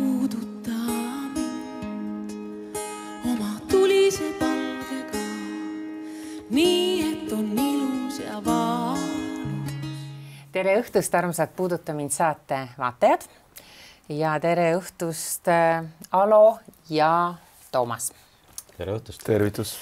puuduta 0.00 0.70
mind 1.34 2.76
oma 3.24 3.60
tulise 3.68 4.32
palgega, 4.40 5.24
nii 6.50 6.94
et 7.04 7.32
on 7.32 7.50
ilus 7.58 8.20
ja 8.24 8.38
valus. 8.44 9.74
tere 10.52 10.78
õhtust, 10.80 11.16
armsad 11.18 11.52
Puuduta 11.56 11.92
mind 11.94 12.14
saate 12.16 12.62
vaatajad 12.78 13.26
ja 14.08 14.38
tere 14.40 14.70
õhtust 14.78 15.52
äh, 15.52 15.84
Alo 16.16 16.58
ja 16.88 17.34
Toomas. 17.72 18.12
tere 18.78 18.96
õhtust. 18.96 19.26
tervitus. 19.26 19.76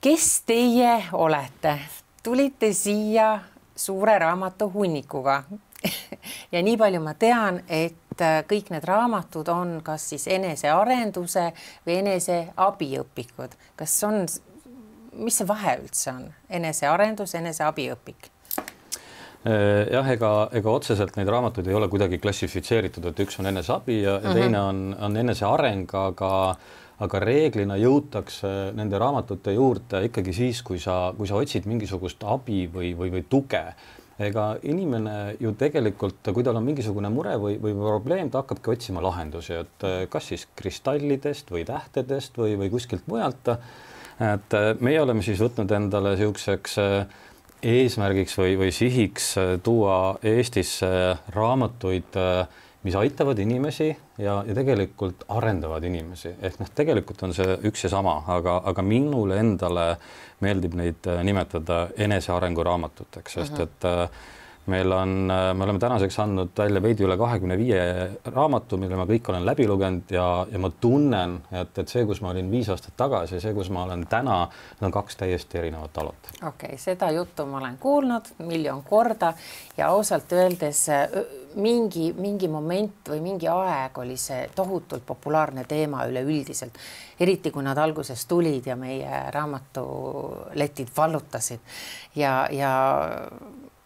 kes 0.00 0.42
teie 0.50 1.04
olete? 1.12 1.78
tulite 2.22 2.72
siia 2.74 3.38
suure 3.76 4.18
raamatu 4.18 4.72
hunnikuga 4.74 5.42
ja 6.52 6.62
nii 6.62 6.76
palju 6.76 7.00
ma 7.00 7.14
tean, 7.14 7.62
et 7.68 8.07
äh, 8.24 8.40
kõik 8.48 8.72
need 8.74 8.86
raamatud 8.88 9.48
on 9.52 9.78
kas 9.84 10.08
siis 10.12 10.26
enesearenduse 10.32 11.50
või 11.86 12.00
eneseabiõpikud. 12.02 13.54
kas 13.76 13.98
on, 14.08 14.26
mis 15.18 15.38
see 15.38 15.48
vahe 15.48 15.78
üldse 15.82 16.10
on, 16.12 16.26
enesearendus, 16.48 17.34
eneseabiõpik? 17.34 18.30
Äh, 19.46 19.86
jah, 19.92 20.10
ega, 20.10 20.32
ega 20.52 20.70
otseselt 20.70 21.16
neid 21.16 21.30
raamatuid 21.30 21.66
ei 21.68 21.78
ole 21.78 21.88
kuidagi 21.88 22.18
klassifitseeritud, 22.18 23.04
et 23.10 23.24
üks 23.26 23.38
on 23.38 23.46
eneseabi 23.52 24.02
ja, 24.02 24.10
ja 24.10 24.18
mm 24.18 24.26
-hmm. 24.26 24.34
teine 24.34 24.60
on, 24.60 24.96
on 25.00 25.16
eneseareng, 25.16 25.94
aga 25.94 26.34
aga 26.98 27.20
reeglina 27.22 27.76
jõutakse 27.78 28.72
nende 28.74 28.98
raamatute 28.98 29.54
juurde 29.54 30.02
ikkagi 30.08 30.32
siis, 30.34 30.62
kui 30.66 30.80
sa, 30.82 31.14
kui 31.16 31.28
sa 31.30 31.38
otsid 31.38 31.68
mingisugust 31.70 32.24
abi 32.26 32.66
või, 32.72 32.90
või, 32.98 33.12
või 33.14 33.24
tuge 33.30 33.62
ega 34.18 34.48
inimene 34.66 35.36
ju 35.38 35.52
tegelikult, 35.58 36.30
kui 36.34 36.44
tal 36.46 36.58
on 36.58 36.66
mingisugune 36.66 37.10
mure 37.12 37.36
või, 37.40 37.56
või 37.62 37.74
probleem, 37.78 38.30
ta 38.30 38.42
hakkabki 38.42 38.72
otsima 38.74 39.02
lahendusi, 39.04 39.54
et 39.62 39.86
eh, 39.86 40.00
kas 40.10 40.32
siis 40.32 40.48
kristallidest 40.58 41.52
või 41.54 41.64
tähtedest 41.68 42.38
või, 42.40 42.56
või 42.58 42.72
kuskilt 42.72 43.06
mujalt. 43.10 43.52
et 44.18 44.58
eh, 44.58 44.68
meie 44.80 45.00
oleme 45.02 45.22
siis 45.22 45.40
võtnud 45.42 45.70
endale 45.74 46.16
niisuguseks 46.16 46.78
eh, 46.82 47.18
eesmärgiks 47.62 48.34
või, 48.38 48.56
või 48.58 48.72
sihiks 48.74 49.32
tuua 49.66 50.18
Eestisse 50.22 50.90
raamatuid, 51.34 52.18
mis 52.82 52.94
aitavad 52.94 53.38
inimesi 53.38 53.88
ja, 54.18 54.38
ja 54.46 54.54
tegelikult 54.54 55.24
arendavad 55.34 55.84
inimesi, 55.84 56.36
ehk 56.42 56.60
noh, 56.62 56.70
tegelikult 56.74 57.22
on 57.26 57.34
see 57.34 57.58
üks 57.68 57.84
ja 57.84 57.92
sama, 57.92 58.20
aga, 58.30 58.60
aga 58.70 58.84
minule 58.86 59.40
endale 59.42 59.90
meeldib 60.44 60.76
neid 60.78 61.08
äh, 61.10 61.22
nimetada 61.26 61.88
enesearengu 61.98 62.64
raamatuteks, 62.64 63.38
sest 63.40 63.58
-huh. 63.58 63.66
et 63.66 63.88
äh, 63.88 64.26
meil 64.68 64.92
on, 64.92 65.30
äh, 65.30 65.54
me 65.54 65.64
oleme 65.64 65.78
tänaseks 65.78 66.18
andnud 66.18 66.50
välja 66.58 66.82
veidi 66.82 67.04
üle 67.04 67.16
kahekümne 67.18 67.56
viie 67.58 67.80
raamatu, 68.24 68.76
mille 68.76 68.96
ma 68.96 69.06
kõik 69.08 69.30
olen 69.32 69.46
läbi 69.46 69.66
lugenud 69.68 70.12
ja, 70.12 70.46
ja 70.52 70.58
ma 70.58 70.70
tunnen, 70.70 71.38
et, 71.52 71.78
et 71.78 71.88
see, 71.88 72.04
kus 72.06 72.20
ma 72.22 72.30
olin 72.34 72.50
viis 72.50 72.68
aastat 72.68 72.96
tagasi 72.96 73.40
see, 73.40 73.54
kus 73.56 73.70
ma 73.74 73.86
olen 73.88 74.06
täna, 74.10 74.38
need 74.78 74.88
on 74.90 74.94
kaks 74.94 75.16
täiesti 75.16 75.58
erinevat 75.58 75.98
alot. 75.98 76.30
okei 76.36 76.48
okay,, 76.52 76.78
seda 76.78 77.10
juttu 77.10 77.46
ma 77.46 77.58
olen 77.62 77.78
kuulnud 77.80 78.32
miljon 78.38 78.82
korda 78.82 79.32
ja 79.76 79.88
ausalt 79.88 80.32
öeldes 80.32 80.86
mingi, 81.54 82.12
mingi 82.12 82.48
moment 82.48 83.08
või 83.08 83.22
mingi 83.24 83.48
aeg 83.48 83.98
oli 83.98 84.16
see 84.20 84.48
tohutult 84.54 85.06
populaarne 85.06 85.64
teema 85.68 86.04
üleüldiselt, 86.08 86.76
eriti 87.20 87.52
kui 87.54 87.64
nad 87.64 87.78
alguses 87.78 88.26
tulid 88.28 88.66
ja 88.66 88.76
meie 88.76 89.22
raamatuletid 89.34 90.92
vallutasid. 90.96 91.64
Ja, 92.16 92.46
ja 92.52 92.72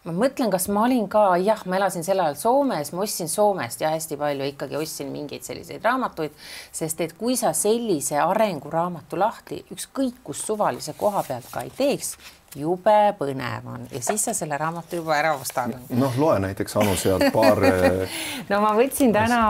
ma 0.03 0.13
mõtlen, 0.15 0.51
kas 0.51 0.67
ma 0.73 0.83
olin 0.87 1.07
ka, 1.11 1.23
jah, 1.39 1.63
ma 1.69 1.79
elasin 1.79 2.03
sel 2.05 2.19
ajal 2.19 2.37
Soomes, 2.39 2.91
ma 2.93 3.05
ostsin 3.05 3.31
Soomest 3.31 3.81
ja 3.81 3.93
hästi 3.93 4.17
palju 4.19 4.49
ikkagi 4.51 4.77
ostsin 4.79 5.11
mingeid 5.13 5.47
selliseid 5.47 5.83
raamatuid, 5.85 6.35
sest 6.75 7.01
et 7.05 7.15
kui 7.17 7.37
sa 7.39 7.53
sellise 7.57 8.19
arenguraamatu 8.19 9.19
lahti 9.19 9.63
ükskõik 9.73 10.19
kus 10.23 10.43
suvalise 10.47 10.95
koha 10.99 11.23
pealt 11.27 11.47
ka 11.53 11.63
ei 11.63 11.71
teeks, 11.77 12.17
jube 12.55 12.95
põnev 13.17 13.67
on 13.67 13.85
ja 13.91 14.01
siis 14.01 14.25
sa 14.25 14.33
selle 14.33 14.57
raamatu 14.57 14.99
juba 14.99 15.15
ära 15.17 15.33
ostad. 15.35 15.73
noh, 15.89 16.17
loe 16.17 16.39
näiteks 16.43 16.77
Anu 16.77 16.95
sealt 16.99 17.25
paar 17.33 17.63
eh, 17.65 18.17
no 18.51 18.59
ma 18.63 18.73
võtsin 18.77 19.13
täna, 19.13 19.41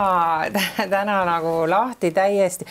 täna 0.96 1.18
nagu 1.28 1.54
lahti 1.70 2.10
täiesti. 2.14 2.66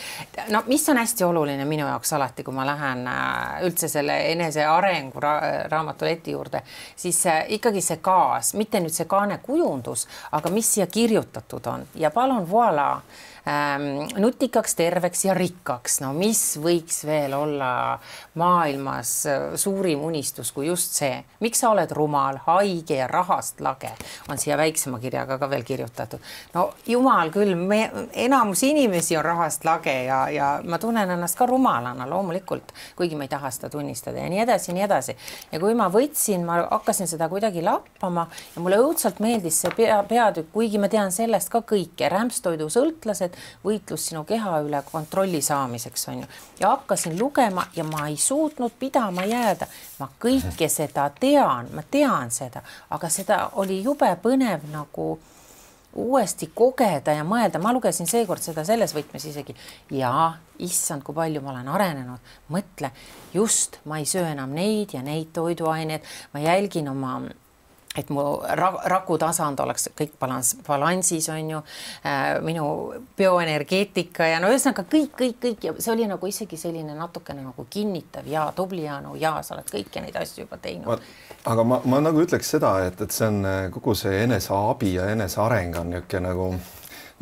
no 0.50 0.62
mis 0.66 0.88
on 0.88 0.98
hästi 1.00 1.24
oluline 1.24 1.64
minu 1.68 1.86
jaoks 1.86 2.12
alati, 2.12 2.44
kui 2.46 2.54
ma 2.54 2.66
lähen 2.66 3.06
äh, 3.10 3.60
üldse 3.68 3.88
selle 3.88 4.18
enesearengu 4.32 5.20
ra 5.20 5.34
raamatu 5.70 6.08
leti 6.08 6.34
juurde, 6.34 6.62
siis 6.96 7.26
äh, 7.26 7.44
ikkagi 7.58 7.82
see 7.84 8.00
kaas, 8.02 8.54
mitte 8.54 8.80
nüüd 8.80 8.94
see 8.94 9.08
kaane 9.10 9.38
kujundus, 9.42 10.08
aga 10.32 10.50
mis 10.50 10.74
siia 10.74 10.86
kirjutatud 10.86 11.66
on 11.70 11.86
ja 11.94 12.10
palun 12.14 12.48
voilà 12.50 12.90
nutikaks, 14.18 14.74
terveks 14.74 15.24
ja 15.24 15.34
rikkaks. 15.34 16.00
no 16.00 16.12
mis 16.16 16.56
võiks 16.62 17.02
veel 17.06 17.34
olla 17.36 17.98
maailmas 18.40 19.10
äh, 19.26 19.42
suurim 19.60 20.00
unistus 20.04 20.52
kui 20.52 20.66
just 20.66 20.96
see, 20.96 21.18
miks 21.44 21.60
sa 21.60 21.70
oled 21.74 21.90
rumal, 21.92 22.38
haige 22.46 22.96
ja 22.96 23.06
rahast 23.10 23.60
lage, 23.60 23.90
on 24.28 24.40
siia 24.40 24.56
väiksema 24.56 24.98
kirjaga 25.02 25.38
ka 25.38 25.50
veel 25.50 25.64
kirjutatud. 25.64 26.20
no 26.54 26.70
jumal 26.86 27.30
küll, 27.34 27.54
me, 27.54 27.90
enamus 28.12 28.62
inimesi 28.64 29.16
on 29.20 29.24
rahast 29.24 29.64
lage 29.68 29.92
ja, 30.06 30.24
ja 30.32 30.48
ma 30.64 30.78
tunnen 30.80 31.10
ennast 31.10 31.36
ka 31.38 31.46
rumalana 31.46 32.08
loomulikult, 32.10 32.72
kuigi 32.96 33.16
ma 33.16 33.28
ei 33.28 33.32
taha 33.34 33.52
seda 33.52 33.68
tunnistada 33.70 34.24
ja 34.24 34.32
nii 34.32 34.40
edasi 34.46 34.70
ja 34.70 34.78
nii 34.78 34.86
edasi. 34.88 35.16
ja 35.52 35.60
kui 35.60 35.76
ma 35.76 35.90
võtsin, 35.92 36.48
ma 36.48 36.62
hakkasin 36.70 37.12
seda 37.12 37.28
kuidagi 37.28 37.62
lappama 37.62 38.26
ja 38.56 38.64
mulle 38.64 38.80
õudselt 38.80 39.20
meeldis 39.20 39.60
see 39.60 39.76
pea, 39.76 40.00
peatükk, 40.08 40.48
kuigi 40.56 40.80
ma 40.80 40.88
tean 40.88 41.12
sellest 41.12 41.52
ka 41.52 41.60
kõike, 41.60 42.08
rämpstoidu 42.08 42.70
sõltlased, 42.72 43.33
võitlus 43.64 44.08
sinu 44.08 44.24
keha 44.24 44.58
üle 44.64 44.82
kontrolli 44.90 45.42
saamiseks 45.42 46.08
on 46.08 46.24
ju. 46.24 46.30
ja 46.60 46.70
hakkasin 46.76 47.18
lugema 47.18 47.66
ja 47.76 47.84
ma 47.84 48.08
ei 48.08 48.16
suutnud 48.16 48.72
pidama 48.78 49.24
jääda. 49.24 49.66
ma 49.98 50.08
kõike 50.20 50.68
seda 50.68 51.10
tean, 51.20 51.70
ma 51.72 51.82
tean 51.90 52.30
seda, 52.30 52.62
aga 52.90 53.08
seda 53.08 53.48
oli 53.60 53.82
jube 53.82 54.10
põnev 54.22 54.68
nagu 54.72 55.18
uuesti 55.94 56.50
kogeda 56.54 57.14
ja 57.14 57.24
mõelda, 57.26 57.60
ma 57.62 57.72
lugesin 57.74 58.08
seekord 58.10 58.42
seda 58.42 58.64
selles 58.66 58.94
võtmes 58.94 59.24
isegi. 59.30 59.54
Ja 59.94 60.34
issand, 60.58 61.04
kui 61.06 61.14
palju 61.14 61.42
ma 61.42 61.52
olen 61.52 61.70
arenenud, 61.70 62.34
mõtle 62.50 62.90
just, 63.34 63.78
ma 63.86 64.00
ei 64.02 64.08
söö 64.08 64.26
enam 64.32 64.54
neid 64.54 64.94
ja 64.96 65.02
neid 65.06 65.30
toiduaineid, 65.36 66.06
ma 66.34 66.42
jälgin 66.42 66.90
oma 66.90 67.20
et 67.96 68.10
mu 68.10 68.24
ra-, 68.42 68.82
rakutasand 68.90 69.60
oleks 69.62 69.88
kõik 69.96 70.16
balanss, 70.20 70.56
balansis 70.66 71.28
on 71.32 71.50
ju 71.50 71.60
äh,, 72.06 72.40
minu 72.44 72.66
bioenergeetika 73.18 74.28
ja 74.32 74.40
no 74.42 74.50
ühesõnaga 74.52 74.86
kõik, 74.90 75.12
kõik, 75.18 75.38
kõik 75.42 75.68
ja 75.68 75.74
see 75.78 75.92
oli 75.94 76.08
nagu 76.10 76.30
isegi 76.30 76.58
selline 76.60 76.96
natukene 76.98 77.44
nagu 77.44 77.66
kinnitav 77.70 78.26
ja 78.30 78.48
tubli 78.56 78.88
Anu 78.88 79.14
ja 79.20 79.36
sa 79.42 79.54
oled 79.56 79.70
kõiki 79.70 80.02
neid 80.02 80.16
asju 80.20 80.44
juba 80.44 80.58
teinud. 80.62 81.02
aga 81.44 81.64
ma, 81.64 81.80
ma 81.84 82.00
nagu 82.04 82.22
ütleks 82.24 82.54
seda, 82.56 82.76
et, 82.86 83.00
et 83.00 83.14
see 83.14 83.28
on 83.30 83.70
kogu 83.74 83.94
see 83.98 84.24
eneseabi 84.24 84.94
ja 84.98 85.10
eneseareng 85.14 85.78
on 85.80 85.94
niisugune 85.94 86.28
nagu 86.28 86.48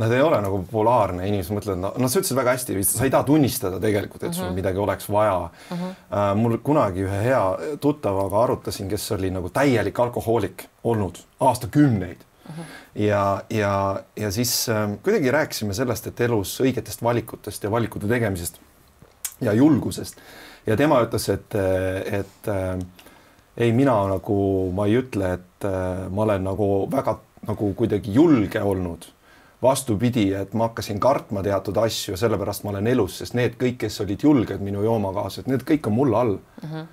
nad 0.00 0.12
ei 0.12 0.22
ole 0.24 0.38
nagu 0.40 0.62
populaarne, 0.64 1.26
inimesed 1.28 1.52
mõtlevad, 1.56 1.80
no, 1.82 1.90
no 2.00 2.08
sa 2.08 2.20
ütlesid 2.20 2.38
väga 2.38 2.54
hästi, 2.56 2.76
sa 2.88 3.04
ei 3.04 3.12
taha 3.12 3.26
tunnistada 3.28 3.80
tegelikult, 3.82 4.22
et 4.22 4.34
sul 4.34 4.46
mm 4.46 4.50
-hmm. 4.50 4.60
midagi 4.60 4.78
oleks 4.78 5.08
vaja 5.10 5.38
mm. 5.40 5.76
-hmm. 5.76 5.94
Uh, 6.12 6.36
mul 6.36 6.58
kunagi 6.58 7.04
ühe 7.04 7.22
hea 7.24 7.76
tuttavaga 7.80 8.42
arutasin, 8.42 8.88
kes 8.88 9.12
oli 9.12 9.30
nagu 9.30 9.48
täielik 9.48 10.00
alkohoolik 10.00 10.66
olnud 10.84 11.18
aastakümneid 11.40 12.18
mm. 12.18 12.54
-hmm. 12.54 12.64
ja, 12.94 13.42
ja, 13.50 14.02
ja 14.16 14.30
siis 14.30 14.66
uh, 14.68 14.98
kuidagi 15.02 15.30
rääkisime 15.30 15.74
sellest, 15.74 16.06
et 16.06 16.20
elus 16.20 16.60
õigetest 16.60 17.02
valikutest 17.02 17.64
ja 17.64 17.70
valikute 17.70 18.08
tegemisest 18.08 18.60
ja 19.40 19.52
julgusest 19.52 20.16
ja 20.66 20.76
tema 20.76 21.02
ütles, 21.02 21.28
et, 21.32 21.54
et 22.12 22.48
äh, 22.48 22.78
ei, 23.56 23.72
mina 23.72 23.96
nagu, 24.08 24.36
ma 24.74 24.86
ei 24.86 25.00
ütle, 25.02 25.34
et 25.38 25.66
äh, 25.68 26.06
ma 26.10 26.26
olen 26.26 26.44
nagu 26.44 26.68
väga 26.92 27.18
nagu 27.48 27.72
kuidagi 27.74 28.12
julge 28.14 28.62
olnud 28.62 29.08
vastupidi, 29.62 30.32
et 30.34 30.54
ma 30.54 30.68
hakkasin 30.68 31.00
kartma 31.00 31.42
teatud 31.42 31.76
asju 31.84 32.16
ja 32.16 32.18
sellepärast 32.24 32.64
ma 32.64 32.72
olen 32.74 32.88
elus, 32.90 33.20
sest 33.22 33.36
need 33.38 33.54
kõik, 33.60 33.78
kes 33.84 34.00
olid 34.04 34.24
julged 34.26 34.64
minu 34.64 34.82
joomakaaslased, 34.82 35.50
need 35.50 35.62
kõik 35.68 35.86
on 35.90 35.96
mulle 35.96 36.18
all 36.18 36.34
mm. 36.34 36.68
-hmm. 36.68 36.86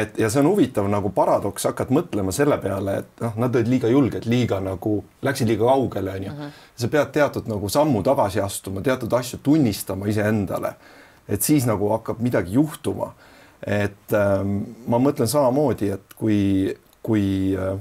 et 0.00 0.18
ja 0.18 0.30
see 0.30 0.42
on 0.42 0.50
huvitav 0.50 0.88
nagu 0.90 1.10
paradoks, 1.14 1.68
hakkad 1.70 1.92
mõtlema 1.94 2.34
selle 2.34 2.58
peale, 2.58 2.96
et 3.04 3.22
noh, 3.22 3.36
nad 3.44 3.56
olid 3.56 3.70
liiga 3.70 3.88
julged, 3.88 4.26
liiga 4.26 4.60
nagu 4.60 5.04
läksid 5.22 5.48
liiga 5.48 5.64
kaugele, 5.64 6.14
onju. 6.18 6.32
Mhm. 6.32 6.56
sa 6.76 6.88
pead 6.88 7.12
teatud 7.12 7.48
nagu 7.48 7.68
sammu 7.68 8.02
tagasi 8.02 8.40
astuma, 8.40 8.80
teatud 8.80 9.12
asju 9.12 9.38
tunnistama 9.42 10.06
iseendale. 10.06 10.74
et 11.28 11.42
siis 11.42 11.66
nagu 11.66 11.88
hakkab 11.88 12.20
midagi 12.20 12.52
juhtuma. 12.52 13.12
et 13.66 14.12
ähm, 14.12 14.62
ma 14.86 14.98
mõtlen 14.98 15.26
samamoodi, 15.26 15.90
et 15.90 16.14
kui, 16.14 16.74
kui 17.02 17.56
äh, 17.56 17.78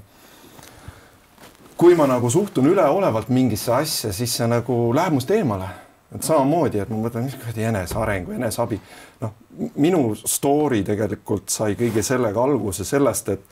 kui 1.77 1.95
ma 1.95 2.07
nagu 2.09 2.29
suhtun 2.29 2.65
üleolevalt 2.71 3.29
mingisse 3.29 3.73
asja, 3.73 4.13
siis 4.13 4.33
see 4.39 4.47
nagu 4.49 4.77
läheb 4.95 5.13
must 5.17 5.31
eemale. 5.31 5.69
et 6.15 6.23
samamoodi, 6.23 6.79
et 6.79 6.89
ma 6.89 6.95
mõtlen, 7.01 7.25
mis 7.27 7.35
kuradi 7.35 7.65
enesearengu, 7.67 8.31
eneseabi. 8.31 8.79
noh, 9.21 9.33
minu 9.75 10.15
story 10.15 10.83
tegelikult 10.87 11.49
sai 11.49 11.75
kõige 11.75 12.03
sellega 12.03 12.43
alguse 12.43 12.85
sellest, 12.87 13.29
et 13.29 13.43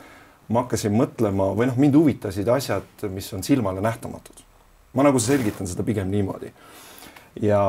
ma 0.49 0.63
hakkasin 0.63 0.93
mõtlema 0.95 1.49
või 1.57 1.67
noh, 1.67 1.77
mind 1.77 1.97
huvitasid 1.99 2.47
asjad, 2.49 2.87
mis 3.11 3.31
on 3.33 3.43
silmale 3.43 3.81
nähtamatud. 3.81 4.43
ma 4.93 5.03
nagu 5.03 5.19
selgitan 5.19 5.67
seda 5.67 5.83
pigem 5.83 6.09
niimoodi. 6.09 6.53
ja, 7.41 7.61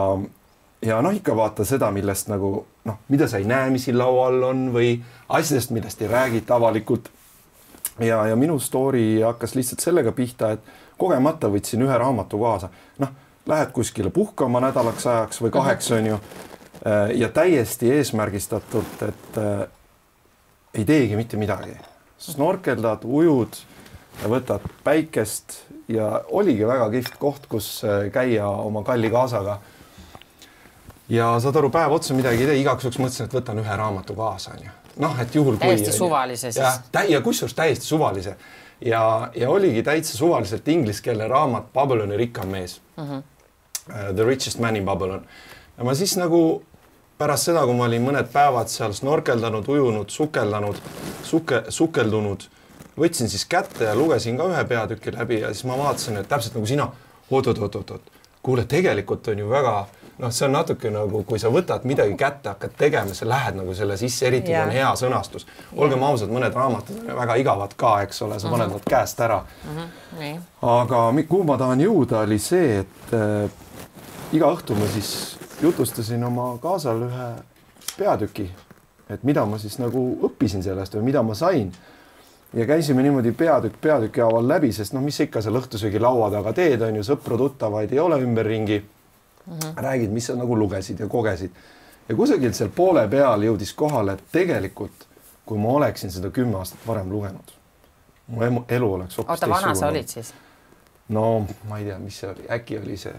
ja 0.82 1.02
noh, 1.02 1.12
ikka 1.14 1.36
vaata 1.36 1.64
seda, 1.64 1.90
millest 1.90 2.28
nagu 2.28 2.66
noh, 2.84 2.98
mida 3.08 3.28
sa 3.28 3.38
ei 3.42 3.44
näe, 3.44 3.70
mis 3.70 3.84
siin 3.84 3.98
laua 3.98 4.28
all 4.28 4.42
on 4.42 4.70
või 4.72 5.02
asjadest, 5.28 5.70
millest 5.70 6.02
ei 6.02 6.08
räägita 6.08 6.54
avalikult. 6.54 7.10
Ja, 8.00 8.26
ja 8.26 8.36
minu 8.36 8.58
story 8.58 9.20
hakkas 9.20 9.54
lihtsalt 9.54 9.84
sellega 9.84 10.12
pihta, 10.12 10.50
et 10.56 10.74
kogemata 10.98 11.50
võtsin 11.52 11.84
ühe 11.86 11.98
raamatu 11.98 12.40
kaasa, 12.40 12.70
noh, 13.02 13.14
lähed 13.46 13.72
kuskile 13.72 14.10
puhkama 14.10 14.60
nädalaks 14.60 15.06
ajaks 15.06 15.42
või 15.42 15.52
kaheks, 15.54 15.90
on 15.96 16.06
ju. 16.06 16.18
ja 17.14 17.28
täiesti 17.28 17.90
eesmärgistatult, 17.92 19.02
et 19.02 19.38
äh, 19.38 19.66
ei 20.74 20.84
teegi 20.84 21.16
mitte 21.16 21.38
midagi, 21.40 21.74
snorkeldad, 22.18 23.04
ujud, 23.04 23.56
võtad 24.28 24.64
päikest 24.84 25.60
ja 25.88 26.22
oligi 26.28 26.66
väga 26.66 26.88
kihvt 26.90 27.18
koht, 27.18 27.46
kus 27.50 27.80
äh, 27.84 28.08
käia 28.12 28.48
oma 28.48 28.82
kalli 28.82 29.10
kaasaga. 29.10 29.60
ja 31.08 31.36
saad 31.40 31.56
aru, 31.56 31.70
päev 31.70 31.92
otsa 31.92 32.14
midagi 32.14 32.42
ei 32.42 32.50
tee, 32.50 32.58
igaks 32.60 32.84
juhuks 32.84 32.98
mõtlesin, 32.98 33.28
et 33.28 33.38
võtan 33.38 33.62
ühe 33.62 33.76
raamatu 33.76 34.14
kaasa, 34.14 34.56
onju. 34.56 34.74
Noh, 35.02 35.18
et 35.20 35.34
juhul 35.34 35.56
täiesti 35.60 35.90
kui. 35.90 35.98
suvalise 35.98 36.52
siis. 36.52 36.64
ja, 36.92 37.02
ja 37.08 37.20
kusjuures 37.20 37.54
täiesti 37.54 37.86
suvalise 37.86 38.36
ja, 38.80 39.30
ja 39.34 39.50
oligi 39.50 39.82
täitsa 39.82 40.16
suvaliselt 40.16 40.68
ingliskeelne 40.68 41.28
raamat 41.28 41.72
Babyloni 41.72 42.16
rikkam 42.16 42.48
mees 42.48 42.80
mm. 42.96 43.04
-hmm. 43.04 43.22
The 44.14 44.24
richest 44.24 44.58
man 44.58 44.76
in 44.76 44.84
Babylon. 44.84 45.26
ja 45.78 45.84
ma 45.84 45.94
siis 45.94 46.16
nagu 46.16 46.62
pärast 47.18 47.48
seda, 47.48 47.64
kui 47.64 47.74
ma 47.74 47.84
olin 47.84 48.04
mõned 48.04 48.28
päevad 48.32 48.68
seal 48.68 48.92
snorkeldanud, 48.92 49.68
ujunud, 49.68 50.10
sukeldanud, 50.12 50.76
suke, 51.24 51.62
sukeldunud, 51.68 52.44
võtsin 52.98 53.28
siis 53.32 53.44
kätte 53.48 53.84
ja 53.84 53.94
lugesin 53.94 54.36
ka 54.36 54.48
ühe 54.52 54.64
peatüki 54.64 55.14
läbi 55.16 55.40
ja 55.40 55.52
siis 55.54 55.64
ma 55.64 55.78
vaatasin, 55.78 56.16
et 56.20 56.28
täpselt 56.28 56.54
nagu 56.54 56.66
sina 56.66 56.90
oot,, 57.30 57.46
oot-oot-oot-oot, 57.46 58.12
kuule, 58.42 58.64
tegelikult 58.64 59.28
on 59.28 59.38
ju 59.38 59.48
väga 59.50 59.86
noh, 60.18 60.32
see 60.32 60.46
on 60.46 60.54
natuke 60.56 60.90
nagu, 60.92 61.22
kui 61.28 61.40
sa 61.40 61.50
võtad 61.52 61.84
midagi 61.88 62.16
kätte, 62.18 62.50
hakkad 62.54 62.76
tegema, 62.78 63.14
sa 63.14 63.28
lähed 63.28 63.58
nagu 63.58 63.74
selle 63.76 63.96
sisse, 64.00 64.26
eriti 64.28 64.52
kui 64.52 64.60
on 64.60 64.72
hea 64.74 64.92
sõnastus. 64.98 65.46
olgem 65.76 66.02
ausad, 66.02 66.32
mõned 66.32 66.54
raamatud 66.56 67.02
on 67.02 67.18
väga 67.20 67.36
igavad 67.42 67.74
ka, 67.76 67.96
eks 68.06 68.22
ole, 68.26 68.40
sa 68.40 68.52
paned 68.52 68.70
mhm. 68.70 68.78
nad 68.78 68.90
käest 68.90 69.20
ära 69.20 69.42
mm. 69.42 69.88
-hmm. 70.18 70.38
aga 70.62 71.02
kuhu 71.28 71.44
ma 71.44 71.58
tahan 71.58 71.80
jõuda, 71.80 72.22
oli 72.24 72.38
see, 72.38 72.78
et 72.84 73.14
äh, 73.14 73.50
iga 74.32 74.52
õhtu 74.52 74.78
ma 74.78 74.86
siis 74.92 75.36
jutustasin 75.62 76.24
oma 76.24 76.56
kaasal 76.62 77.02
ühe 77.08 77.28
peatüki, 77.98 78.50
et 79.10 79.22
mida 79.24 79.46
ma 79.46 79.58
siis 79.58 79.78
nagu 79.78 80.08
õppisin 80.22 80.62
sellest 80.62 80.94
või 80.94 81.12
mida 81.12 81.22
ma 81.22 81.34
sain 81.34 81.72
ja 82.54 82.66
käisime 82.66 83.02
niimoodi 83.02 83.32
peatükk 83.32 83.80
peatüki 83.80 84.20
haaval 84.20 84.48
läbi, 84.48 84.72
sest 84.72 84.92
noh, 84.92 85.02
mis 85.02 85.16
sa 85.16 85.26
ikka 85.26 85.40
seal 85.40 85.56
õhtusöögi 85.60 86.00
laua 86.00 86.30
taga 86.30 86.52
teed, 86.52 86.82
on 86.82 86.96
ju, 86.96 87.02
sõpru-tuttavaid 87.02 87.92
ei 87.92 87.98
ole 87.98 88.20
ümberringi 88.22 88.82
mm. 89.46 89.58
-hmm. 89.58 89.82
räägid, 89.82 90.10
mis 90.10 90.26
sa 90.26 90.36
nagu 90.36 90.58
lugesid 90.58 91.00
ja 91.00 91.08
kogesid. 91.08 91.50
ja 92.08 92.16
kusagilt 92.16 92.54
seal 92.54 92.70
poole 92.70 93.08
peal 93.08 93.42
jõudis 93.42 93.74
kohale, 93.74 94.12
et 94.12 94.24
tegelikult 94.32 95.06
kui 95.46 95.58
ma 95.58 95.68
oleksin 95.68 96.10
seda 96.10 96.30
kümme 96.30 96.58
aastat 96.58 96.82
varem 96.86 97.10
lugenud, 97.10 97.54
mu 98.26 98.64
elu 98.68 98.92
oleks 98.92 99.18
hoopis 99.18 99.30
oota, 99.30 99.48
vana 99.48 99.74
sa 99.74 99.88
olid 99.88 100.08
siis? 100.08 100.34
no 101.08 101.46
ma 101.68 101.78
ei 101.78 101.84
tea, 101.84 101.98
mis 101.98 102.18
see 102.20 102.30
oli, 102.30 102.46
äkki 102.50 102.78
oli 102.78 102.96
see 102.96 103.14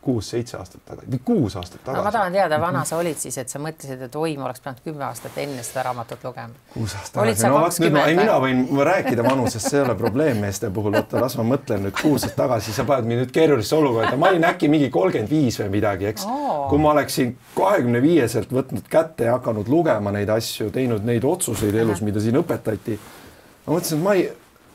kuus-seitse 0.00 0.56
aastat 0.56 0.80
tagasi 0.88 1.10
või 1.12 1.20
kuus 1.24 1.56
aastat 1.60 1.82
tagasi 1.84 2.04
ma 2.06 2.12
tahan 2.14 2.32
teada, 2.32 2.58
vana 2.60 2.84
sa 2.88 2.96
olid 3.00 3.18
siis, 3.20 3.36
et 3.42 3.52
sa 3.52 3.60
mõtlesid, 3.60 4.00
et 4.06 4.16
oi, 4.16 4.32
ma 4.40 4.46
oleks 4.48 4.62
pidanud 4.64 4.80
kümme 4.84 5.04
aastat 5.04 5.36
enne 5.42 5.64
seda 5.66 5.84
raamatut 5.90 6.24
lugema. 6.24 6.56
kuus 6.72 6.94
aastat 6.96 7.18
tagasi, 7.18 7.46
no 7.46 7.60
vot 7.60 7.80
nüüd 7.84 7.96
ma, 7.96 8.06
ei 8.08 8.16
mina 8.16 8.38
võin 8.40 8.64
rääkida 8.90 9.26
vanusest, 9.26 9.68
see 9.68 9.78
ei 9.80 9.84
ole 9.84 9.96
probleem 10.00 10.40
meeste 10.40 10.72
puhul, 10.72 10.96
oota, 11.00 11.20
las 11.20 11.36
ma 11.40 11.46
mõtlen 11.52 11.84
nüüd 11.86 11.96
kuus 12.00 12.24
aastat 12.24 12.38
tagasi, 12.40 12.74
sa 12.76 12.86
paned 12.88 13.10
mind 13.10 13.24
nüüd 13.26 13.34
keerulisse 13.36 13.76
olukorda, 13.76 14.16
ma 14.20 14.32
olin 14.32 14.48
äkki 14.48 14.72
mingi 14.72 14.88
kolmkümmend 14.94 15.32
viis 15.32 15.60
või 15.60 15.70
midagi, 15.76 16.08
eks? 16.14 16.28
Oh.. 16.28 16.66
kui 16.72 16.80
ma 16.80 16.94
oleksin 16.94 17.36
kahekümne 17.58 18.00
viieselt 18.04 18.52
võtnud 18.56 18.88
kätte 18.88 19.28
ja 19.28 19.36
hakanud 19.36 19.68
lugema 19.68 20.14
neid 20.16 20.32
asju, 20.32 20.72
teinud 20.72 21.04
neid 21.04 21.28
otsuseid 21.28 21.76
elus, 21.76 22.00
mida 22.06 22.24
siin 22.24 22.40
õpetati. 22.40 22.96
ma 23.66 23.76
mõtlesin, 23.76 24.00
et 24.00 24.04
ma 24.06 24.16
ei 24.16 24.30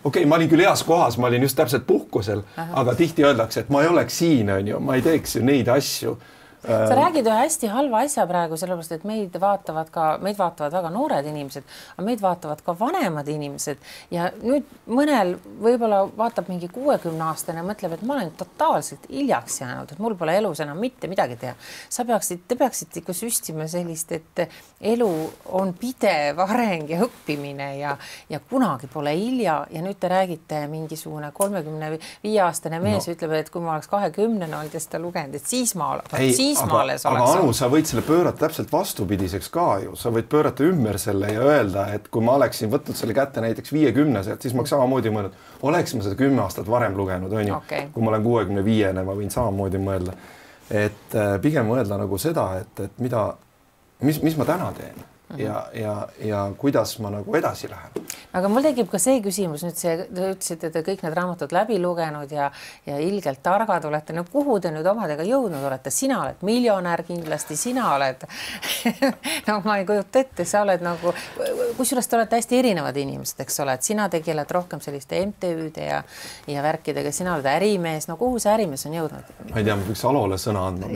okei 0.06 0.22
okay,, 0.22 0.30
ma 0.30 0.38
olin 0.38 0.50
küll 0.50 0.62
heas 0.62 0.84
kohas, 0.86 1.18
ma 1.18 1.28
olin 1.28 1.44
just 1.48 1.58
täpselt 1.58 1.88
puhkusel, 1.88 2.44
aga 2.56 2.96
tihti 2.96 3.26
öeldakse, 3.26 3.66
et 3.66 3.70
ma 3.74 3.82
ei 3.84 3.90
oleks 3.90 4.20
siin, 4.22 4.50
on 4.54 4.68
ju, 4.68 4.80
ma 4.80 4.96
ei 4.96 5.06
teeks 5.06 5.40
ju 5.40 5.44
neid 5.46 5.70
asju 5.74 6.18
sa 6.66 6.82
ähm, 6.84 6.98
räägid 7.00 7.28
ühe 7.30 7.38
hästi 7.40 7.70
halva 7.72 8.02
asja 8.06 8.26
praegu, 8.30 8.58
sellepärast 8.60 8.96
et 8.96 9.06
meid 9.08 9.36
vaatavad 9.42 9.90
ka, 9.94 10.06
meid 10.24 10.38
vaatavad 10.40 10.74
väga 10.74 10.92
noored 10.94 11.28
inimesed, 11.30 11.66
aga 11.96 12.06
meid 12.08 12.24
vaatavad 12.24 12.62
ka 12.66 12.76
vanemad 12.80 13.30
inimesed 13.32 13.82
ja 14.14 14.30
nüüd 14.42 14.68
mõnel 14.88 15.36
võib-olla 15.62 16.04
vaatab 16.18 16.50
mingi 16.52 16.70
kuuekümne 16.74 17.28
aastane 17.30 17.62
ja 17.62 17.68
mõtleb, 17.68 17.96
et 17.98 18.06
ma 18.06 18.18
olen 18.18 18.32
totaalselt 18.38 19.08
hiljaks 19.12 19.62
jäänud, 19.62 19.92
et 19.92 20.02
mul 20.02 20.18
pole 20.20 20.38
elus 20.40 20.62
enam 20.66 20.80
mitte 20.82 21.10
midagi 21.12 21.38
teha. 21.42 21.56
sa 21.90 22.06
peaksid, 22.06 22.46
te 22.48 22.58
peaksite 22.60 23.02
ikka 23.02 23.14
süstima 23.14 23.68
sellist, 23.72 24.12
et 24.12 24.46
elu 24.82 25.12
on 25.58 25.74
pidev 25.80 26.40
areng 26.46 26.90
ja 26.90 27.02
õppimine 27.06 27.70
ja, 27.80 27.96
ja 28.30 28.40
kunagi 28.40 28.90
pole 28.92 29.16
hilja 29.18 29.62
ja 29.72 29.82
nüüd 29.86 30.00
te 30.00 30.10
räägite 30.12 30.66
mingisugune 30.72 31.32
kolmekümne 31.34 31.92
viie 32.24 32.42
aastane 32.44 32.80
mees 32.84 33.08
no. 33.08 33.16
ütleb, 33.16 33.36
et 33.40 33.52
kui 33.54 33.64
ma 33.64 33.76
oleks 33.76 33.90
kahekümnene 33.92 34.58
olnud 34.58 34.74
ja 34.74 34.82
seda 34.82 35.00
lugenud, 35.02 35.36
et 35.38 35.48
siis 35.50 35.76
ma, 35.80 35.94
siis 36.16 36.55
maismaale 36.62 36.98
sa 37.02 37.12
aga 37.12 37.26
Anu, 37.36 37.54
sa 37.56 37.70
võid 37.72 37.90
selle 37.90 38.04
pöörata 38.06 38.46
täpselt 38.46 38.72
vastupidiseks 38.74 39.50
ka 39.54 39.68
ju, 39.84 39.96
sa 40.00 40.12
võid 40.14 40.28
pöörata 40.32 40.66
ümber 40.68 41.00
selle 41.02 41.32
ja 41.34 41.44
öelda, 41.46 41.88
et 41.96 42.08
kui 42.14 42.24
ma 42.26 42.38
oleksin 42.40 42.72
võtnud 42.74 42.98
selle 42.98 43.16
kätte 43.18 43.44
näiteks 43.44 43.74
viiekümneselt, 43.76 44.42
siis 44.42 44.56
ma 44.56 44.64
oleks 44.64 44.74
samamoodi 44.76 45.14
mõelnud, 45.16 45.40
oleks 45.68 45.96
ma 45.96 46.06
seda 46.06 46.20
kümme 46.20 46.44
aastat 46.46 46.70
varem 46.72 46.98
lugenud, 46.98 47.34
on 47.34 47.52
ju 47.52 47.58
okay., 47.58 47.90
kui 47.94 48.06
ma 48.06 48.14
olen 48.14 48.26
kuuekümne 48.26 48.66
viiene, 48.66 49.04
ma 49.06 49.18
võin 49.18 49.34
samamoodi 49.34 49.82
mõelda. 49.82 50.16
et 50.70 51.14
äh, 51.16 51.36
pigem 51.42 51.68
mõelda 51.70 52.00
nagu 52.02 52.18
seda, 52.18 52.48
et, 52.62 52.80
et 52.88 53.04
mida, 53.04 53.28
mis, 54.02 54.22
mis 54.26 54.38
ma 54.38 54.48
täna 54.48 54.72
teen. 54.78 55.04
Ja, 55.38 55.66
ja, 55.74 56.08
ja 56.24 56.52
kuidas 56.58 57.00
ma 57.00 57.10
nagu 57.10 57.36
edasi 57.36 57.70
lähen. 57.70 58.06
aga 58.34 58.50
mul 58.52 58.66
tekib 58.66 58.90
ka 58.92 59.00
see 59.02 59.22
küsimus 59.24 59.64
nüüd 59.66 59.78
see, 59.80 59.96
te 60.06 60.30
ütlesite, 60.34 60.72
te 60.74 60.84
kõik 60.86 61.04
need 61.06 61.16
raamatud 61.18 61.54
läbi 61.56 61.78
lugenud 61.82 62.32
ja, 62.32 62.50
ja 62.86 62.98
ilgelt 63.02 63.42
targad 63.44 63.86
olete, 63.86 64.14
no 64.16 64.26
kuhu 64.32 64.60
te 64.64 64.72
nüüd 64.76 64.88
omadega 64.90 65.26
jõudnud 65.28 65.64
olete, 65.68 65.94
sina 65.94 66.22
oled 66.24 66.44
miljonär 66.46 67.04
kindlasti, 67.08 67.58
sina 67.60 67.92
oled 67.96 68.26
no 69.48 69.60
ma 69.66 69.78
ei 69.80 69.88
kujuta 69.88 70.24
ette, 70.24 70.46
sa 70.46 70.64
oled 70.66 70.84
nagu, 70.86 71.14
kusjuures 71.78 72.08
te 72.08 72.20
olete 72.20 72.40
hästi 72.40 72.60
erinevad 72.60 72.98
inimesed, 72.98 73.42
eks 73.46 73.60
ole, 73.64 73.78
et 73.80 73.88
sina 73.88 74.08
tegeled 74.12 74.52
rohkem 74.52 74.84
selliste 74.84 75.20
MTÜ-de 75.26 75.90
ja, 75.90 76.02
ja 76.52 76.66
värkidega, 76.66 77.12
sina 77.16 77.36
oled 77.36 77.50
ärimees, 77.50 78.10
no 78.12 78.18
kuhu 78.22 78.40
see 78.42 78.54
ärimees 78.54 78.86
on 78.90 78.98
jõudnud? 79.00 79.34
ma 79.52 79.62
ei 79.62 79.68
tea, 79.68 79.76
ma 79.76 79.88
peaks 79.88 80.06
Alole 80.06 80.40
sõna 80.42 80.68
andma. 80.70 80.92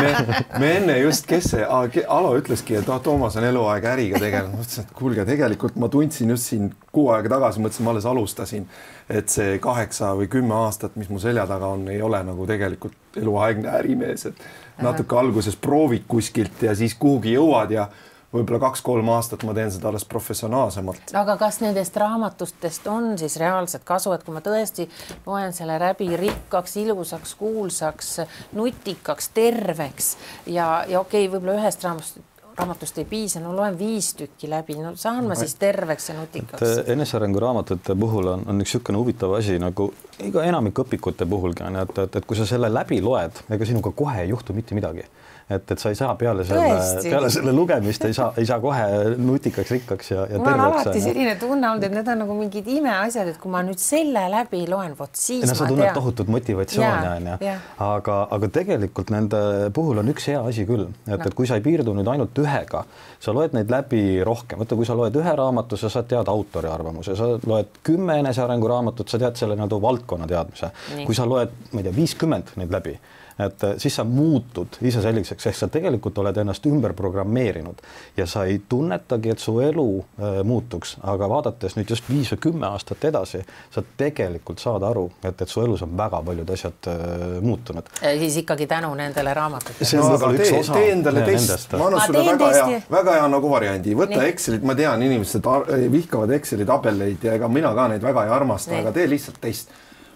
me, 0.00 0.42
me 0.60 0.72
enne 0.80 0.98
just, 1.00 1.26
kes 1.28 1.52
see, 1.54 1.64
Alo 1.66 2.32
ütleski, 2.38 2.76
et 2.80 2.88
ah, 2.92 3.00
Toomas 3.02 3.36
on 3.40 3.44
elu 3.48 3.65
eluaeg 3.66 3.86
äriga 3.90 4.20
tegelenud, 4.22 4.56
mõtlesin, 4.60 4.86
et 4.86 4.94
kuulge, 4.96 5.24
tegelikult 5.26 5.76
ma 5.80 5.88
tundsin 5.90 6.30
just 6.30 6.50
siin 6.50 6.70
kuu 6.94 7.10
aega 7.14 7.32
tagasi, 7.36 7.62
mõtlesin, 7.62 7.86
ma 7.86 7.94
alles 7.94 8.06
alustasin, 8.06 8.66
et 9.10 9.32
see 9.32 9.58
kaheksa 9.62 10.12
või 10.18 10.30
kümme 10.30 10.54
aastat, 10.54 10.96
mis 10.96 11.10
mu 11.10 11.18
selja 11.22 11.46
taga 11.50 11.72
on, 11.74 11.86
ei 11.90 12.02
ole 12.02 12.22
nagu 12.26 12.46
tegelikult 12.46 13.18
eluaegne 13.18 13.72
ärimees, 13.78 14.28
et 14.30 14.44
natuke 14.82 15.18
alguses 15.18 15.56
proovid 15.56 16.06
kuskilt 16.08 16.62
ja 16.62 16.76
siis 16.78 16.94
kuhugi 16.94 17.34
jõuad 17.36 17.74
ja 17.74 17.88
võib-olla 18.34 18.60
kaks-kolm 18.66 19.08
aastat 19.14 19.44
ma 19.46 19.54
teen 19.56 19.70
seda 19.72 19.88
alles 19.88 20.04
professionaalsemalt. 20.04 21.14
aga 21.16 21.36
kas 21.40 21.60
nendest 21.62 21.96
raamatustest 21.96 22.86
on 22.92 23.14
siis 23.18 23.38
reaalset 23.40 23.86
kasu, 23.86 24.12
et 24.12 24.26
kui 24.26 24.34
ma 24.34 24.42
tõesti 24.44 24.88
loen 25.26 25.54
selle 25.56 25.78
läbi 25.80 26.10
rikkaks, 26.20 26.76
ilusaks, 26.82 27.34
kuulsaks, 27.40 28.14
nutikaks, 28.58 29.30
terveks 29.34 30.16
ja, 30.46 30.84
ja 30.88 31.00
okei 31.00 31.26
okay,, 31.26 31.32
võib-olla 31.32 31.60
ühest 31.62 31.86
raamatust 31.86 32.35
raamatust 32.58 32.98
ei 32.98 33.04
piisa, 33.04 33.40
no 33.40 33.52
loen 33.56 33.78
viis 33.78 34.14
tükki 34.16 34.48
läbi, 34.50 34.78
no 34.80 34.94
saan 34.96 35.28
ma 35.28 35.36
siis 35.38 35.54
terveks 35.60 36.08
ja 36.08 36.16
nutikaks? 36.16 36.88
enesearengu 36.92 37.40
raamatute 37.40 37.96
puhul 38.00 38.32
on, 38.32 38.46
on 38.46 38.64
üks 38.64 38.76
niisugune 38.76 39.00
huvitav 39.02 39.36
asi 39.36 39.58
nagu 39.62 39.90
iga 40.24 40.44
enamik 40.48 40.80
õpikute 40.84 41.28
puhulgi 41.28 41.66
on, 41.66 41.76
et, 41.82 41.98
et, 42.06 42.16
et 42.16 42.26
kui 42.26 42.38
sa 42.38 42.48
selle 42.48 42.72
läbi 42.72 43.00
loed, 43.04 43.44
ega 43.52 43.68
sinuga 43.68 43.92
kohe 43.96 44.24
ei 44.24 44.32
juhtu 44.32 44.56
mitte 44.56 44.78
midagi 44.78 45.04
et, 45.50 45.70
et 45.70 45.78
sa 45.78 45.90
ei 45.92 45.94
saa 45.98 46.14
peale 46.18 46.44
selle, 46.44 47.02
peale 47.04 47.28
selle 47.30 47.52
lugemist 47.54 48.04
ei 48.08 48.14
saa, 48.16 48.32
ei 48.40 48.46
saa 48.48 48.58
kohe 48.62 49.14
nutikaks, 49.14 49.70
rikkaks 49.76 50.08
ja, 50.10 50.24
ja 50.26 50.40
mul 50.42 50.50
on 50.50 50.62
alati 50.64 51.02
selline 51.04 51.36
tunne 51.38 51.68
olnud, 51.70 51.84
et 51.86 51.92
need 51.94 52.08
on 52.10 52.18
nagu 52.24 52.38
mingid 52.38 52.66
imeasjad, 52.74 53.30
et 53.30 53.38
kui 53.42 53.52
ma 53.52 53.60
nüüd 53.66 53.78
selle 53.78 54.24
läbi 54.32 54.64
loen, 54.70 54.96
vot 54.98 55.14
siis 55.14 55.44
no, 55.46 55.54
sa 55.54 55.68
tunned 55.70 55.92
tohutut 55.94 56.32
motivatsiooni 56.34 57.12
onju, 57.12 57.52
aga, 57.86 58.16
aga 58.34 58.50
tegelikult 58.58 59.12
nende 59.14 59.42
puhul 59.76 60.02
on 60.02 60.10
üks 60.10 60.26
hea 60.32 60.40
asi 60.42 60.66
küll, 60.66 60.88
et 61.06 61.14
no., 61.14 61.20
et 61.30 61.36
kui 61.38 61.46
sa 61.46 61.60
ei 61.60 61.62
piirdu 61.62 61.94
nüüd 61.94 62.10
ainult 62.10 62.42
ühega, 62.42 62.82
sa 63.22 63.34
loed 63.36 63.54
neid 63.54 63.70
läbi 63.70 64.02
rohkem, 64.26 64.58
vaata, 64.64 64.78
kui 64.78 64.88
sa 64.88 64.98
loed 64.98 65.14
ühe 65.20 65.36
raamatu, 65.38 65.78
sa 65.78 65.92
saad 65.92 66.10
teada 66.10 66.34
autori 66.34 66.72
arvamuse, 66.72 67.14
sa 67.18 67.36
loed 67.38 67.78
kümme 67.86 68.18
enesearengu 68.24 68.66
raamatut, 68.72 69.06
sa 69.06 69.22
tead 69.22 69.38
selle 69.38 69.54
nagu 69.58 69.78
valdkonna 69.82 70.26
teadmise. 70.30 70.72
kui 71.06 71.14
sa 71.14 71.28
loed, 71.28 71.54
ma 71.70 71.82
ei 71.84 71.86
tea, 71.86 71.94
viiskümmend 71.94 72.56
neid 72.58 72.74
läbi 72.74 72.96
et 73.38 73.64
äh, 73.64 73.74
siis 73.78 73.96
sa 73.96 74.04
muutud 74.04 74.78
ise 74.80 75.02
selliseks, 75.04 75.46
ehk 75.50 75.56
sa 75.58 75.68
tegelikult 75.72 76.18
oled 76.22 76.36
ennast 76.40 76.66
ümber 76.66 76.94
programmeerinud 76.96 77.82
ja 78.16 78.26
sa 78.26 78.46
ei 78.48 78.62
tunnetagi, 78.68 79.34
et 79.34 79.42
su 79.42 79.58
elu 79.60 79.86
äh, 80.00 80.38
muutuks, 80.44 80.96
aga 81.04 81.28
vaadates 81.28 81.76
nüüd 81.76 81.92
just 81.92 82.08
viis 82.08 82.32
või 82.32 82.40
kümme 82.48 82.70
aastat 82.70 83.04
edasi, 83.10 83.42
sa 83.74 83.84
tegelikult 83.98 84.62
saad 84.62 84.86
aru, 84.88 85.08
et, 85.22 85.42
et 85.42 85.52
su 85.52 85.60
elus 85.64 85.84
on 85.84 85.92
väga 85.98 86.22
paljud 86.24 86.52
asjad 86.56 86.90
äh, 86.92 87.26
muutunud. 87.44 87.90
siis 88.02 88.40
ikkagi 88.42 88.66
tänu 88.70 88.94
nendele 88.94 89.34
raamatutele. 89.36 89.90
see 89.90 90.00
on 90.00 90.08
no, 90.08 90.14
võib-olla 90.14 90.40
üks 90.40 90.50
tee, 90.50 90.60
osa 90.60 90.78
tee 90.80 90.92
endale 90.94 91.26
test, 91.28 91.76
ma 91.76 91.90
annan 91.90 92.06
sulle 92.06 92.24
väga 92.30 92.52
hea 92.56 92.80
väga 92.90 93.18
hea 93.18 93.28
nagu 93.36 93.50
variandi, 93.52 93.98
võta 93.98 94.16
Nii. 94.16 94.30
Excelit, 94.32 94.64
ma 94.66 94.74
tean, 94.78 95.02
inimesed 95.02 95.44
vihkavad 95.92 96.32
Exceli 96.38 96.64
tabeleid 96.68 97.24
ja 97.24 97.36
ega 97.36 97.48
mina 97.52 97.74
ka 97.76 97.90
neid 97.92 98.04
väga 98.04 98.24
ei 98.26 98.32
armasta, 98.32 98.80
aga 98.80 98.94
tee 98.96 99.06
lihtsalt 99.10 99.40
test. 99.42 99.74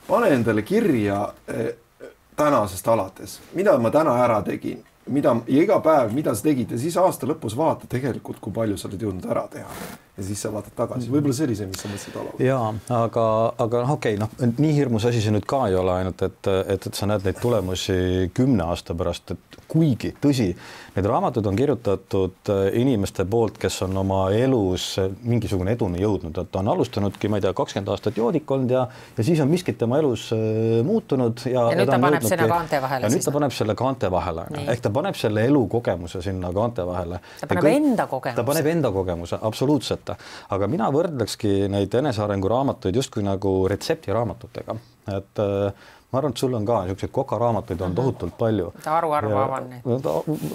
pane 0.08 0.32
endale 0.34 0.62
kirja 0.66 1.20
eh, 1.48 1.70
tänasest 2.40 2.88
alates, 2.88 3.40
mida 3.54 3.76
ma 3.78 3.92
täna 3.92 4.16
ära 4.24 4.40
tegin, 4.46 4.80
mida 5.06 5.34
ja 5.46 5.62
iga 5.62 5.80
päev, 5.84 6.14
mida 6.16 6.34
sa 6.34 6.48
tegid 6.48 6.72
ja 6.72 6.78
siis 6.80 6.96
aasta 7.00 7.28
lõpus 7.28 7.56
vaata 7.58 7.88
tegelikult, 7.90 8.40
kui 8.40 8.54
palju 8.54 8.78
sa 8.80 8.88
oled 8.88 9.04
jõudnud 9.04 9.28
ära 9.30 9.46
teha. 9.52 9.68
Ja 10.20 10.26
siis 10.26 10.42
sa 10.44 10.52
vaatad 10.52 10.76
tagasi, 10.76 11.10
võib-olla 11.12 11.36
see 11.36 11.48
oli 11.48 11.56
see, 11.58 11.68
mis 11.70 11.80
sa 11.80 11.90
mõtlesid 11.90 12.18
alates. 12.20 12.44
ja 12.44 12.58
aga, 13.00 13.26
aga 13.66 13.84
noh, 13.84 13.94
okei 13.96 14.18
okay,, 14.18 14.20
noh, 14.20 14.54
nii 14.60 14.74
hirmus 14.76 15.08
asi 15.08 15.22
see 15.24 15.34
nüüd 15.34 15.48
ka 15.48 15.64
ei 15.70 15.78
ole, 15.80 15.96
ainult 16.02 16.22
et, 16.26 16.50
et, 16.76 16.86
et 16.90 17.00
sa 17.00 17.08
näed 17.10 17.26
neid 17.26 17.40
tulemusi 17.40 18.30
kümne 18.36 18.68
aasta 18.68 18.96
pärast, 18.98 19.34
et 19.34 19.58
kuigi 19.70 20.12
tõsi, 20.20 20.50
need 20.96 21.06
raamatud 21.06 21.46
on 21.46 21.56
kirjutatud 21.58 22.50
äh, 22.52 22.62
inimeste 22.80 23.24
poolt, 23.30 23.58
kes 23.62 23.80
on 23.86 23.96
oma 24.02 24.22
elus 24.34 24.92
äh, 25.00 25.10
mingisugune 25.22 25.74
eduni 25.76 26.02
jõudnud, 26.02 26.36
et 26.42 26.50
ta 26.52 26.62
on 26.62 26.72
alustanudki, 26.74 27.30
ma 27.30 27.40
ei 27.40 27.46
tea, 27.46 27.54
kakskümmend 27.56 27.92
aastat 27.94 28.18
joodik 28.18 28.50
olnud 28.50 28.74
ja, 28.74 28.86
ja 29.16 29.26
siis 29.26 29.40
on 29.42 29.50
miskit 29.50 29.78
tema 29.80 30.00
elus 30.02 30.28
äh, 30.36 30.80
muutunud 30.86 31.44
ja. 31.46 31.68
Ja 31.70 31.78
nüüd 31.78 31.90
ta 31.90 31.98
on 31.98 32.06
paneb 32.06 32.20
jõudnudki- 32.20 32.34
sinna 32.34 32.50
kaante 32.50 32.82
vahele 32.82 33.06
ja 33.06 33.12
nüüd 33.14 33.26
ta 33.26 33.34
paneb 33.36 33.54
selle 33.54 33.76
kaante 33.78 34.10
vahele, 34.12 34.46
ehk 34.66 34.84
ta 34.84 34.94
paneb 34.94 35.18
selle 35.20 35.46
elukogemuse 35.50 36.22
sinna 36.24 36.52
kaante 36.56 36.86
vahele. 36.86 37.22
Ta 37.40 37.50
paneb 37.50 37.70
enda 37.70 38.06
kogemuse. 38.10 38.36
ta 38.36 38.46
paneb 38.50 38.70
enda 38.74 38.92
kogemuse, 38.94 39.38
absoluutselt. 39.50 40.09
Aga 40.56 40.68
mina 40.70 40.90
võrdlekski 40.94 41.70
neid 41.72 41.94
enesearengu 42.02 42.50
raamatuid 42.50 43.00
justkui 43.00 43.24
nagu 43.26 43.54
retseptiraamatutega, 43.70 44.76
et 45.16 45.42
äh, 45.42 45.88
ma 46.10 46.18
arvan, 46.18 46.34
et 46.34 46.42
sul 46.42 46.54
on 46.58 46.64
ka 46.66 46.80
niisuguseid 46.84 47.12
kokaraamatuid 47.14 47.82
on 47.86 47.94
tohutult 47.94 48.34
palju. 48.38 48.72
Haruharva 48.84 49.44
avan 49.44 49.68
neid. 49.70 50.08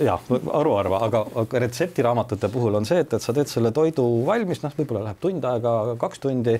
jah, 0.04 0.26
haruharva, 0.52 1.00
aga, 1.08 1.22
aga 1.44 1.62
retseptiraamatute 1.66 2.50
puhul 2.52 2.76
on 2.82 2.88
see, 2.88 3.00
et, 3.06 3.14
et 3.16 3.24
sa 3.24 3.36
teed 3.36 3.52
selle 3.52 3.72
toidu 3.76 4.04
valmis, 4.28 4.64
noh, 4.66 4.76
võib-olla 4.76 5.06
läheb 5.08 5.22
tund 5.24 5.48
aega, 5.48 5.76
kaks 6.02 6.24
tundi, 6.26 6.58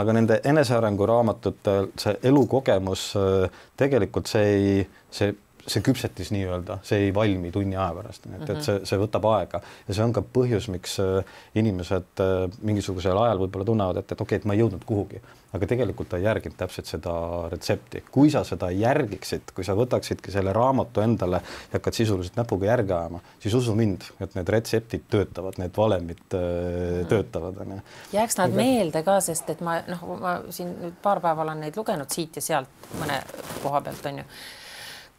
aga 0.00 0.16
nende 0.16 0.40
enesearengu 0.44 1.08
raamatutel 1.08 1.88
see 2.00 2.18
elukogemus 2.30 3.06
äh, 3.20 3.64
tegelikult 3.80 4.28
see 4.30 4.52
ei, 4.58 4.84
see 5.14 5.32
see 5.66 5.84
küpsetis 5.84 6.30
nii-öelda, 6.34 6.78
see 6.86 7.06
ei 7.06 7.14
valmi 7.14 7.50
tunni 7.54 7.76
aja 7.76 7.92
pärast, 7.96 8.26
et, 8.28 8.48
et 8.52 8.64
see, 8.66 8.80
see 8.88 9.00
võtab 9.00 9.28
aega 9.30 9.60
ja 9.88 9.96
see 9.96 10.04
on 10.04 10.12
ka 10.16 10.24
põhjus, 10.36 10.68
miks 10.72 10.98
äh, 11.02 11.38
inimesed 11.60 12.24
äh, 12.24 12.44
mingisugusel 12.66 13.18
ajal 13.24 13.40
võib-olla 13.44 13.68
tunnevad, 13.68 14.02
et, 14.02 14.12
et 14.12 14.20
okei 14.20 14.36
okay,, 14.36 14.42
et 14.42 14.48
ma 14.48 14.56
ei 14.56 14.62
jõudnud 14.62 14.84
kuhugi, 14.88 15.22
aga 15.54 15.68
tegelikult 15.70 16.10
ta 16.10 16.18
ei 16.18 16.26
järginud 16.26 16.56
täpselt 16.58 16.88
seda 16.90 17.12
retsepti. 17.52 18.02
kui 18.12 18.30
sa 18.32 18.42
seda 18.46 18.70
järgiksid, 18.74 19.52
kui 19.54 19.64
sa 19.66 19.76
võtaksidki 19.78 20.34
selle 20.34 20.52
raamatu 20.56 21.04
endale 21.04 21.40
ja 21.44 21.78
hakkad 21.78 21.96
sisuliselt 21.96 22.36
näpuga 22.40 22.68
järge 22.72 22.94
ajama, 22.96 23.20
siis 23.42 23.54
usu 23.54 23.76
mind, 23.78 24.08
et 24.20 24.34
need 24.34 24.52
retseptid 24.56 25.06
töötavad, 25.10 25.60
need 25.62 25.76
valemid 25.76 26.36
äh, 26.38 27.04
töötavad, 27.10 27.62
onju. 27.64 27.80
jääks 28.12 28.40
nad 28.42 28.58
meelde 28.58 29.04
ka, 29.06 29.20
sest 29.24 29.54
et 29.54 29.64
ma 29.64 29.78
noh, 29.88 30.04
ma 30.20 30.36
siin 30.50 30.74
nüüd 30.82 31.00
paar 31.02 31.22
päeva 31.24 31.46
olen 31.46 31.64
neid 31.66 31.80
lugenud 31.80 32.10
siit 32.12 32.36
ja 32.40 32.44
sealt 32.44 32.92
mõne 33.00 33.22
koha 33.62 33.80
pealt 33.86 34.12
onju. 34.12 34.28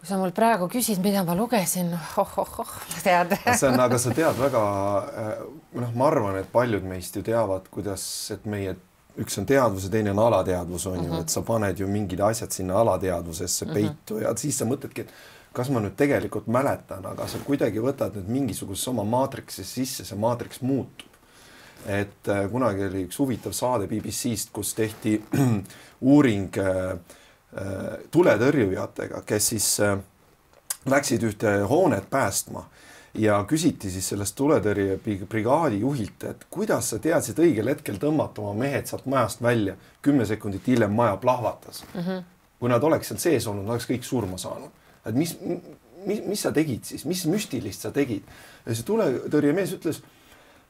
Kui 0.06 0.14
sa 0.14 0.20
mul 0.22 0.34
praegu 0.38 0.68
küsid, 0.70 1.00
mida 1.02 1.24
ma 1.26 1.34
lugesin, 1.34 1.88
oh-oh-oh, 2.22 2.74
tead. 3.02 3.32
see 3.58 3.70
on, 3.72 3.80
aga 3.82 3.98
sa 3.98 4.12
tead 4.14 4.38
väga, 4.38 4.62
noh, 5.82 5.96
ma 5.98 6.10
arvan, 6.12 6.38
et 6.38 6.52
paljud 6.54 6.86
meist 6.86 7.18
ju 7.18 7.24
teavad, 7.26 7.66
kuidas, 7.74 8.04
et 8.36 8.46
meie 8.46 8.76
üks 9.18 9.40
on 9.42 9.48
teadvus 9.50 9.88
ja 9.88 9.96
teine 9.96 10.14
on 10.14 10.22
alateadvus 10.28 10.86
on 10.92 11.00
ju 11.00 11.08
mm, 11.08 11.10
-hmm. 11.10 11.26
et 11.26 11.34
sa 11.34 11.42
paned 11.42 11.80
ju 11.80 11.88
mingid 11.88 12.22
asjad 12.22 12.52
sinna 12.52 12.78
alateadvusesse 12.84 13.66
peitu 13.66 14.14
mm 14.14 14.20
-hmm. 14.20 14.24
ja 14.24 14.38
siis 14.38 14.58
sa 14.58 14.66
mõtledki, 14.66 15.02
et 15.02 15.14
kas 15.54 15.70
ma 15.70 15.80
nüüd 15.80 15.96
tegelikult 15.98 16.48
mäletan, 16.48 17.06
aga 17.06 17.28
sa 17.28 17.38
kuidagi 17.38 17.80
võtad 17.80 18.14
nüüd 18.16 18.28
mingisugusesse 18.28 18.90
oma 18.90 19.04
maatriksi 19.04 19.64
sisse, 19.64 20.06
see 20.06 20.18
maatriks 20.18 20.62
muutub. 20.62 21.10
et 21.88 22.28
äh, 22.28 22.52
kunagi 22.52 22.86
oli 22.86 23.06
üks 23.08 23.20
huvitav 23.20 23.52
saade 23.52 23.88
BBC-st, 23.88 24.50
kus 24.52 24.74
tehti 24.74 25.24
uuring 26.12 26.58
äh, 26.58 26.92
äh, 26.92 27.00
tuletõrjujatega, 28.12 29.22
kes 29.26 29.48
siis 29.54 29.68
äh, 29.80 29.98
läksid 30.92 31.24
ühte 31.24 31.58
hoonet 31.70 32.10
päästma 32.10 32.66
ja 33.16 33.38
küsiti 33.48 33.90
siis 33.92 34.10
sellest 34.12 34.36
tuletõrjebrigaadi 34.36 35.80
juhilt, 35.80 36.26
et 36.28 36.46
kuidas 36.52 36.92
sa 36.92 37.00
teadsid 37.00 37.40
õigel 37.40 37.72
hetkel 37.72 38.00
tõmmata 38.02 38.44
oma 38.44 38.66
mehed 38.66 38.90
sealt 38.90 39.06
majast 39.06 39.42
välja. 39.42 39.76
kümme 40.02 40.26
sekundit 40.26 40.68
hiljem 40.68 40.92
maja 40.92 41.18
plahvatas 41.18 41.84
mm. 41.94 42.02
-hmm. 42.02 42.24
kui 42.60 42.70
nad 42.70 42.84
oleks 42.84 43.08
seal 43.08 43.20
sees 43.20 43.48
olnud, 43.48 43.70
oleks 43.70 43.90
kõik 43.90 44.04
surma 44.04 44.38
saanud. 44.38 44.70
et 45.06 45.16
mis, 45.16 45.38
mis, 46.06 46.22
mis 46.26 46.42
sa 46.42 46.52
tegid 46.52 46.84
siis, 46.84 47.06
mis 47.06 47.26
müstilist 47.26 47.82
sa 47.82 47.92
tegid? 47.92 48.24
ja 48.66 48.76
see 48.76 48.84
tuletõrjemees 48.84 49.74
ütles, 49.80 50.02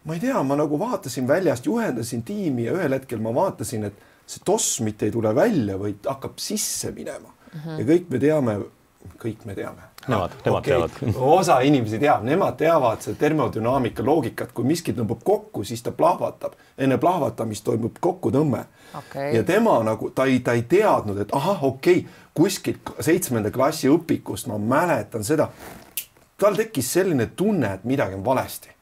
ma 0.04 0.14
ei 0.14 0.20
tea, 0.20 0.44
ma 0.44 0.56
nagu 0.56 0.80
vaatasin 0.80 1.28
väljast, 1.28 1.66
juhendasin 1.66 2.24
tiimi 2.24 2.64
ja 2.64 2.74
ühel 2.74 2.94
hetkel 2.94 3.20
ma 3.20 3.34
vaatasin, 3.34 3.84
et 3.84 3.94
see 4.26 4.46
toss 4.46 4.80
mitte 4.82 5.06
ei 5.06 5.12
tule 5.12 5.36
välja, 5.36 5.80
vaid 5.80 6.06
hakkab 6.06 6.40
sisse 6.42 6.92
minema 6.92 7.30
mm. 7.30 7.60
-hmm. 7.60 7.80
ja 7.80 7.86
kõik 7.86 8.10
me 8.10 8.20
teame, 8.20 8.60
kõik 9.22 9.46
me 9.46 9.56
teame 9.56 9.92
Nemad, 10.08 10.32
nemad 10.46 10.64
teavad. 10.64 10.90
osa 11.16 11.60
inimesi 11.60 12.00
teab, 12.00 12.24
nemad 12.24 12.58
teavad 12.58 13.02
seda 13.02 13.18
termodünaamika 13.20 14.04
loogikat, 14.06 14.52
kui 14.54 14.66
miski 14.66 14.94
tõmbab 14.94 15.24
kokku, 15.26 15.64
siis 15.64 15.82
ta 15.82 15.92
plahvatab. 15.92 16.54
enne 16.78 16.98
plahvatamist 16.98 17.64
toimub 17.66 17.98
kokkutõmme 18.00 18.66
Okei. 18.98 19.36
ja 19.36 19.44
tema 19.44 19.80
nagu, 19.84 20.10
ta 20.10 20.26
ei, 20.26 20.40
ta 20.40 20.54
ei 20.54 20.62
teadnud, 20.62 21.18
et 21.18 21.34
ahah, 21.34 21.64
okei 21.64 21.98
okay,, 21.98 22.12
kuskilt 22.34 22.94
seitsmenda 23.00 23.52
klassi 23.52 23.90
õpikust 23.90 24.48
ma 24.48 24.58
mäletan 24.58 25.24
seda. 25.24 25.50
tal 26.38 26.56
tekkis 26.56 26.94
selline 26.94 27.26
tunne, 27.26 27.74
et 27.74 27.84
midagi 27.84 28.14
on 28.14 28.26
valesti 28.26 28.75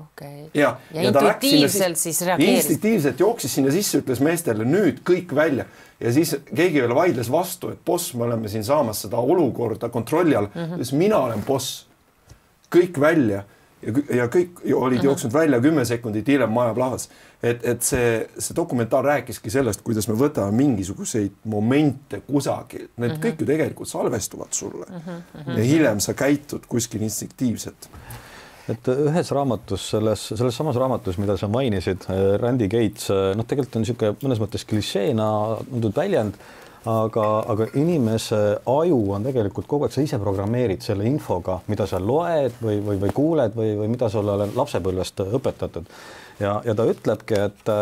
okei 0.00 0.50
ja, 0.54 0.72
ja 0.94 1.02
ja 1.02 1.12
sinna 1.12 1.20
intuitiivselt 1.20 2.00
siis 2.00 2.20
reageeris. 2.26 2.56
instinktiivselt 2.56 3.20
jooksis 3.20 3.54
sinna 3.54 3.74
sisse, 3.74 4.00
ütles 4.02 4.24
meestele 4.24 4.64
nüüd 4.64 5.04
kõik 5.06 5.34
välja 5.36 5.68
ja 6.00 6.12
siis 6.12 6.34
keegi 6.48 6.82
veel 6.82 6.94
vaidles 6.96 7.30
vastu, 7.32 7.70
et 7.74 7.84
boss, 7.86 8.14
me 8.14 8.26
oleme 8.28 8.48
siin 8.48 8.64
saamas 8.64 9.04
seda 9.06 9.20
olukorda 9.20 9.88
kontrolli 9.88 10.36
all 10.36 10.50
mm, 10.50 10.60
-hmm. 10.60 10.76
ütles 10.78 10.92
mina 10.92 11.18
olen 11.18 11.44
boss. 11.46 11.86
kõik 12.70 13.00
välja 13.00 13.44
ja, 13.82 13.92
ja 14.16 14.26
kõik 14.26 14.60
olid 14.62 14.74
mm 14.74 15.00
-hmm. 15.00 15.04
jooksnud 15.04 15.32
välja 15.32 15.60
kümme 15.60 15.84
sekundit 15.84 16.28
hiljem 16.28 16.52
maja 16.52 16.74
plahvatas. 16.74 17.08
et, 17.42 17.64
et 17.64 17.82
see, 17.82 18.28
see 18.38 18.56
dokumentaar 18.56 19.04
rääkiski 19.04 19.50
sellest, 19.50 19.80
kuidas 19.82 20.08
me 20.08 20.14
võtame 20.14 20.52
mingisuguseid 20.52 21.32
momente 21.44 22.20
kusagilt, 22.20 22.90
need 22.96 23.10
mm 23.10 23.16
-hmm. 23.16 23.24
kõik 23.24 23.40
ju 23.40 23.46
tegelikult 23.46 23.88
salvestuvad 23.88 24.52
sulle 24.52 24.86
mm 24.88 25.00
-hmm. 25.06 25.58
ja 25.58 25.64
hiljem 25.64 26.00
sa 26.00 26.14
käitud 26.14 26.66
kuskil 26.68 27.02
instinktiivselt 27.02 27.90
et 28.70 28.90
ühes 28.92 29.34
raamatus, 29.34 29.90
selles, 29.94 30.28
selles 30.30 30.56
samas 30.56 30.78
raamatus, 30.78 31.18
mida 31.20 31.36
sa 31.40 31.48
mainisid, 31.50 32.06
Randy 32.40 32.68
Gates, 32.70 33.10
noh, 33.10 33.46
tegelikult 33.48 33.78
on 33.78 33.84
niisugune 33.84 34.16
mõnes 34.22 34.42
mõttes 34.42 34.66
klišeena 34.68 35.28
antud 35.60 35.96
väljend, 35.96 36.38
aga, 36.88 37.26
aga 37.52 37.66
inimese 37.76 38.38
aju 38.70 39.00
on 39.16 39.26
tegelikult 39.26 39.68
kogu 39.68 39.86
aeg, 39.86 39.94
sa 39.94 40.04
ise 40.04 40.20
programmeerid 40.22 40.84
selle 40.84 41.04
infoga, 41.08 41.58
mida 41.68 41.86
sa 41.90 42.00
loed 42.00 42.56
või, 42.62 42.80
või, 42.86 42.96
või 43.04 43.14
kuuled 43.16 43.56
või, 43.56 43.74
või 43.82 43.92
mida 43.92 44.08
sulle 44.12 44.36
on 44.36 44.56
lapsepõlvest 44.56 45.24
õpetatud. 45.26 45.92
ja, 46.40 46.56
ja 46.64 46.74
ta 46.74 46.88
ütlebki, 46.88 47.36
et, 47.50 47.72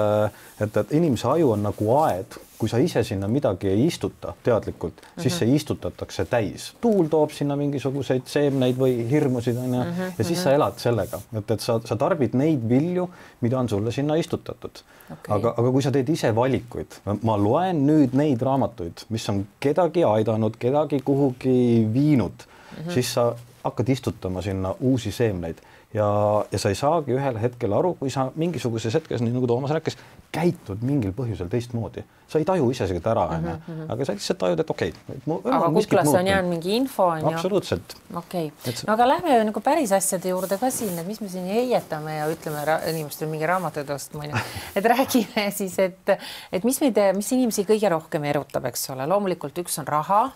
et, 0.65 0.83
et 0.83 0.99
inimese 0.99 1.29
aju 1.31 1.55
on 1.55 1.67
nagu 1.69 1.95
aed, 2.01 2.41
kui 2.59 2.69
sa 2.71 2.79
ise 2.83 3.03
sinna 3.07 3.29
midagi 3.31 3.69
ei 3.71 3.87
istuta 3.87 4.35
teadlikult 4.43 4.95
mm, 4.95 5.07
-hmm. 5.07 5.23
siis 5.23 5.39
see 5.39 5.55
istutatakse 5.55 6.25
täis. 6.25 6.75
tuul 6.81 7.07
toob 7.07 7.31
sinna 7.31 7.57
mingisuguseid 7.57 8.27
seemneid 8.27 8.77
või 8.79 9.09
hirmusid 9.11 9.57
onju 9.57 9.85
mm 9.85 9.91
-hmm. 9.91 10.13
ja 10.19 10.25
siis 10.25 10.43
sa 10.43 10.53
elad 10.53 10.79
sellega, 10.79 11.21
et, 11.39 11.51
et 11.51 11.61
sa, 11.61 11.81
sa 11.85 11.97
tarbid 11.97 12.35
neid 12.35 12.69
vilju, 12.69 13.09
mida 13.41 13.59
on 13.59 13.69
sulle 13.69 13.93
sinna 13.93 14.15
istutatud 14.15 14.83
okay.. 15.13 15.37
aga, 15.37 15.55
aga 15.57 15.73
kui 15.73 15.83
sa 15.83 15.91
teed 15.91 16.09
ise 16.09 16.35
valikuid, 16.35 17.01
ma 17.23 17.37
loen 17.37 17.87
nüüd 17.87 18.13
neid 18.13 18.43
raamatuid, 18.43 19.07
mis 19.09 19.29
on 19.29 19.47
kedagi 19.61 20.05
aidanud, 20.05 20.57
kedagi 20.59 21.01
kuhugi 21.01 21.89
viinud 21.95 22.33
mm, 22.33 22.85
-hmm. 22.85 22.95
siis 22.95 23.15
sa 23.15 23.35
hakkad 23.65 23.89
istutama 23.89 24.43
sinna 24.43 24.75
uusi 24.81 25.13
seemneid 25.13 25.57
ja, 25.95 26.45
ja 26.53 26.59
sa 26.61 26.69
ei 26.69 26.77
saagi 26.77 27.15
ühel 27.17 27.39
hetkel 27.41 27.73
aru, 27.73 27.95
kui 27.99 28.11
sa 28.13 28.29
mingisuguses 28.37 28.95
hetkes, 28.99 29.23
nii 29.25 29.33
nagu 29.33 29.49
Toomas 29.49 29.73
rääkis, 29.73 29.97
käitud 30.35 30.83
mingil 30.85 31.15
põhjusel 31.17 31.49
teistmoodi, 31.49 32.03
sa 32.29 32.41
ei 32.41 32.45
taju 32.49 32.69
ise 32.75 32.89
seda 32.91 33.15
ära, 33.15 33.25
onju, 33.39 33.55
aga 33.95 34.07
sa 34.07 34.17
lihtsalt 34.17 34.41
tajud, 34.43 34.61
et 34.61 34.73
okei 34.75 34.93
okay,. 34.93 35.39
aga 35.57 35.71
kuklasse 35.79 36.17
on 36.21 36.29
jäänud 36.29 36.53
mingi 36.53 36.75
info 36.77 37.07
onju. 37.15 37.31
absoluutselt. 37.33 37.95
okei 38.13 38.51
okay., 38.53 38.75
no 38.87 38.97
aga 38.97 39.07
lähme 39.15 39.39
nagu 39.49 39.63
päris 39.65 39.95
asjade 39.97 40.29
juurde 40.29 40.59
ka 40.61 40.71
siin, 40.75 40.99
et 41.01 41.09
mis 41.09 41.23
me 41.25 41.31
siin 41.33 41.49
heietame 41.49 42.19
ja 42.19 42.27
ütleme 42.33 42.67
inimestele 42.93 43.31
mingi 43.33 43.49
raamatuid 43.49 43.95
ostma 43.97 44.27
onju, 44.27 44.43
et 44.77 44.91
räägime 44.93 45.47
siis, 45.57 45.79
et, 45.81 46.19
et 46.53 46.69
mis 46.69 46.83
meid, 46.85 47.01
mis 47.17 47.33
inimesi 47.39 47.65
kõige 47.69 47.95
rohkem 47.97 48.29
erutab, 48.29 48.69
eks 48.69 48.91
ole, 48.93 49.09
loomulikult 49.09 49.65
üks 49.65 49.81
on 49.81 49.89
raha 49.89 50.27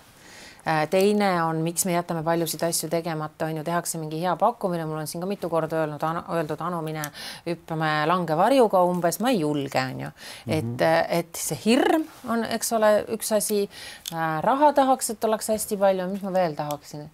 teine 0.90 1.30
on, 1.42 1.62
miks 1.64 1.86
me 1.88 1.96
jätame 1.96 2.22
paljusid 2.22 2.62
asju 2.62 2.90
tegemata, 2.92 3.48
on 3.48 3.56
ju, 3.60 3.64
tehakse 3.66 3.98
mingi 3.98 4.20
hea 4.22 4.34
pakkumine, 4.38 4.86
mul 4.86 5.02
on 5.02 5.10
siin 5.10 5.22
ka 5.22 5.28
mitu 5.30 5.50
korda 5.52 5.82
öelnud, 5.82 6.04
öeldud, 6.22 6.62
Anu, 6.62 6.82
mine 6.86 7.04
hüppame 7.46 7.90
langevarjuga 8.10 8.84
umbes, 8.86 9.18
ma 9.20 9.32
ei 9.34 9.40
julge, 9.42 9.82
on 9.82 10.00
ju. 10.06 10.12
et, 10.46 10.64
mhm. 10.64 11.18
et 11.18 11.42
see 11.42 11.58
hirm 11.64 12.06
on, 12.30 12.46
eks 12.58 12.72
ole, 12.78 12.92
üks 13.16 13.32
asi. 13.36 13.64
Äh, 14.12 14.38
raha 14.44 14.72
tahaks, 14.76 15.14
et 15.14 15.24
oleks 15.24 15.50
hästi 15.52 15.78
palju, 15.80 16.08
mis 16.12 16.22
ma 16.22 16.32
veel 16.34 16.54
tahaksin 16.58 17.08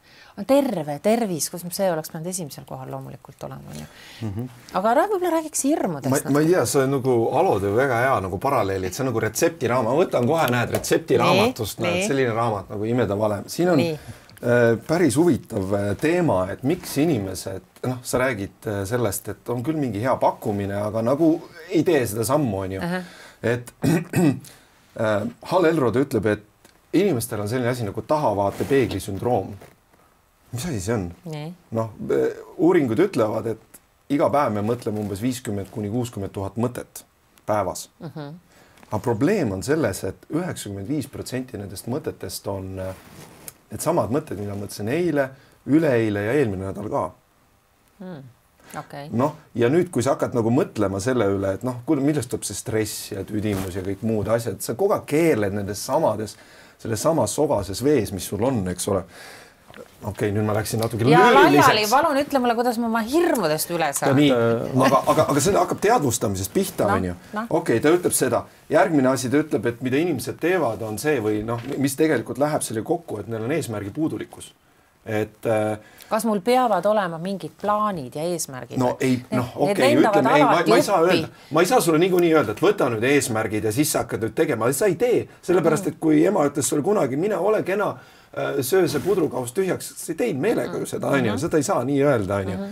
terve, 0.47 0.99
tervis, 1.02 1.49
kus 1.50 1.64
see 1.75 1.88
oleks 1.90 2.12
pidanud 2.12 2.30
esimesel 2.30 2.66
kohal 2.68 2.90
loomulikult 2.92 3.42
olema, 3.49 3.73
onju. 3.75 3.87
Mhm. 4.28 4.47
aga 4.78 4.95
võib-olla 5.00 5.33
räägiks 5.38 5.64
hirmudest. 5.64 6.30
ma 6.30 6.40
ei 6.40 6.52
tea, 6.52 6.64
see 6.66 6.85
on 6.85 6.97
nagu 6.99 7.18
Alo 7.38 7.59
tõi 7.59 7.75
väga 7.75 8.00
hea 8.04 8.21
nagu 8.21 8.38
paralleeli, 8.38 8.87
et 8.87 8.95
see 8.95 9.02
on 9.02 9.12
nagu 9.12 9.21
retseptiraamat, 9.21 9.90
ma 9.90 9.99
võtan 9.99 10.26
kohe, 10.26 10.47
näed, 10.50 10.71
retseptiraamatust, 10.76 11.80
näed, 11.85 12.07
selline 12.07 12.33
raamat 12.37 12.71
nagu 12.75 12.85
Imede 12.85 13.18
valem, 13.18 13.45
siin 13.50 13.75
on 13.75 13.78
nii. 13.83 13.99
Äh, 14.38 14.76
päris 14.87 15.16
huvitav 15.18 15.73
äh, 15.75 15.97
teema, 15.99 16.45
et 16.52 16.62
miks 16.62 16.92
inimesed, 17.02 17.64
noh, 17.88 17.97
sa 18.07 18.21
räägid 18.23 18.68
äh, 18.71 18.85
sellest, 18.87 19.33
et 19.33 19.50
on 19.50 19.64
küll 19.66 19.80
mingi 19.80 19.99
hea 19.99 20.14
pakkumine, 20.16 20.76
aga 20.78 21.02
nagu 21.02 21.33
ei 21.73 21.83
tee 21.83 22.04
seda 22.07 22.23
sammu, 22.28 22.61
onju. 22.68 22.92
et 23.42 23.75
Hal 25.50 25.66
Elrod 25.68 25.95
ütleb, 25.95 26.25
et 26.26 26.71
inimestel 26.99 27.42
on 27.42 27.50
selline 27.50 27.71
asi 27.71 27.85
nagu 27.87 28.02
tahavaatepeegli 28.02 28.99
sündroom 29.02 29.52
mis 30.52 30.67
asi 30.67 30.81
see 30.81 30.95
on? 30.95 31.09
noh, 31.76 31.95
uuringud 32.57 33.00
ütlevad, 33.09 33.47
et 33.55 34.14
iga 34.14 34.28
päev 34.33 34.55
me 34.57 34.64
mõtleme 34.64 35.00
umbes 35.02 35.23
viiskümmend 35.23 35.71
kuni 35.73 35.90
kuuskümmend 35.93 36.33
tuhat 36.33 36.57
mõtet 36.57 37.05
päevas. 37.47 37.88
Mhm. 38.00 38.19
-huh. 38.19 38.33
aga 38.88 38.99
probleem 38.99 39.52
on 39.52 39.62
selles 39.62 40.05
et, 40.05 40.14
et 40.14 40.31
üheksakümmend 40.37 40.88
viis 40.88 41.07
protsenti 41.07 41.59
nendest 41.59 41.87
mõtetest 41.87 42.49
on 42.49 42.78
äh, 42.78 42.95
needsamad 43.71 44.11
mõtted, 44.11 44.40
mida 44.40 44.55
mõtlesin 44.57 44.88
eile, 44.88 45.31
üleeile 45.67 46.25
ja 46.25 46.33
eelmine 46.33 46.64
nädal 46.71 46.88
ka 46.88 47.11
hmm.. 47.99 48.23
Okay. 48.78 49.09
noh, 49.12 49.33
ja 49.55 49.71
nüüd, 49.73 49.88
kui 49.88 50.02
sa 50.05 50.12
hakkad 50.12 50.35
nagu 50.37 50.50
mõtlema 50.52 51.00
selle 51.00 51.25
üle, 51.33 51.55
et 51.57 51.62
noh, 51.64 51.81
millest 52.05 52.28
tuleb 52.28 52.45
see 52.45 52.57
stress 52.57 53.12
ja 53.14 53.23
tüdimus 53.25 53.78
ja 53.78 53.83
kõik 53.85 54.02
muud 54.05 54.28
asjad, 54.28 54.61
sa 54.61 54.75
kogu 54.76 54.93
aeg 54.93 55.07
keerled 55.09 55.57
nendes 55.57 55.81
samades, 55.85 56.37
selles 56.78 57.00
samas 57.00 57.33
sogases 57.33 57.81
vees, 57.85 58.12
mis 58.12 58.28
sul 58.28 58.45
on, 58.45 58.61
eks 58.69 58.88
ole 58.93 59.07
okei 59.78 60.11
okay,, 60.11 60.30
nüüd 60.35 60.47
ma 60.47 60.54
läksin 60.56 60.80
natuke 60.82 61.06
lühiliseks. 61.06 61.90
palun 61.90 62.20
ütle 62.20 62.40
mulle, 62.42 62.54
kuidas 62.58 62.78
ma 62.78 62.87
oma 62.87 63.02
hirmudest 63.06 63.73
üle 63.75 63.90
saan. 63.97 64.16
nii, 64.18 64.30
aga, 64.87 65.02
aga, 65.14 65.26
aga 65.32 65.42
see 65.42 65.56
hakkab 65.56 65.82
teadvustamisest 65.82 66.54
pihta, 66.54 66.87
onju. 66.94 67.16
okei, 67.61 67.80
ta 67.85 67.92
ütleb 67.94 68.14
seda, 68.16 68.44
järgmine 68.70 69.11
asi, 69.11 69.30
ta 69.32 69.42
ütleb, 69.42 69.66
et 69.73 69.85
mida 69.85 70.00
inimesed 70.00 70.38
teevad, 70.42 70.82
on 70.87 70.99
see 71.02 71.18
või 71.25 71.42
noh, 71.47 71.62
mis 71.82 71.99
tegelikult 71.99 72.40
läheb 72.42 72.64
selle 72.66 72.85
kokku, 72.87 73.23
et 73.23 73.30
neil 73.32 73.47
on 73.49 73.54
eesmärgi 73.58 73.94
puudulikkus. 73.94 74.52
et 75.08 75.47
äh, 75.47 75.78
kas 76.08 76.25
mul 76.28 76.40
peavad 76.44 76.85
olema 76.87 77.18
mingid 77.18 77.54
plaanid 77.61 78.14
ja 78.14 78.26
eesmärgid? 78.28 78.78
no 78.78 78.97
ei, 79.00 79.18
noh, 79.32 79.50
okei 79.56 79.97
ütleme, 79.97 80.35
ei, 80.37 80.44
ma, 80.44 80.61
ma 80.66 80.76
ei 80.76 80.85
saa 80.85 81.00
öelda, 81.02 81.32
ma 81.50 81.64
ei 81.64 81.70
saa 81.70 81.80
sulle 81.80 81.99
niikuinii 82.02 82.35
öelda, 82.35 82.54
et 82.54 82.62
võta 82.62 82.90
nüüd 82.92 83.06
eesmärgid 83.08 83.66
ja 83.66 83.73
siis 83.73 83.92
sa 83.92 84.04
hakkad 84.04 84.26
nüüd 84.26 84.37
tegema, 84.38 84.70
sa 84.73 84.87
ei 84.87 84.99
tee, 85.00 85.25
sellepärast 85.42 85.90
et 85.90 85.99
kui 86.00 86.23
ema 86.28 86.47
ütles 86.49 86.70
sulle 86.70 86.87
kunagi, 86.87 87.18
mine 87.20 87.37
ole 87.37 87.64
kena 87.66 87.97
Äh, 87.97 88.17
söö 88.62 88.88
see 88.88 89.00
pudrukaus 89.02 89.52
tühjaks, 89.57 89.90
sa 89.99 90.12
ei 90.12 90.18
teinud 90.18 90.42
meelega 90.42 90.78
ju 90.78 90.87
seda, 90.87 91.11
onju, 91.16 91.37
seda 91.42 91.61
ei 91.61 91.66
saa 91.66 91.85
nii 91.87 91.99
öelda, 92.04 92.40
onju. 92.45 92.71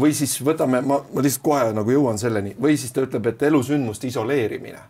Või 0.00 0.14
siis 0.16 0.34
võtame, 0.44 0.80
ma, 0.84 0.98
ma 1.04 1.24
lihtsalt 1.24 1.44
kohe 1.44 1.66
nagu 1.76 1.92
jõuan 1.94 2.18
selleni. 2.20 2.56
Või 2.60 2.78
siis 2.80 2.92
ta 2.92 3.04
ütleb, 3.06 3.26
et 3.30 3.42
elusündmuste 3.48 4.10
isoleerimine. 4.10 4.82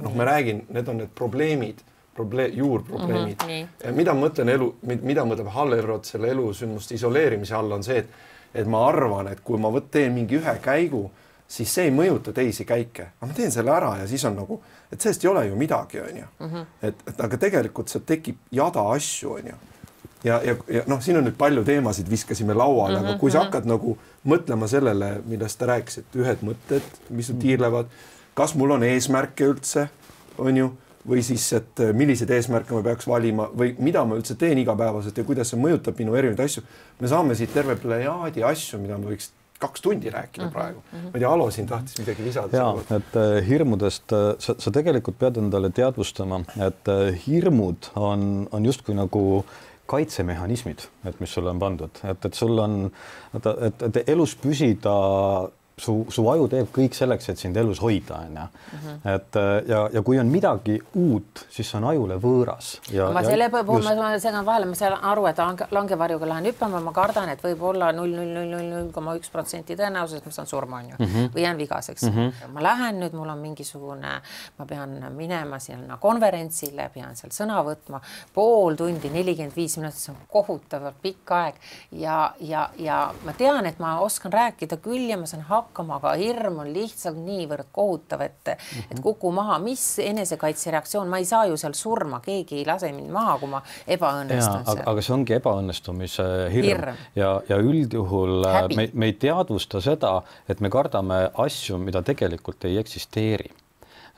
noh, 0.00 0.12
ma 0.14 0.24
räägin, 0.28 0.60
need 0.70 0.88
on 0.88 1.00
need 1.02 1.10
probleemid, 1.18 1.80
probleem, 2.14 2.52
juurprobleemid. 2.54 3.40
Mm. 3.42 3.48
-hmm, 3.48 3.94
mida 3.96 4.14
ma 4.14 4.26
mõtlen 4.28 4.52
elu, 4.52 4.74
mida 5.02 5.24
mõtleb 5.26 5.48
Hallerod 5.50 6.04
selle 6.04 6.30
elusündmuste 6.30 6.94
isoleerimise 6.94 7.54
all 7.54 7.72
on 7.72 7.82
see, 7.82 7.98
et, 7.98 8.08
et 8.54 8.66
ma 8.66 8.84
arvan, 8.86 9.32
et 9.32 9.40
kui 9.40 9.58
ma 9.58 9.68
võt-, 9.68 9.90
teen 9.90 10.12
mingi 10.14 10.38
ühe 10.38 10.54
käigu, 10.62 11.10
siis 11.48 11.74
see 11.74 11.88
ei 11.88 11.90
mõjuta 11.90 12.32
teisi 12.32 12.64
käike, 12.64 13.08
aga 13.18 13.26
ma 13.26 13.34
teen 13.34 13.50
selle 13.50 13.74
ära 13.74 13.96
ja 13.98 14.06
siis 14.06 14.24
on 14.24 14.36
nagu 14.38 14.60
et 14.92 15.00
sellest 15.00 15.24
ei 15.24 15.30
ole 15.30 15.46
ju 15.46 15.56
midagi, 15.56 16.00
onju. 16.00 16.28
Mhm. 16.40 16.68
et, 16.82 17.02
et 17.08 17.20
aga 17.20 17.36
tegelikult 17.36 17.88
sealt 17.88 18.06
tekib 18.06 18.36
jada 18.52 18.84
asju, 18.94 19.32
onju. 19.38 19.56
ja, 20.24 20.40
ja, 20.44 20.56
ja 20.68 20.84
noh, 20.90 21.00
siin 21.02 21.16
on 21.20 21.24
nüüd 21.28 21.38
palju 21.38 21.64
teemasid 21.64 22.10
viskasime 22.10 22.54
lauale 22.54 22.98
mm, 22.98 23.04
-hmm. 23.04 23.08
aga 23.08 23.18
kui 23.18 23.30
sa 23.30 23.38
mhm. 23.38 23.46
hakkad 23.46 23.66
nagu 23.66 23.96
mõtlema 24.26 24.68
sellele, 24.68 25.22
millest 25.26 25.58
ta 25.58 25.66
rääkis, 25.66 25.98
et 25.98 26.16
ühed 26.16 26.44
mõtted, 26.44 26.82
mis 27.10 27.26
sul 27.26 27.40
tiirlevad, 27.40 27.86
kas 28.34 28.54
mul 28.54 28.70
on 28.76 28.84
eesmärke 28.84 29.48
üldse, 29.48 29.88
onju 30.38 30.70
või 31.08 31.22
siis, 31.24 31.52
et 31.56 31.80
milliseid 31.96 32.30
eesmärke 32.30 32.74
ma 32.74 32.82
peaks 32.84 33.06
valima 33.08 33.48
või 33.56 33.72
mida 33.78 34.04
ma 34.04 34.18
üldse 34.20 34.36
teen 34.36 34.58
igapäevaselt 34.60 35.16
ja 35.16 35.24
kuidas 35.24 35.48
see 35.48 35.60
mõjutab 35.60 35.96
minu 35.98 36.14
erinevaid 36.14 36.44
asju. 36.44 36.62
me 37.00 37.08
saame 37.08 37.34
siit 37.34 37.54
terve 37.54 37.76
plejaadi 37.76 38.44
asju, 38.44 38.78
mida 38.78 38.98
me 38.98 39.14
võiks 39.14 39.30
kaks 39.60 39.82
tundi 39.84 40.10
rääkida 40.10 40.44
mm 40.44 40.48
-hmm. 40.48 40.52
praegu. 40.52 40.82
ma 40.92 41.10
ei 41.14 41.20
tea, 41.20 41.32
Alo 41.32 41.50
siin 41.50 41.66
tahtis 41.66 41.98
midagi 41.98 42.24
lisada. 42.24 42.56
ja, 42.56 42.96
et 42.96 43.16
äh, 43.16 43.48
hirmudest 43.48 44.12
äh, 44.12 44.34
sa, 44.38 44.54
sa 44.58 44.70
tegelikult 44.70 45.18
pead 45.18 45.36
endale 45.36 45.70
teadvustama, 45.70 46.40
et 46.66 46.88
äh, 46.88 47.26
hirmud 47.26 47.90
on, 47.96 48.48
on 48.52 48.66
justkui 48.66 48.94
nagu 48.94 49.44
kaitsemehhanismid, 49.86 50.86
et 51.04 51.20
mis 51.20 51.32
sulle 51.34 51.50
on 51.50 51.58
pandud, 51.58 52.02
et, 52.10 52.24
et 52.24 52.34
sul 52.34 52.58
on, 52.58 52.92
et, 53.34 53.82
et 53.82 54.08
elus 54.08 54.36
püsida 54.36 54.94
su, 55.80 55.94
su 56.12 56.24
aju 56.30 56.48
teeb 56.50 56.68
kõik 56.74 56.96
selleks, 56.96 57.30
et 57.32 57.40
sind 57.40 57.56
elus 57.60 57.80
hoida, 57.82 58.20
onju. 58.26 58.46
Mhm. 58.70 58.96
et 59.14 59.36
äh, 59.36 59.48
ja, 59.68 59.80
ja 59.92 60.02
kui 60.04 60.18
on 60.20 60.28
midagi 60.30 60.76
uut, 60.98 61.44
siis 61.50 61.68
see 61.70 61.78
on 61.78 61.86
ajule 61.90 62.16
võõras. 62.20 62.72
ma 63.14 63.22
selle 63.24 63.48
puhul, 63.50 63.84
ma 63.84 64.10
segan 64.22 64.46
vahele, 64.46 64.68
ma 64.70 64.78
saan 64.78 64.96
aru, 65.12 65.26
et 65.30 65.40
lange, 65.40 65.68
langevarjuga 65.70 66.28
lähen 66.28 66.50
hüppama, 66.50 66.82
ma 66.84 66.92
kardan, 66.96 67.32
et 67.32 67.42
võib 67.44 67.62
olla 67.72 67.90
null, 67.96 68.12
null, 68.16 68.32
null, 68.36 68.50
null, 68.54 68.68
null 68.74 68.90
koma 68.94 69.16
üks 69.18 69.32
protsenti 69.32 69.76
tõenäosus, 69.78 70.20
et 70.20 70.28
ma 70.28 70.34
saan 70.36 70.50
surma, 70.50 70.82
onju, 70.84 70.98
mhm. 70.98 71.32
või 71.34 71.44
jään 71.46 71.60
vigaseks 71.60 72.06
mm. 72.08 72.16
-hmm. 72.16 72.54
ma 72.54 72.64
lähen 72.68 73.00
nüüd, 73.04 73.16
mul 73.16 73.32
on 73.32 73.42
mingisugune, 73.42 74.14
ma 74.58 74.68
pean 74.68 74.96
minema 75.16 75.58
sinna 75.58 75.96
konverentsile, 76.00 76.90
pean 76.94 77.16
seal 77.16 77.32
sõna 77.34 77.62
võtma, 77.66 78.02
pool 78.34 78.76
tundi, 78.78 79.10
nelikümmend 79.10 79.56
viis 79.56 79.78
minutit, 79.78 80.00
see 80.00 80.12
on 80.14 80.20
kohutavalt 80.28 81.00
pikk 81.02 81.34
aeg 81.36 81.60
ja, 81.92 82.34
ja, 82.40 82.68
ja 82.78 83.00
ma 83.24 83.32
tean, 83.36 83.66
et 83.66 83.78
ma 83.82 83.98
oskan 84.04 84.32
rääkida 84.32 84.76
küll 84.82 85.08
ja 85.10 85.18
ma 85.18 85.26
saan 85.26 85.42
hakkama 85.48 85.69
hakkama, 85.70 86.00
aga 86.00 86.14
hirm 86.18 86.58
on 86.64 86.72
lihtsalt 86.74 87.18
niivõrd 87.22 87.70
kohutav, 87.72 88.24
et 88.26 88.52
mm, 88.52 88.52
-hmm. 88.52 88.84
et 88.90 88.96
mhm. 88.98 89.02
kuku 89.02 89.32
maha, 89.32 89.58
mis 89.58 89.98
enesekaitsereaktsioon, 90.04 91.08
ma 91.08 91.18
ei 91.18 91.24
saa 91.24 91.46
ju 91.46 91.56
seal 91.56 91.74
surma, 91.74 92.20
keegi 92.20 92.60
ei 92.60 92.66
lase 92.66 92.92
mind 92.92 93.10
maha, 93.10 93.38
kui 93.38 93.48
ma 93.48 93.62
ebaõnnestun. 93.86 94.66
aga, 94.66 94.84
aga 94.90 95.02
see 95.02 95.14
ongi 95.14 95.36
ebaõnnestumise 95.38 96.28
hirm, 96.52 96.68
hirm. 96.68 97.00
ja, 97.16 97.32
ja 97.48 97.56
üldjuhul 97.56 98.44
äh, 98.44 98.60
Häbi. 98.62 98.76
me, 98.76 98.88
me 98.92 99.06
ei 99.06 99.12
teadvusta 99.12 99.80
seda, 99.80 100.22
et 100.48 100.60
me 100.60 100.70
kardame 100.70 101.30
asju, 101.34 101.78
mida 101.78 102.02
tegelikult 102.02 102.64
ei 102.64 102.78
eksisteeri 102.78 103.59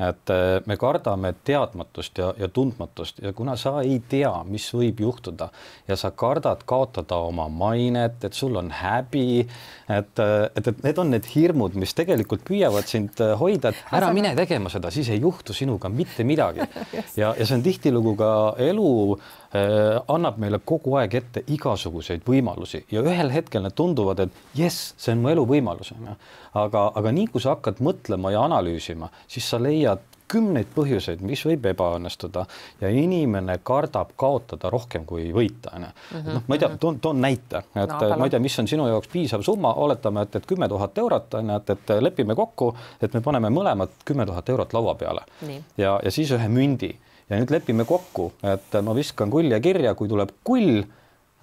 et 0.08 0.32
äh, 0.32 0.60
me 0.66 0.76
kardame 0.80 1.32
teadmatust 1.44 2.18
ja, 2.18 2.32
ja 2.38 2.48
tundmatust 2.48 3.20
ja 3.22 3.32
kuna 3.36 3.56
sa 3.60 3.78
ei 3.84 4.00
tea, 4.08 4.32
mis 4.48 4.66
võib 4.74 5.02
juhtuda 5.04 5.48
ja 5.88 5.96
sa 5.98 6.12
kardad 6.16 6.64
kaotada 6.68 7.18
oma 7.28 7.48
mainet, 7.48 8.24
et 8.24 8.36
sul 8.36 8.56
on 8.58 8.72
häbi, 8.74 9.42
et, 9.42 10.22
äh, 10.22 10.46
et, 10.56 10.72
et 10.72 10.82
need 10.86 11.02
on 11.02 11.12
need 11.14 11.28
hirmud, 11.34 11.76
mis 11.78 11.94
tegelikult 11.98 12.46
püüavad 12.48 12.88
sind 12.90 13.20
äh, 13.22 13.34
hoida, 13.38 13.72
et 13.72 13.94
ära 13.98 14.12
mine 14.14 14.34
tegema 14.38 14.72
seda, 14.72 14.90
siis 14.94 15.12
ei 15.12 15.20
juhtu 15.22 15.54
sinuga 15.56 15.92
mitte 15.92 16.26
midagi. 16.26 16.66
ja, 17.20 17.34
ja 17.36 17.46
see 17.46 17.58
on 17.58 17.66
tihtilugu 17.66 18.16
ka 18.18 18.32
elu 18.62 18.90
Äh, 19.18 19.41
annab 19.52 20.38
meile 20.40 20.62
kogu 20.64 20.94
aeg 20.96 21.14
ette 21.18 21.42
igasuguseid 21.52 22.22
võimalusi 22.24 22.86
ja 22.92 23.02
ühel 23.04 23.28
hetkel 23.34 23.66
need 23.66 23.76
tunduvad, 23.76 24.22
et 24.24 24.56
jess, 24.56 24.94
see 24.96 25.12
on 25.12 25.20
mu 25.20 25.32
elu 25.32 25.44
võimalus, 25.48 25.92
onju. 25.92 26.14
aga, 26.62 26.86
aga 26.96 27.12
nii 27.12 27.28
kui 27.34 27.44
sa 27.44 27.56
hakkad 27.56 27.82
mõtlema 27.84 28.32
ja 28.32 28.46
analüüsima, 28.48 29.10
siis 29.28 29.50
sa 29.52 29.60
leiad 29.60 30.00
kümneid 30.32 30.70
põhjuseid, 30.72 31.20
mis 31.26 31.42
võib 31.44 31.66
ebaõnnestuda 31.72 32.46
ja 32.80 32.88
inimene 32.88 33.58
kardab 33.66 34.14
kaotada 34.16 34.70
rohkem 34.72 35.04
kui 35.08 35.28
võita, 35.34 35.74
onju. 35.76 35.92
Noh, 36.30 36.46
ma 36.46 36.56
ei 36.56 36.62
tea, 36.62 36.70
mhm. 36.70 36.80
toon, 36.80 37.00
toon 37.04 37.20
näite, 37.20 37.64
et 37.74 37.92
no, 37.92 38.10
ma 38.16 38.28
ei 38.28 38.32
tea, 38.32 38.40
mis 38.40 38.58
on 38.62 38.70
sinu 38.70 38.88
jaoks 38.88 39.12
piisav 39.12 39.44
summa, 39.44 39.74
oletame, 39.84 40.24
et, 40.24 40.40
et 40.40 40.48
kümme 40.48 40.68
tuhat 40.72 40.98
eurot 41.04 41.38
on 41.40 41.52
ju, 41.52 41.60
et, 41.60 41.76
et 41.76 41.94
lepime 42.00 42.36
kokku, 42.38 42.72
et 43.02 43.12
me 43.12 43.20
paneme 43.24 43.52
mõlemad 43.52 44.00
kümme 44.08 44.26
tuhat 44.28 44.48
eurot 44.54 44.72
laua 44.72 44.96
peale 44.96 45.26
Nii. 45.44 45.64
ja, 45.84 45.98
ja 46.00 46.14
siis 46.14 46.32
ühe 46.32 46.48
mündi 46.48 46.94
ja 47.32 47.40
nüüd 47.40 47.52
lepime 47.54 47.86
kokku, 47.88 48.32
et 48.44 48.74
ma 48.84 48.94
viskan 48.96 49.30
kulje 49.32 49.58
kirja, 49.64 49.94
kui 49.98 50.10
tuleb 50.10 50.34
kull, 50.44 50.82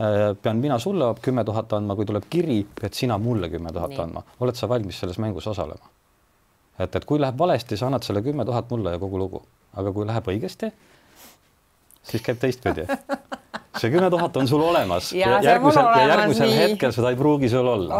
äh, 0.01 0.19
pean 0.41 0.61
mina 0.61 0.77
sulle 0.79 1.11
kümme 1.21 1.43
tuhat 1.47 1.73
andma, 1.77 1.97
kui 1.97 2.07
tuleb 2.09 2.27
kiri, 2.29 2.61
pead 2.81 2.97
sina 2.97 3.17
mulle 3.17 3.49
kümme 3.49 3.73
tuhat 3.73 3.97
andma. 4.05 4.23
oled 4.39 4.59
sa 4.59 4.69
valmis 4.69 4.99
selles 5.01 5.17
mängus 5.17 5.47
osalema? 5.47 5.91
et, 6.79 6.95
et 6.95 7.05
kui 7.05 7.19
läheb 7.19 7.37
valesti, 7.37 7.77
sa 7.77 7.89
annad 7.89 8.05
selle 8.07 8.21
kümme 8.23 8.45
tuhat 8.45 8.69
mulle 8.71 8.95
ja 8.95 9.01
kogu 9.01 9.19
lugu, 9.19 9.43
aga 9.75 9.91
kui 9.93 10.07
läheb 10.07 10.31
õigesti, 10.31 10.71
siis 12.11 12.23
käib 12.23 12.39
teistpidi 12.39 12.87
see 13.77 13.91
kümme 13.93 14.09
tuhat 14.09 14.37
on 14.37 14.47
sul 14.49 14.61
olemas 14.65 15.11
Ja 15.13 15.27
ja 15.29 15.41
järgmisel, 15.43 15.83
ja 15.83 15.89
olemas, 15.91 16.09
järgmisel 16.09 16.49
nii. 16.49 16.57
hetkel 16.57 16.93
seda 16.95 17.11
ei 17.13 17.17
pruugi 17.19 17.49
sul 17.49 17.67
olla. 17.69 17.99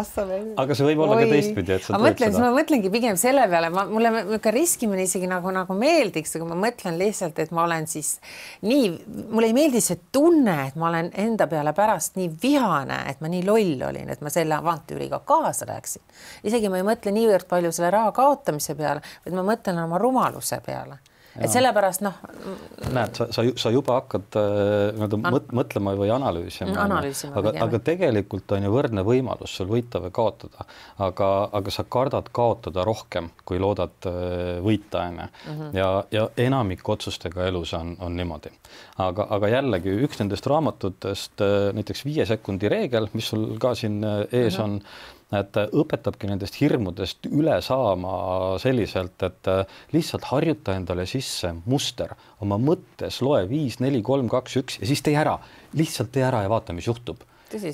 aga 0.63 0.77
see 0.77 0.87
võib 0.87 1.03
olla 1.05 1.17
ka 1.19 1.27
teistpidi, 1.29 1.75
et 1.75 1.85
sa 1.85 1.93
ma 1.93 1.99
mõtlen, 2.07 2.37
ma 2.41 2.49
mõtlengi 2.55 2.91
pigem 2.93 3.19
selle 3.21 3.45
peale, 3.51 3.69
ma, 3.73 3.83
mulle 3.89 4.11
niisugune 4.15 4.53
riskimine 4.55 5.05
isegi 5.05 5.29
nagu, 5.29 5.51
nagu 5.53 5.77
meeldiks, 5.77 6.33
aga 6.39 6.47
ma 6.49 6.57
mõtlen 6.63 6.97
lihtsalt, 7.01 7.41
et 7.43 7.53
ma 7.55 7.67
olen 7.67 7.85
siis 7.91 8.15
nii, 8.65 8.89
mulle 9.29 9.51
ei 9.51 9.57
meeldi 9.57 9.83
see 9.85 9.99
tunne, 10.15 10.57
et 10.71 10.79
ma 10.79 10.89
olen 10.89 11.11
enda 11.25 11.47
peale 11.51 11.75
pärast 11.77 12.17
nii 12.17 12.31
vihane, 12.41 13.03
et 13.13 13.21
ma 13.21 13.29
nii 13.29 13.45
loll 13.45 13.85
olin, 13.91 14.09
et 14.09 14.25
ma 14.25 14.33
selle 14.33 14.57
avantüüriga 14.57 15.21
kaasa 15.27 15.69
läksin. 15.69 16.01
isegi 16.49 16.71
ma 16.73 16.81
ei 16.81 16.87
mõtle 16.87 17.13
niivõrd 17.13 17.45
palju 17.49 17.71
selle 17.75 17.93
raha 17.93 18.15
kaotamise 18.15 18.73
peale, 18.79 19.05
vaid 19.25 19.37
ma 19.37 19.45
mõtlen 19.53 19.83
oma 19.85 20.01
rumaluse 20.01 20.61
peale. 20.65 20.97
Et 21.43 21.51
sellepärast 21.53 22.03
noh, 22.05 22.15
näed, 22.93 23.17
sa, 23.17 23.27
sa, 23.35 23.43
sa 23.59 23.71
juba 23.73 23.99
hakkad 23.99 24.37
äh, 24.39 24.47
nii-öelda 24.95 25.19
mõt, 25.23 25.51
mõtlema 25.55 25.93
või 25.99 26.11
analüüsima. 26.13 26.69
Mm, 26.71 26.79
analüüsima 26.85 27.35
aga, 27.39 27.53
aga 27.65 27.81
tegelikult 27.91 28.55
on 28.55 28.65
ju 28.67 28.71
võrdne 28.73 29.03
võimalus 29.07 29.55
sul 29.59 29.69
võita 29.71 30.01
või 30.03 30.13
kaotada, 30.15 30.65
aga, 31.05 31.29
aga 31.59 31.73
sa 31.73 31.85
kardad 31.97 32.31
kaotada 32.35 32.85
rohkem, 32.87 33.31
kui 33.47 33.61
loodad 33.61 34.09
äh, 34.09 34.57
võita, 34.65 35.05
onju. 35.09 35.29
Mhm. 35.49 35.69
ja, 35.77 35.89
ja 36.11 36.25
enamik 36.37 36.89
otsustega 36.89 37.47
elus 37.49 37.73
on, 37.77 37.95
on 37.99 38.17
niimoodi. 38.17 38.51
aga, 38.97 39.27
aga 39.37 39.53
jällegi 39.55 39.95
üks 40.05 40.19
nendest 40.21 40.47
raamatutest, 40.49 41.39
äh, 41.45 41.69
näiteks 41.77 42.05
viie 42.05 42.25
sekundi 42.29 42.69
reegel, 42.71 43.09
mis 43.13 43.31
sul 43.31 43.55
ka 43.61 43.75
siin 43.75 44.03
ees 44.31 44.57
Mhm. 44.57 44.63
on 44.63 44.81
et 45.35 45.59
õpetabki 45.61 46.29
nendest 46.29 46.57
hirmudest 46.57 47.27
üle 47.29 47.59
saama 47.61 48.13
selliselt, 48.61 49.21
et 49.25 49.49
äh, 49.51 49.79
lihtsalt 49.93 50.25
harjuta 50.31 50.73
endale 50.77 51.05
sisse 51.09 51.53
muster 51.69 52.15
oma 52.41 52.57
mõttes, 52.61 53.21
loe 53.25 53.43
viis, 53.49 53.79
neli, 53.83 54.01
kolm, 54.05 54.29
kaks, 54.31 54.57
üks 54.63 54.79
ja 54.81 54.89
siis 54.89 55.03
tee 55.05 55.17
ära, 55.19 55.37
lihtsalt 55.77 56.13
tee 56.15 56.25
ära 56.25 56.43
ja 56.45 56.51
vaata, 56.51 56.73
mis 56.73 56.89
juhtub. 56.89 57.21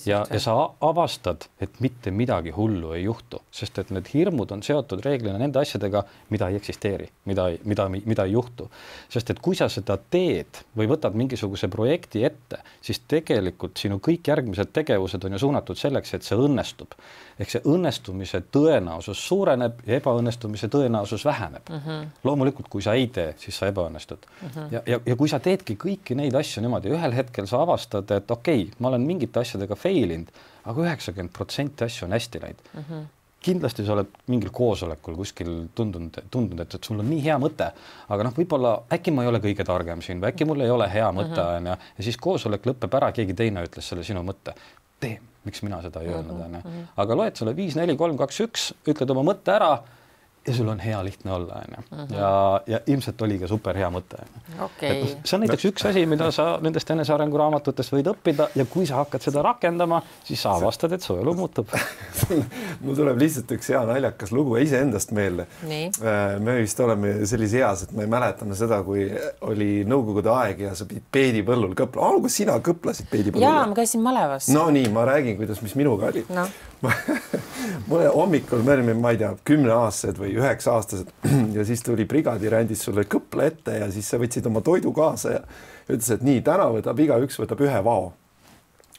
Ja, 0.07 0.23
ja 0.31 0.39
sa 0.39 0.55
avastad, 0.81 1.47
et 1.61 1.79
mitte 1.83 2.11
midagi 2.11 2.53
hullu 2.55 2.93
ei 2.95 3.03
juhtu, 3.03 3.41
sest 3.51 3.79
et 3.81 3.91
need 3.93 4.07
hirmud 4.13 4.51
on 4.55 4.63
seotud 4.63 5.03
reeglina 5.05 5.37
nende 5.41 5.59
asjadega, 5.59 6.03
mida 6.31 6.49
ei 6.49 6.59
eksisteeri, 6.59 7.09
mida, 7.29 7.47
mida, 7.67 7.87
mida 7.91 8.25
ei 8.25 8.31
juhtu. 8.31 8.69
sest 9.09 9.29
et 9.29 9.39
kui 9.43 9.55
sa 9.55 9.67
seda 9.69 9.97
teed 9.97 10.61
või 10.77 10.87
võtad 10.89 11.15
mingisuguse 11.17 11.67
projekti 11.71 12.23
ette, 12.23 12.61
siis 12.81 13.01
tegelikult 13.07 13.77
sinu 13.77 13.99
kõik 14.03 14.27
järgmised 14.31 14.71
tegevused 14.73 15.25
on 15.25 15.35
ju 15.35 15.39
suunatud 15.45 15.79
selleks, 15.79 16.13
et 16.13 16.23
see 16.23 16.37
õnnestub. 16.37 16.95
ehk 17.39 17.51
see 17.51 17.61
õnnestumise 17.67 18.41
tõenäosus 18.51 19.19
suureneb 19.27 19.81
ja 19.85 19.97
ebaõnnestumise 19.99 20.69
tõenäosus 20.71 21.25
väheneb 21.25 21.69
mm. 21.69 21.81
-hmm. 21.85 22.07
loomulikult, 22.23 22.69
kui 22.69 22.81
sa 22.81 22.93
ei 22.93 23.07
tee, 23.07 23.33
siis 23.37 23.57
sa 23.57 23.67
ebaõnnestud 23.67 24.23
mm. 24.41 24.47
-hmm. 24.47 24.71
ja, 24.71 24.81
ja, 24.85 24.99
ja 25.05 25.15
kui 25.15 25.29
sa 25.29 25.39
teedki 25.39 25.75
kõiki 25.75 26.15
neid 26.15 26.35
asju 26.35 26.61
niimoodi, 26.61 26.89
ühel 26.95 27.11
hetkel 27.11 27.47
sa 27.47 27.61
avastad, 27.61 28.11
et 28.11 28.31
okei 28.31 28.61
okay,, 28.61 28.73
ma 28.79 28.87
olen 28.87 29.01
mingite 29.01 29.39
asjadega 29.39 29.64
fail 29.73 30.13
inud, 30.13 30.29
aga 30.69 30.85
üheksakümmend 30.85 31.33
protsenti 31.33 31.87
asju 31.87 32.05
on 32.05 32.13
hästi 32.13 32.41
läinud. 32.45 32.65
Mm. 32.73 32.87
-hmm 32.89 33.11
kindlasti 33.45 33.85
sa 33.85 33.93
oled 33.93 34.09
mingil 34.31 34.49
koosolekul 34.49 35.13
kuskil 35.19 35.51
tundunud, 35.77 36.17
tundunud, 36.33 36.63
et, 36.63 36.77
et 36.77 36.87
sul 36.87 37.01
on 37.01 37.05
nii 37.05 37.21
hea 37.27 37.35
mõte, 37.41 37.67
aga 38.09 38.25
noh, 38.25 38.33
võib-olla 38.33 38.71
äkki 38.95 39.13
ma 39.13 39.25
ei 39.25 39.29
ole 39.29 39.41
kõige 39.43 39.65
targem 39.67 40.01
siin 40.01 40.23
või 40.23 40.31
äkki 40.31 40.47
mul 40.49 40.63
ei 40.65 40.71
ole 40.73 40.87
hea 40.89 41.11
mõte 41.13 41.43
onju 41.43 41.75
ja 41.75 42.05
siis 42.07 42.17
koosolek 42.17 42.65
lõpeb 42.65 42.97
ära, 42.97 43.11
keegi 43.13 43.37
teine 43.37 43.65
ütles 43.67 43.91
selle 43.91 44.05
sinu 44.07 44.23
mõtte. 44.25 44.55
tee, 44.99 45.19
miks 45.45 45.61
mina 45.61 45.81
seda 45.83 46.01
ei 46.01 46.09
öelnud 46.09 46.41
onju, 46.47 46.63
aga 47.03 47.19
loed 47.19 47.37
selle 47.37 47.53
viis, 47.55 47.77
neli, 47.77 47.97
kolm, 47.99 48.17
kaks, 48.17 48.41
üks, 48.47 48.65
ütled 48.87 49.13
oma 49.13 49.27
mõtte 49.29 49.53
ära 49.53 49.75
ja 50.47 50.53
sul 50.53 50.67
on 50.67 50.79
hea 50.79 51.03
lihtne 51.03 51.31
olla, 51.31 51.61
onju. 51.65 52.17
ja, 52.17 52.61
ja 52.67 52.79
ilmselt 52.87 53.21
oli 53.21 53.39
ka 53.41 53.47
super 53.47 53.77
hea 53.77 53.87
mõte. 53.89 54.21
okei. 54.61 55.01
see 55.23 55.37
on 55.37 55.43
näiteks 55.45 55.67
üks 55.71 55.85
asi, 55.89 56.05
mida 56.09 56.29
sa 56.35 56.47
nendest 56.61 56.91
enesearengu 56.93 57.39
raamatutest 57.41 57.93
võid 57.95 58.09
õppida 58.11 58.47
ja 58.55 58.65
kui 58.69 58.85
sa 58.85 59.01
hakkad 59.01 59.25
seda 59.25 59.41
rakendama, 59.45 60.01
siis 60.23 60.43
sa 60.45 60.53
avastad, 60.59 60.93
et 60.95 61.05
su 61.05 61.17
elu 61.17 61.33
muutub. 61.37 61.73
mul 62.83 62.97
tuleb 62.97 63.19
lihtsalt 63.21 63.55
üks 63.57 63.71
hea 63.73 63.81
naljakas 63.89 64.33
lugu 64.35 64.59
iseendast 64.61 65.15
meelde. 65.17 65.47
Nii. 65.65 65.89
me 66.45 66.59
vist 66.61 66.79
oleme 66.83 67.15
sellises 67.25 67.59
eas, 67.61 67.85
et 67.87 67.95
me 67.97 68.05
mäletame 68.09 68.57
seda, 68.57 68.81
kui 68.85 69.07
oli 69.49 69.71
nõukogude 69.87 70.31
aeg 70.35 70.65
ja 70.67 70.75
sa 70.77 70.87
pidid 70.89 71.07
peedipõllul 71.11 71.73
kõpla. 71.77 72.11
Alu, 72.11 72.21
kas 72.27 72.37
sina 72.41 72.59
kõplasid 72.63 73.09
peedipõllul? 73.09 73.47
ja 73.47 73.65
ma 73.65 73.77
käisin 73.77 74.03
malevas. 74.05 74.49
no 74.53 74.67
nii, 74.73 74.89
ma 74.93 75.07
räägin, 75.09 75.39
kuidas, 75.41 75.61
mis 75.65 75.75
minuga 75.79 76.11
oli 76.11 76.25
Noh. 76.35 76.49
mulle 77.89 78.07
hommikul, 78.07 78.63
me 78.65 78.73
olime, 78.73 78.93
ma 78.99 79.13
ei 79.13 79.19
tea, 79.21 79.31
kümneaastased 79.47 80.19
või 80.19 80.35
üheksa-aastased 80.39 81.11
ja 81.57 81.65
siis 81.67 81.83
tuli 81.85 82.05
brigadir, 82.09 82.55
andis 82.57 82.83
sulle 82.87 83.05
kõpla 83.09 83.49
ette 83.49 83.79
ja 83.79 83.89
siis 83.93 84.09
sa 84.09 84.19
võtsid 84.21 84.47
oma 84.49 84.63
toidu 84.65 84.93
kaasa 84.95 85.35
ja 85.37 85.41
ütles, 85.89 86.11
et 86.15 86.23
nii, 86.25 86.43
täna 86.45 86.69
võtab 86.73 87.01
igaüks 87.01 87.39
võtab 87.41 87.63
ühe 87.65 87.81
vao. 87.85 88.13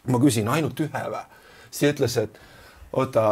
ma 0.07 0.21
küsin 0.23 0.49
ainult 0.49 0.81
ühe 0.81 1.07
või? 1.13 1.25
siis 1.71 1.93
ütles, 1.93 2.19
et 2.23 2.41
oota, 2.93 3.29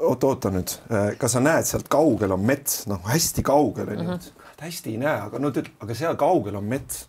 oota, 0.00 0.26
oota 0.26 0.50
nüüd, 0.54 0.74
kas 1.18 1.36
sa 1.36 1.42
näed 1.44 1.68
sealt 1.68 1.88
kaugel 1.92 2.34
on 2.36 2.44
mets, 2.46 2.84
noh, 2.90 3.02
hästi 3.08 3.42
kaugel 3.42 3.94
on 3.94 4.02
ju 4.04 4.08
-hmm. 4.10 4.48
hästi 4.60 4.90
ei 4.90 4.98
näe, 5.04 5.20
aga 5.20 5.38
no 5.38 5.50
ta 5.50 5.60
ütleb, 5.60 5.76
aga 5.80 5.94
seal 5.94 6.16
kaugel 6.16 6.56
on 6.56 6.64
mets. 6.64 7.06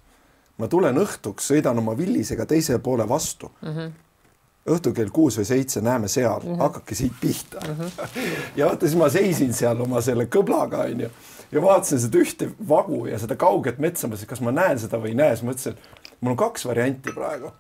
ma 0.58 0.68
tulen 0.68 0.98
õhtuks, 0.98 1.46
sõidan 1.52 1.78
oma 1.78 1.98
villisega 1.98 2.46
teise 2.46 2.80
poole 2.80 3.10
vastu 3.10 3.52
mm. 3.62 3.70
-hmm 3.70 3.92
õhtul 4.70 4.94
kell 4.96 5.10
kuus 5.14 5.40
või 5.40 5.48
seitse 5.50 5.82
näeme 5.82 6.08
seal 6.08 6.40
mm, 6.40 6.52
-hmm. 6.52 6.62
hakake 6.66 6.96
siit 6.96 7.14
pihta 7.22 7.62
mm. 7.68 7.76
-hmm. 7.76 8.24
ja 8.60 8.66
vaata, 8.66 8.88
siis 8.88 9.00
ma 9.00 9.10
seisin 9.10 9.54
seal 9.54 9.82
oma 9.82 10.02
selle 10.02 10.26
kõblaga 10.26 10.86
onju 10.90 11.10
ja 11.52 11.62
vaatasin 11.62 12.00
seda 12.00 12.18
ühte 12.18 12.52
vagu 12.70 13.06
ja 13.08 13.20
seda 13.20 13.36
kauget 13.36 13.80
metsa, 13.80 14.08
mõtlesin, 14.08 14.30
kas 14.30 14.42
ma 14.46 14.54
näen 14.54 14.80
seda 14.80 15.00
või 15.02 15.14
ei 15.14 15.18
näe, 15.20 15.36
siis 15.36 15.48
mõtlesin, 15.48 15.80
mul 16.22 16.36
on 16.36 16.38
kaks 16.38 16.66
varianti 16.66 17.14
praegu. 17.16 17.52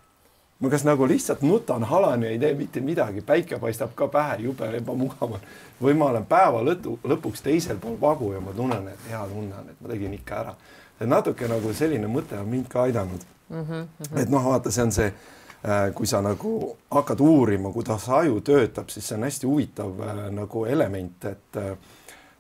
ma 0.60 0.69
kas 0.69 0.84
nagu 0.84 1.08
lihtsalt 1.08 1.41
nutan 1.41 1.84
halani 1.84 2.26
ja 2.26 2.32
ei 2.32 2.39
tee 2.39 2.54
mitte 2.54 2.82
midagi, 2.82 3.22
päike 3.22 3.60
paistab 3.60 3.93
ka 3.95 4.08
pähe, 4.08 4.36
jube 4.43 4.67
ebamugav 4.78 5.32
on. 5.32 5.39
või 5.82 5.93
ma 5.93 6.06
olen 6.06 6.26
päeva 6.26 6.62
lõtu, 6.62 7.00
lõpuks 7.04 7.41
teisel 7.43 7.78
pool 7.78 7.98
vagu 8.02 8.34
ja 8.34 8.39
ma 8.39 8.54
tunnen, 8.54 8.88
et 8.88 9.10
hea 9.10 9.26
tunne 9.28 9.56
on, 9.56 9.69
et 9.69 9.82
ma 9.82 9.89
tegin 9.89 10.13
ikka 10.13 10.36
ära. 10.36 10.56
natuke 11.00 11.48
nagu 11.48 11.74
selline 11.74 12.08
mõte 12.08 12.39
on 12.39 12.48
mind 12.48 12.67
ka 12.67 12.82
aidanud 12.82 13.24
mm. 13.50 13.65
-hmm. 13.65 14.22
et 14.22 14.30
noh, 14.30 14.45
vaata, 14.45 14.72
see 14.72 14.84
on 14.84 14.91
see 14.91 15.13
kui 15.93 16.08
sa 16.08 16.22
nagu 16.24 16.78
hakkad 16.91 17.19
uurima, 17.19 17.72
kuidas 17.76 18.08
aju 18.15 18.39
töötab, 18.41 18.89
siis 18.89 19.08
see 19.10 19.17
on 19.17 19.26
hästi 19.28 19.48
huvitav 19.48 20.04
äh, 20.06 20.22
nagu 20.32 20.63
element, 20.65 21.26
et 21.28 21.60
äh, 21.60 21.74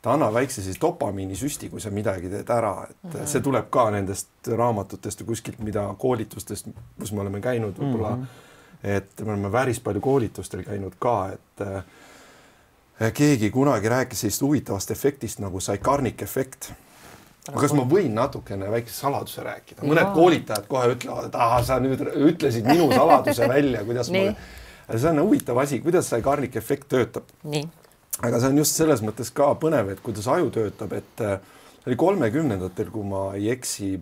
ta 0.01 0.13
annab 0.13 0.33
väikse 0.37 0.63
siis 0.63 0.79
dopamiinisüsti, 0.81 1.67
kui 1.69 1.83
sa 1.83 1.91
midagi 1.91 2.31
teed 2.31 2.49
ära, 2.55 2.87
et 2.89 3.03
mm 3.03 3.11
-hmm. 3.11 3.27
see 3.27 3.41
tuleb 3.41 3.69
ka 3.69 3.89
nendest 3.91 4.47
raamatutest 4.47 5.19
ja 5.19 5.25
kuskilt, 5.25 5.59
mida 5.59 5.95
koolitustest, 5.97 6.67
kus 6.99 7.11
me 7.11 7.21
oleme 7.21 7.41
käinud 7.41 7.75
võib-olla 7.79 8.15
mm, 8.15 8.23
-hmm. 8.23 8.95
et 8.95 9.21
me 9.25 9.31
oleme 9.31 9.51
päris 9.51 9.79
palju 9.79 10.01
koolitustel 10.01 10.63
käinud 10.63 10.93
ka, 10.99 11.29
et 11.33 11.61
äh, 11.61 13.13
keegi 13.13 13.49
kunagi 13.49 13.89
rääkis 13.89 14.19
sellisest 14.19 14.41
huvitavast 14.41 14.91
efektist 14.91 15.39
nagu 15.39 15.59
Saikarnik 15.59 16.21
efekt 16.21 16.71
aga 17.49 17.63
kas 17.63 17.73
ma 17.77 17.85
võin 17.89 18.15
natukene 18.15 18.69
väikse 18.71 18.95
saladuse 18.95 19.43
rääkida, 19.45 19.83
mõned 19.83 20.05
Jaa. 20.05 20.13
koolitajad 20.15 20.69
kohe 20.69 20.93
ütlevad, 20.93 21.29
et 21.29 21.35
ahah, 21.35 21.59
sa 21.65 21.79
nüüd 21.83 22.01
ütlesid 22.05 22.67
minu 22.69 22.89
saladuse 22.93 23.49
välja, 23.53 23.83
kuidas 23.87 24.11
ma. 24.13 24.23
see 24.93 25.11
on 25.11 25.21
huvitav 25.23 25.59
asi, 25.65 25.81
kuidas 25.83 26.09
see 26.11 26.21
karnik 26.25 26.55
efekt 26.61 26.89
töötab. 26.93 27.29
aga 28.21 28.39
see 28.39 28.53
on 28.53 28.61
just 28.61 28.79
selles 28.79 29.03
mõttes 29.05 29.33
ka 29.33 29.51
põnev, 29.61 29.93
et 29.93 30.03
kuidas 30.05 30.27
aju 30.27 30.51
töötab, 30.53 30.93
et 30.97 31.25
äh, 31.25 31.39
oli 31.87 31.97
kolmekümnendatel, 31.99 32.91
kui 32.93 33.05
ma 33.07 33.29
ei 33.37 33.49
eksi, 33.53 33.95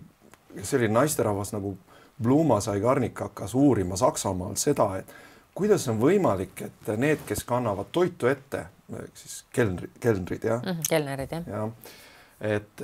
selline 0.62 0.94
naisterahvas 1.00 1.54
nagu 1.56 1.76
Bluma 2.22 2.58
Saigarnik 2.60 3.20
hakkas 3.20 3.54
uurima 3.54 3.96
Saksamaal 3.96 4.56
seda, 4.58 4.90
et 4.98 5.12
kuidas 5.54 5.86
on 5.90 6.00
võimalik, 6.02 6.64
et 6.66 6.90
need, 6.98 7.22
kes 7.26 7.44
kannavad 7.46 7.90
toitu 7.94 8.30
ette, 8.30 8.66
ehk 8.98 9.16
siis 9.18 9.40
kelnrid, 9.54 9.94
kelnrid 10.02 10.44
jah 10.48 10.62
mm, 10.62 10.84
kelnerid 10.88 11.34
jah. 11.34 11.48
jah, 11.52 11.96
et, 12.40 12.82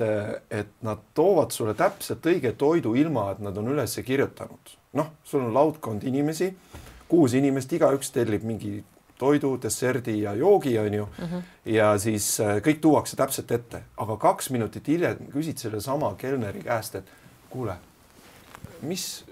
et 0.51 0.71
nad 0.83 1.03
toovad 1.13 1.53
sulle 1.55 1.73
täpselt 1.79 2.25
õige 2.27 2.51
toidu, 2.59 2.95
ilma 2.95 3.29
et 3.31 3.39
nad 3.43 3.57
on 3.57 3.71
üles 3.71 3.99
kirjutanud. 4.05 4.75
noh, 4.95 5.07
sul 5.23 5.43
on 5.43 5.53
laudkond 5.53 6.03
inimesi, 6.07 6.53
kuus 7.07 7.33
inimest, 7.35 7.73
igaüks 7.75 8.11
tellib 8.15 8.43
mingi 8.47 8.83
toidu, 9.19 9.55
desserdi 9.61 10.21
ja 10.21 10.33
joogi, 10.35 10.77
onju 10.79 11.05
mm. 11.05 11.25
-hmm. 11.25 11.41
ja 11.65 11.97
siis 11.97 12.39
äh, 12.39 12.57
kõik 12.57 12.79
tuuakse 12.81 13.15
täpselt 13.15 13.51
ette, 13.51 13.83
aga 13.97 14.17
kaks 14.17 14.49
minutit 14.49 14.87
hiljem 14.87 15.17
küsid 15.31 15.57
sellesama 15.57 16.15
kelneri 16.17 16.63
käest, 16.63 16.95
et 16.95 17.11
kuule, 17.49 17.75
mis, 18.81 19.25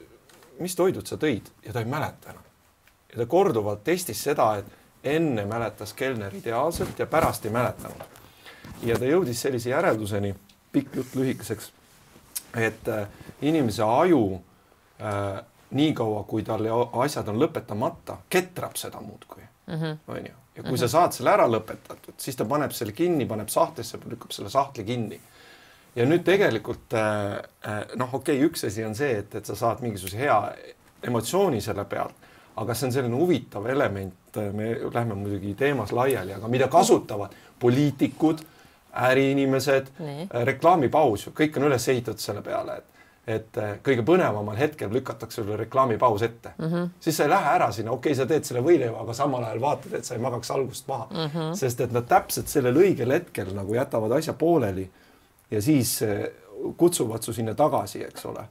mis 0.59 0.75
toidud 0.75 1.07
sa 1.07 1.15
tõid 1.15 1.51
ja 1.65 1.73
ta 1.73 1.79
ei 1.79 1.85
mäleta 1.85 2.29
enam. 2.29 2.43
ja 3.11 3.17
ta 3.17 3.25
korduvalt 3.25 3.83
testis 3.83 4.23
seda, 4.23 4.55
et 4.57 4.65
enne 5.03 5.45
mäletas 5.45 5.93
kelner 5.93 6.35
ideaalselt 6.35 6.99
ja 6.99 7.05
pärast 7.05 7.45
ei 7.45 7.51
mäletanud 7.51 8.22
ja 8.83 8.99
ta 8.99 9.05
jõudis 9.05 9.41
sellise 9.41 9.69
järelduseni, 9.69 10.33
pikk 10.71 10.95
jutt 10.95 11.15
lühikeseks, 11.15 11.71
et 12.57 12.87
äh, 12.87 13.07
inimese 13.41 13.83
aju 13.83 14.23
äh, 15.01 15.41
niikaua, 15.73 16.23
kui 16.29 16.43
tal 16.43 16.67
asjad 17.01 17.27
on 17.33 17.41
lõpetamata, 17.41 18.17
ketrab 18.29 18.75
seda 18.77 19.01
muudkui 19.01 19.43
-hmm. 19.67 19.97
onju. 20.07 20.31
ja 20.55 20.63
kui 20.63 20.71
mm 20.71 20.75
-hmm. 20.75 20.79
sa 20.79 20.87
saad 20.87 21.11
selle 21.11 21.29
ära 21.29 21.47
lõpetatud, 21.47 22.13
siis 22.17 22.35
ta 22.35 22.45
paneb 22.45 22.71
selle 22.71 22.91
kinni, 22.91 23.25
paneb 23.25 23.47
sahtlisse, 23.47 23.97
lükkab 24.09 24.31
selle 24.31 24.49
sahtli 24.49 24.83
kinni. 24.83 25.21
ja 25.95 26.05
nüüd 26.05 26.23
tegelikult 26.23 26.93
äh, 26.93 27.33
äh, 27.67 27.85
noh, 27.95 28.13
okei 28.13 28.37
okay,, 28.37 28.47
üks 28.49 28.67
asi 28.67 28.85
on 28.85 28.95
see, 28.95 29.17
et, 29.17 29.35
et 29.35 29.45
sa 29.45 29.55
saad 29.55 29.81
mingisuguse 29.81 30.17
hea 30.17 30.55
emotsiooni 31.03 31.61
selle 31.61 31.85
pealt, 31.85 32.15
aga 32.55 32.73
see 32.73 32.87
on 32.87 32.93
selline 32.93 33.15
huvitav 33.15 33.65
element, 33.65 34.35
me 34.53 34.77
lähme 34.93 35.15
muidugi 35.15 35.53
teemas 35.53 35.91
laiali, 35.91 36.33
aga 36.33 36.47
mida 36.47 36.67
kasutavad 36.67 37.31
poliitikud, 37.59 38.41
äriinimesed, 38.93 39.87
reklaamipaus, 40.49 41.29
kõik 41.35 41.57
on 41.57 41.69
üles 41.69 41.87
ehitatud 41.89 42.21
selle 42.21 42.41
peale, 42.45 42.77
et 42.77 42.93
et 43.23 43.57
äh, 43.57 43.77
kõige 43.79 44.03
põnevamal 44.03 44.57
hetkel 44.59 44.89
lükatakse 44.91 45.39
sulle 45.39 45.55
reklaamipaus 45.61 46.25
ette 46.25 46.51
mm, 46.57 46.65
-hmm. 46.65 46.89
siis 46.99 47.17
sa 47.17 47.23
ei 47.23 47.29
lähe 47.29 47.53
ära 47.55 47.71
sinna, 47.71 47.91
okei 47.91 48.11
okay,, 48.11 48.17
sa 48.19 48.25
teed 48.27 48.43
selle 48.43 48.61
võileiva, 48.61 48.99
aga 48.99 49.13
samal 49.13 49.43
ajal 49.43 49.61
vaatad, 49.61 49.93
et 49.93 50.05
sa 50.05 50.15
ei 50.17 50.19
magaks 50.21 50.51
algusest 50.51 50.87
maha 50.87 51.07
mm, 51.11 51.29
-hmm. 51.29 51.53
sest 51.55 51.81
et 51.81 51.91
nad 51.91 52.07
täpselt 52.07 52.51
sellel 52.51 52.75
õigel 52.75 53.15
hetkel 53.15 53.53
nagu 53.55 53.75
jätavad 53.75 54.11
asja 54.11 54.33
pooleli 54.33 54.89
ja 55.51 55.61
siis 55.61 56.01
äh, 56.03 56.27
kutsuvad 56.77 57.23
su 57.23 57.33
sinna 57.33 57.55
tagasi, 57.55 58.03
eks 58.03 58.25
ole 58.25 58.43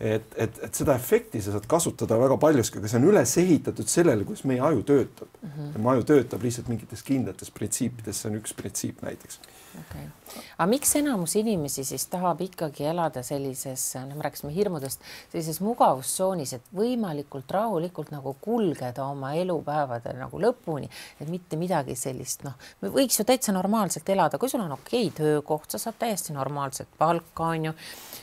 et, 0.00 0.34
et, 0.36 0.58
et 0.62 0.74
seda 0.74 0.94
efekti 0.94 1.40
sa 1.42 1.52
saad 1.56 1.66
kasutada 1.66 2.18
väga 2.20 2.36
paljuski, 2.38 2.78
aga 2.78 2.90
see 2.90 3.00
on 3.00 3.08
üles 3.10 3.32
ehitatud 3.42 3.90
sellele, 3.90 4.24
kuidas 4.24 4.44
meie 4.46 4.60
aju 4.60 4.82
töötab 4.82 5.28
mm. 5.42 5.48
-hmm. 5.48 5.72
ja 5.74 5.78
meie 5.78 5.96
aju 5.96 6.04
töötab 6.12 6.42
lihtsalt 6.42 6.68
mingites 6.68 7.02
kindlates 7.02 7.50
printsiipides, 7.50 8.20
see 8.22 8.30
on 8.30 8.38
üks 8.38 8.54
printsiip 8.54 9.02
näiteks. 9.02 9.40
Okei 9.78 10.00
okay., 10.06 10.17
aga 10.56 10.68
miks 10.70 10.94
enamus 11.00 11.36
inimesi 11.40 11.84
siis 11.86 12.06
tahab 12.12 12.40
ikkagi 12.44 12.88
elada 12.90 13.22
sellises, 13.26 13.84
noh, 14.08 14.16
me 14.18 14.26
rääkisime 14.26 14.52
hirmudest, 14.54 15.04
sellises 15.32 15.60
mugavustsoonis, 15.64 16.54
et 16.58 16.70
võimalikult 16.74 17.50
rahulikult 17.54 18.12
nagu 18.14 18.34
kulgeda 18.44 19.06
oma 19.08 19.34
elupäevade 19.38 20.14
nagu 20.18 20.42
lõpuni, 20.42 20.90
et 21.20 21.30
mitte 21.32 21.58
midagi 21.60 21.96
sellist, 21.98 22.46
noh, 22.46 22.56
võiks 22.82 23.20
ju 23.20 23.26
täitsa 23.28 23.54
normaalselt 23.56 24.08
elada, 24.08 24.38
kui 24.38 24.50
sul 24.50 24.64
on 24.64 24.76
okei 24.78 25.08
okay, 25.08 25.16
töökoht, 25.18 25.70
sa 25.72 25.82
saad 25.82 25.98
täiesti 26.00 26.36
normaalset 26.36 26.90
palka, 26.98 27.52
on 27.52 27.70
ju 27.70 27.76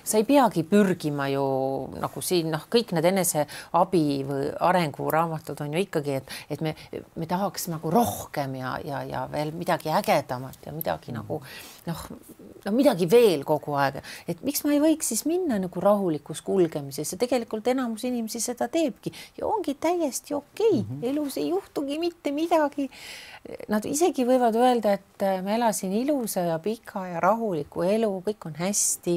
sa 0.05 0.17
ei 0.17 0.23
peagi 0.23 0.63
pürgima 0.63 1.27
ju 1.33 1.43
nagu 1.97 2.21
siin 2.21 2.51
noh, 2.53 2.65
kõik 2.71 2.93
need 2.95 3.07
eneseabi 3.09 4.05
või 4.27 4.49
arenguraamatud 4.69 5.63
on 5.65 5.73
ju 5.73 5.81
ikkagi, 5.81 6.19
et, 6.21 6.35
et 6.53 6.61
me, 6.61 6.75
me 7.17 7.29
tahaks 7.29 7.67
nagu 7.73 7.91
rohkem 7.93 8.55
ja, 8.59 8.75
ja, 8.85 9.01
ja 9.07 9.25
veel 9.31 9.53
midagi 9.55 9.89
ägedamat 9.89 10.67
ja 10.67 10.75
midagi 10.75 11.11
mm. 11.11 11.17
nagu 11.21 11.41
noh, 11.85 12.03
no 12.65 12.73
midagi 12.75 13.07
veel 13.09 13.43
kogu 13.47 13.75
aeg, 13.79 14.01
et 14.27 14.41
miks 14.45 14.63
ma 14.65 14.73
ei 14.75 14.81
võiks 14.83 15.11
siis 15.13 15.25
minna 15.29 15.59
nagu 15.61 15.81
rahulikus 15.83 16.41
kulgemises 16.45 17.13
ja 17.13 17.19
tegelikult 17.21 17.67
enamus 17.71 18.05
inimesi 18.07 18.41
seda 18.43 18.67
teebki 18.71 19.13
ja 19.39 19.47
ongi 19.47 19.77
täiesti 19.79 20.33
okei 20.33 20.79
okay. 20.79 20.81
mm, 20.81 21.01
-hmm. 21.01 21.09
elus 21.11 21.37
ei 21.37 21.49
juhtugi 21.49 21.99
mitte 21.99 22.31
midagi 22.31 22.89
Nad 23.69 23.85
isegi 23.85 24.23
võivad 24.25 24.55
öelda, 24.57 24.95
et 24.97 25.23
äh, 25.25 25.39
ma 25.45 25.53
elasin 25.53 25.91
ilusa 25.93 26.41
ja 26.47 26.55
pika 26.61 27.03
ja 27.11 27.19
rahuliku 27.21 27.83
elu, 27.85 28.09
kõik 28.25 28.47
on 28.49 28.55
hästi. 28.57 29.15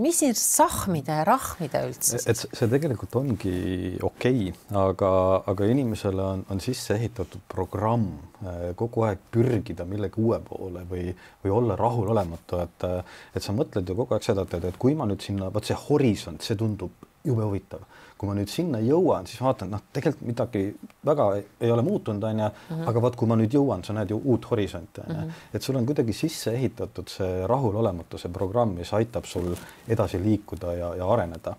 mis 0.00 0.18
siin 0.20 0.34
sahmida 0.36 1.20
ja 1.20 1.24
rahmida 1.28 1.82
üldse? 1.88 2.20
et 2.28 2.40
see 2.42 2.68
tegelikult 2.68 3.16
ongi 3.20 3.54
okei 4.00 4.50
okay,, 4.50 4.76
aga, 4.76 5.12
aga 5.52 5.68
inimesele 5.72 6.24
on, 6.24 6.44
on 6.52 6.60
sisse 6.64 6.96
ehitatud 6.98 7.44
programm 7.48 8.10
äh, 8.44 8.72
kogu 8.76 9.06
aeg 9.08 9.24
pürgida 9.32 9.86
millegi 9.88 10.20
uue 10.20 10.40
poole 10.44 10.84
või, 10.88 11.06
või 11.44 11.56
olla 11.60 11.78
rahulolematu, 11.80 12.60
et, 12.66 12.88
äh, 12.88 13.16
et 13.36 13.44
sa 13.44 13.56
mõtled 13.56 13.88
ju 13.88 13.96
kogu 14.02 14.18
aeg 14.18 14.28
seda, 14.28 14.44
et, 14.44 14.68
et 14.72 14.80
kui 14.80 14.96
ma 14.98 15.08
nüüd 15.08 15.24
sinna, 15.24 15.48
vot 15.54 15.68
see 15.68 15.78
horisont, 15.88 16.44
see 16.44 16.60
tundub 16.60 17.08
jube 17.24 17.44
huvitav 17.46 17.86
kui 18.22 18.30
ma 18.30 18.36
nüüd 18.38 18.50
sinna 18.52 18.78
jõuan, 18.78 19.26
siis 19.26 19.40
vaatan, 19.42 19.72
noh, 19.74 19.80
tegelikult 19.90 20.28
midagi 20.28 20.60
väga 21.08 21.24
ei 21.42 21.72
ole 21.74 21.82
muutunud, 21.82 22.22
onju, 22.22 22.50
mhm. 22.70 22.84
aga 22.92 23.00
vot 23.02 23.16
kui 23.18 23.26
ma 23.26 23.34
nüüd 23.40 23.56
jõuan, 23.56 23.82
sa 23.82 23.96
näed 23.96 24.14
ju 24.14 24.20
uut 24.30 24.46
horisonti, 24.52 25.02
onju, 25.02 25.24
mhm. 25.24 25.40
et 25.58 25.66
sul 25.66 25.80
on 25.80 25.88
kuidagi 25.88 26.14
sisse 26.14 26.54
ehitatud 26.54 27.10
see 27.10 27.40
rahulolematuse 27.50 28.30
programm, 28.30 28.76
mis 28.78 28.94
aitab 28.94 29.26
sul 29.26 29.50
edasi 29.90 30.22
liikuda 30.22 30.76
ja, 30.78 30.92
ja 31.00 31.10
areneda 31.16 31.56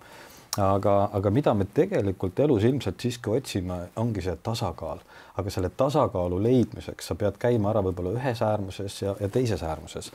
aga, 0.62 1.10
aga 1.14 1.32
mida 1.34 1.54
me 1.58 1.66
tegelikult 1.66 2.38
elus 2.44 2.64
ilmselt 2.68 3.02
siiski 3.02 3.32
otsime, 3.34 3.80
ongi 3.98 4.22
see 4.22 4.36
tasakaal, 4.46 5.00
aga 5.40 5.54
selle 5.54 5.72
tasakaalu 5.74 6.38
leidmiseks 6.44 7.08
sa 7.10 7.16
pead 7.18 7.40
käima 7.42 7.72
ära 7.72 7.82
võib-olla 7.86 8.12
ühes 8.20 8.42
äärmuses 8.46 9.00
ja, 9.02 9.16
ja 9.20 9.30
teises 9.34 9.64
äärmuses. 9.66 10.12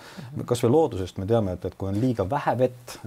kasvõi 0.47 0.71
loodusest 0.71 1.19
me 1.19 1.27
teame, 1.27 1.57
et, 1.59 1.65
et 1.67 1.75
kui 1.79 1.91
on 1.91 1.99
liiga 1.99 2.27
vähe 2.31 2.55
vett, 2.61 2.99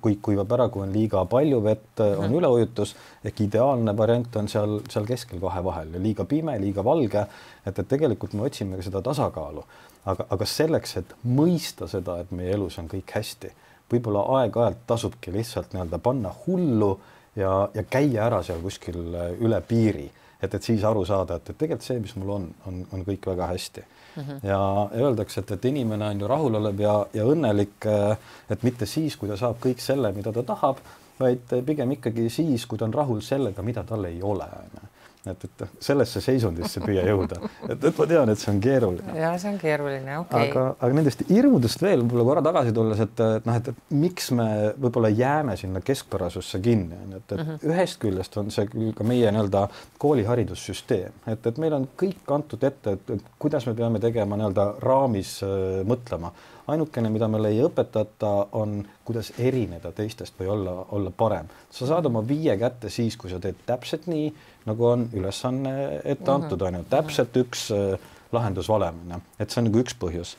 kui 0.00 0.18
kuivab 0.22 0.54
ära, 0.54 0.68
kui 0.70 0.84
on 0.86 0.94
liiga 0.94 1.24
palju 1.30 1.62
vett, 1.64 2.04
on 2.22 2.38
üleujutus 2.38 2.94
ehk 3.24 3.42
ideaalne 3.48 3.96
variant 3.96 4.38
on 4.38 4.50
seal, 4.50 4.78
seal 4.90 5.08
keskel 5.08 5.42
kahe 5.42 5.64
vahel 5.66 5.96
ja 5.96 6.02
liiga 6.02 6.26
pime, 6.28 6.54
liiga 6.62 6.84
valge. 6.86 7.26
et, 7.66 7.78
et 7.78 7.88
tegelikult 7.88 8.32
me 8.38 8.46
otsime 8.46 8.78
ka 8.78 8.86
seda 8.86 9.02
tasakaalu, 9.02 9.64
aga, 10.06 10.28
aga 10.30 10.46
selleks, 10.46 10.96
et 11.02 11.18
mõista 11.26 11.90
seda, 11.90 12.20
et 12.22 12.30
meie 12.30 12.54
elus 12.54 12.78
on 12.78 12.86
kõik 12.88 13.10
hästi 13.18 13.50
võib-olla 13.90 14.24
aeg-ajalt 14.40 14.84
tasubki 14.86 15.32
lihtsalt 15.34 15.74
nii-öelda 15.74 15.98
panna 16.02 16.32
hullu 16.46 16.90
ja, 17.36 17.52
ja 17.74 17.84
käia 17.90 18.26
ära 18.28 18.42
seal 18.46 18.62
kuskil 18.62 19.00
äh, 19.14 19.32
üle 19.40 19.60
piiri, 19.66 20.06
et, 20.40 20.54
et 20.54 20.62
siis 20.62 20.84
aru 20.84 21.04
saada, 21.08 21.40
et, 21.40 21.50
et 21.50 21.58
tegelikult 21.58 21.86
see, 21.86 21.98
mis 22.02 22.14
mul 22.20 22.36
on, 22.36 22.46
on, 22.68 22.84
on 22.92 23.04
kõik 23.06 23.30
väga 23.32 23.50
hästi 23.52 23.84
mm. 23.84 24.22
-hmm. 24.22 24.46
ja 24.48 24.60
öeldakse, 25.02 25.40
et, 25.40 25.50
et 25.56 25.64
inimene 25.72 26.12
on 26.14 26.20
ju 26.20 26.30
rahulolev 26.30 26.80
ja, 26.80 26.96
ja 27.14 27.26
õnnelik, 27.26 27.76
äh, 27.86 28.16
et 28.50 28.62
mitte 28.62 28.86
siis, 28.86 29.16
kui 29.16 29.28
ta 29.28 29.36
saab 29.40 29.60
kõik 29.62 29.82
selle, 29.82 30.12
mida 30.12 30.32
ta 30.32 30.42
tahab, 30.42 30.80
vaid 31.20 31.52
pigem 31.66 31.98
ikkagi 31.98 32.30
siis, 32.30 32.66
kui 32.66 32.78
ta 32.78 32.86
on 32.88 32.94
rahul 32.94 33.20
sellega, 33.20 33.62
mida 33.62 33.84
tal 33.84 34.04
ei 34.08 34.22
ole, 34.22 34.48
onju 34.64 34.89
et, 35.26 35.44
et 35.44 35.64
sellesse 35.84 36.20
seisundisse 36.24 36.80
püüa 36.80 37.02
jõuda, 37.04 37.40
et, 37.68 37.74
et 37.76 37.98
ma 37.98 38.06
tean, 38.08 38.32
et 38.32 38.40
see 38.40 38.52
on 38.52 38.60
keeruline. 38.64 39.16
ja 39.18 39.32
see 39.40 39.50
on 39.52 39.58
keeruline, 39.60 40.16
okei 40.22 40.28
okay.. 40.30 40.48
aga, 40.48 40.62
aga 40.80 40.96
nendest 40.96 41.24
hirmudest 41.28 41.82
veel 41.84 42.04
võib-olla 42.04 42.26
korra 42.30 42.44
tagasi 42.46 42.72
tulles, 42.76 43.02
et, 43.04 43.24
et 43.38 43.48
noh, 43.48 43.58
et, 43.60 43.82
miks 44.00 44.30
me 44.36 44.48
võib-olla 44.80 45.10
jääme 45.12 45.56
sinna 45.60 45.82
keskpärasusse 45.84 46.62
kinni, 46.64 46.96
on 47.04 47.16
ju, 47.16 47.20
et, 47.20 47.26
et 47.32 47.36
mm 47.38 47.50
-hmm. 47.50 47.74
ühest 47.74 48.00
küljest 48.00 48.38
on 48.40 48.50
see 48.54 48.70
küll 48.72 48.94
ka 48.96 49.04
meie 49.04 49.32
nii-öelda 49.34 49.66
kooliharidussüsteem, 50.00 51.20
et, 51.26 51.46
et 51.52 51.60
meil 51.60 51.76
on 51.76 51.88
kõik 52.00 52.32
antud 52.32 52.64
ette, 52.64 52.96
et, 52.96 53.12
et 53.18 53.34
kuidas 53.38 53.66
me 53.68 53.74
peame 53.74 54.00
tegema 54.00 54.40
nii-öelda 54.40 54.70
raamis 54.80 55.36
äh, 55.44 55.84
mõtlema 55.84 56.32
ainukene, 56.70 57.10
mida 57.12 57.28
meile 57.30 57.50
ei 57.52 57.60
õpetata, 57.64 58.30
on, 58.58 58.80
kuidas 59.06 59.32
erineda 59.38 59.92
teistest 59.96 60.38
või 60.40 60.50
olla, 60.54 60.74
olla 60.96 61.10
parem. 61.10 61.50
sa 61.70 61.88
saad 61.88 62.06
oma 62.10 62.22
viie 62.26 62.56
kätte 62.58 62.90
siis, 62.90 63.16
kui 63.20 63.30
sa 63.30 63.40
teed 63.42 63.62
täpselt 63.66 64.06
nii, 64.10 64.30
nagu 64.68 64.86
on 64.86 65.06
ülesanne 65.12 65.74
ette 66.04 66.26
mhm. 66.26 66.34
antud, 66.34 66.62
on 66.66 66.80
ju, 66.80 66.88
täpselt 66.90 67.36
üks 67.42 67.68
äh, 67.76 68.10
lahendusvalem, 68.32 69.00
on 69.06 69.16
ju, 69.16 69.22
et 69.38 69.50
see 69.50 69.62
on 69.62 69.70
nagu 69.70 69.82
üks 69.84 69.96
põhjus. 70.00 70.36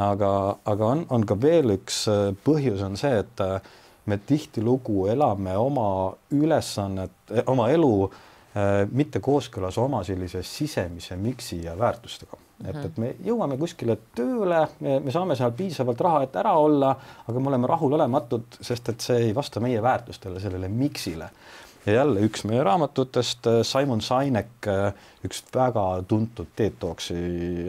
aga, 0.00 0.32
aga 0.64 0.90
on, 0.96 1.06
on 1.12 1.24
ka 1.28 1.36
veel 1.40 1.76
üks 1.76 2.04
äh, 2.10 2.28
põhjus 2.44 2.84
on 2.84 2.98
see, 3.00 3.22
et 3.24 3.44
äh, 3.44 3.72
me 4.06 4.18
tihtilugu 4.18 5.06
elame 5.12 5.56
oma 5.56 5.88
ülesannet, 6.34 7.14
oma 7.46 7.70
elu 7.70 7.94
mitte 8.92 9.22
kooskõlas 9.24 9.78
oma 9.80 10.02
sellise 10.04 10.42
sisemise 10.44 11.16
miksi 11.16 11.62
ja 11.64 11.72
väärtustega 11.78 12.41
et, 12.68 12.78
et 12.84 13.00
me 13.00 13.10
jõuame 13.24 13.56
kuskile 13.60 13.96
tööle, 14.16 14.62
me 14.80 15.14
saame 15.14 15.36
seal 15.38 15.54
piisavalt 15.56 16.00
raha, 16.04 16.22
et 16.26 16.38
ära 16.40 16.54
olla, 16.58 16.92
aga 17.26 17.42
me 17.42 17.52
oleme 17.52 17.70
rahulolematud, 17.70 18.58
sest 18.60 18.92
et 18.92 19.04
see 19.04 19.28
ei 19.28 19.34
vasta 19.36 19.62
meie 19.64 19.82
väärtustele, 19.82 20.40
sellele 20.40 20.68
miksile. 20.68 21.30
ja 21.86 21.92
jälle 21.92 22.22
üks 22.22 22.44
meie 22.46 22.62
raamatutest, 22.62 23.48
Simon 23.66 24.00
Sinek, 24.00 24.68
üks 25.26 25.42
väga 25.54 25.86
tuntud 26.08 26.52
TED 26.56 26.78
Talksi 26.78 27.16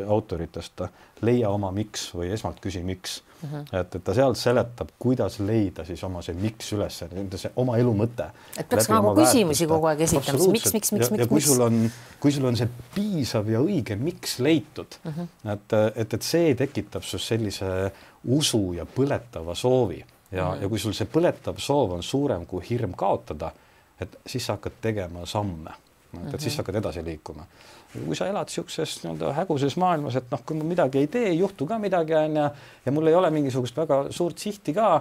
autoritest, 0.07 0.85
leia 1.21 1.49
oma 1.49 1.71
miks 1.71 2.11
või 2.13 2.29
esmalt 2.33 2.61
küsi, 2.61 2.83
miks 2.83 3.21
mm. 3.43 3.49
-hmm. 3.49 3.79
et, 3.79 3.95
et 3.95 4.03
ta 4.03 4.13
seal 4.13 4.35
seletab, 4.35 4.89
kuidas 4.99 5.39
leida 5.39 5.85
siis 5.85 6.03
oma 6.03 6.21
see 6.21 6.35
miks 6.39 6.71
üles, 6.73 6.99
see 6.99 7.51
oma 7.55 7.77
elu 7.77 7.93
mõte. 7.97 8.29
et 8.57 8.69
peaks 8.69 8.89
nagu 8.89 9.13
küsimusi 9.17 9.67
kogu 9.67 9.89
aeg 9.91 10.01
esitama, 10.07 10.47
miks, 10.51 10.73
miks, 10.73 10.91
miks, 10.91 11.11
miks, 11.11 11.27
kui 11.27 11.41
sul 11.41 11.61
on, 11.61 11.91
kui 12.19 12.31
sul 12.31 12.45
on 12.45 12.57
see 12.57 12.69
piisav 12.95 13.49
ja 13.49 13.59
õige 13.59 13.97
miks 13.99 14.39
leitud 14.39 14.97
mm, 15.03 15.11
-hmm. 15.11 15.53
et, 15.53 15.77
et, 15.95 16.13
et 16.13 16.21
see 16.21 16.55
tekitab 16.55 17.03
sinust 17.03 17.27
sellise 17.27 17.91
usu 18.23 18.73
ja 18.73 18.85
põletava 18.85 19.55
soovi 19.55 19.99
ja 20.31 20.45
mm, 20.45 20.51
-hmm. 20.51 20.61
ja 20.63 20.69
kui 20.69 20.79
sul 20.79 20.93
see 20.93 21.07
põletav 21.07 21.57
soov 21.57 21.91
on 21.91 22.03
suurem 22.03 22.45
kui 22.45 22.63
hirm 22.69 22.93
kaotada, 22.95 23.51
et 24.01 24.19
siis 24.27 24.45
sa 24.45 24.53
hakkad 24.53 24.81
tegema 24.81 25.25
samme, 25.25 25.71
et, 26.13 26.33
et 26.33 26.41
siis 26.41 26.55
sa 26.55 26.61
hakkad 26.61 26.75
edasi 26.75 27.03
liikuma 27.03 27.45
kui 27.93 28.15
sa 28.17 28.27
elad 28.27 28.49
niisuguses 28.49 28.99
nii-öelda 29.03 29.33
häguses 29.37 29.75
maailmas, 29.77 30.15
et 30.17 30.31
noh, 30.31 30.41
kui 30.45 30.57
ma 30.57 30.65
midagi 30.67 31.03
ei 31.03 31.07
tee, 31.07 31.27
ei 31.31 31.39
juhtu 31.39 31.67
ka 31.69 31.77
midagi, 31.81 32.15
on 32.17 32.39
ju, 32.39 32.47
ja 32.85 32.93
mul 32.95 33.11
ei 33.11 33.17
ole 33.17 33.29
mingisugust 33.33 33.77
väga 33.77 34.05
suurt 34.09 34.41
sihti 34.41 34.73
ka, 34.73 34.95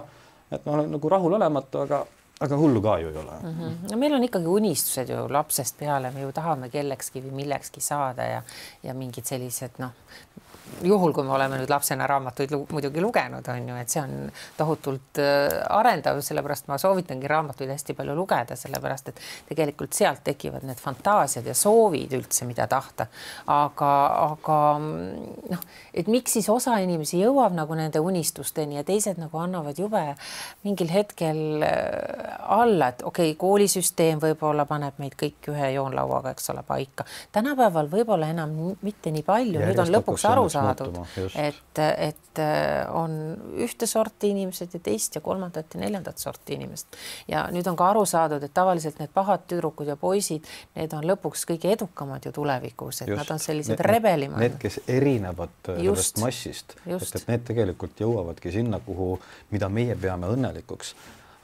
et 0.51 0.65
ma 0.65 0.77
olen 0.77 0.91
nagu 0.93 1.09
rahulolematu, 1.09 1.85
aga 1.87 2.03
aga 2.43 2.57
hullu 2.57 2.81
ka 2.81 2.97
ju 2.99 3.09
ei 3.09 3.17
ole 3.17 3.35
mm. 3.41 3.53
-hmm. 3.59 3.91
no 3.91 3.97
meil 3.97 4.13
on 4.13 4.23
ikkagi 4.23 4.47
unistused 4.47 5.09
ju 5.09 5.27
lapsest 5.29 5.77
peale, 5.79 6.11
me 6.11 6.21
ju 6.21 6.31
tahame 6.31 6.69
kellekski 6.69 7.21
või 7.21 7.31
millekski 7.31 7.81
saada 7.81 8.23
ja, 8.23 8.41
ja 8.83 8.93
mingid 8.93 9.25
sellised 9.25 9.77
noh, 9.77 9.91
juhul, 10.81 11.13
kui 11.13 11.23
me 11.23 11.33
oleme 11.35 11.59
nüüd 11.61 11.71
lapsena 11.71 12.07
raamatuid 12.09 12.53
muidugi 12.71 13.01
lugenud, 13.01 13.47
on 13.51 13.69
ju, 13.69 13.77
et 13.79 13.93
see 13.93 14.01
on 14.01 14.13
tohutult 14.57 15.19
äh, 15.21 15.59
arendav, 15.73 16.19
sellepärast 16.25 16.69
ma 16.71 16.77
soovitangi 16.81 17.29
raamatuid 17.29 17.71
hästi 17.73 17.95
palju 17.97 18.15
lugeda, 18.17 18.57
sellepärast 18.59 19.11
et 19.11 19.21
tegelikult 19.51 19.93
sealt 19.95 20.23
tekivad 20.25 20.65
need 20.67 20.79
fantaasiad 20.81 21.47
ja 21.47 21.55
soovid 21.57 22.15
üldse, 22.17 22.47
mida 22.49 22.67
tahta. 22.71 23.07
aga, 23.47 23.91
aga 24.23 24.57
noh, 24.79 25.63
et 25.93 26.07
miks 26.11 26.37
siis 26.37 26.49
osa 26.49 26.77
inimesi 26.83 27.19
jõuab 27.21 27.55
nagu 27.55 27.75
nende 27.77 28.01
unistusteni 28.03 28.79
ja 28.79 28.83
teised 28.87 29.19
nagu 29.21 29.37
annavad 29.41 29.79
jube 29.79 30.03
mingil 30.63 30.91
hetkel 30.93 31.63
äh, 31.67 32.37
alla, 32.47 32.93
et 32.93 33.03
okei 33.03 33.33
okay,, 33.33 33.39
koolisüsteem 33.39 34.21
võib-olla 34.23 34.65
paneb 34.69 34.99
meid 35.01 35.17
kõik 35.19 35.51
ühe 35.53 35.73
joonlauaga, 35.75 36.33
eks 36.33 36.49
ole, 36.53 36.63
paika. 36.67 37.05
tänapäeval 37.31 37.91
võib-olla 37.91 38.31
enam 38.33 38.55
mitte 38.81 39.11
nii 39.13 39.25
palju, 39.27 39.61
nüüd 39.63 39.79
on 39.79 39.91
lõpuks 39.97 40.27
aru 40.29 40.47
saadud, 40.63 40.99
et, 41.35 41.79
et 41.79 42.41
äh, 42.41 42.95
on 42.95 43.15
ühte 43.63 43.87
sorti 43.89 44.31
inimesed 44.33 44.75
ja 44.77 44.81
teist 44.83 45.17
ja 45.17 45.21
kolmandat 45.21 45.75
ja 45.75 45.81
neljandat 45.83 46.21
sorti 46.21 46.57
inimest. 46.57 46.97
ja 47.27 47.45
nüüd 47.53 47.67
on 47.69 47.79
ka 47.79 47.89
aru 47.93 48.05
saadud, 48.09 48.43
et 48.43 48.53
tavaliselt 48.53 48.99
need 49.01 49.13
pahad 49.13 49.47
tüdrukud 49.49 49.89
ja 49.89 49.97
poisid, 49.99 50.47
need 50.75 50.93
on 50.97 51.07
lõpuks 51.07 51.47
kõige 51.53 51.73
edukamad 51.73 52.25
ju 52.25 52.35
tulevikus, 52.35 53.03
et 53.03 53.13
just. 53.13 53.19
nad 53.21 53.33
on 53.35 53.41
sellised 53.43 53.77
need, 53.77 53.87
rebelimad. 53.93 54.43
Need, 54.43 54.59
kes 54.61 54.79
erinevad 54.87 55.73
äh, 55.73 55.81
sellest 55.81 56.21
massist, 56.23 56.77
et, 56.85 57.09
et 57.09 57.27
need 57.31 57.49
tegelikult 57.49 57.99
jõuavadki 58.05 58.53
sinna, 58.53 58.79
kuhu, 58.83 59.17
mida 59.53 59.69
meie 59.71 59.97
peame 59.99 60.31
õnnelikuks 60.33 60.95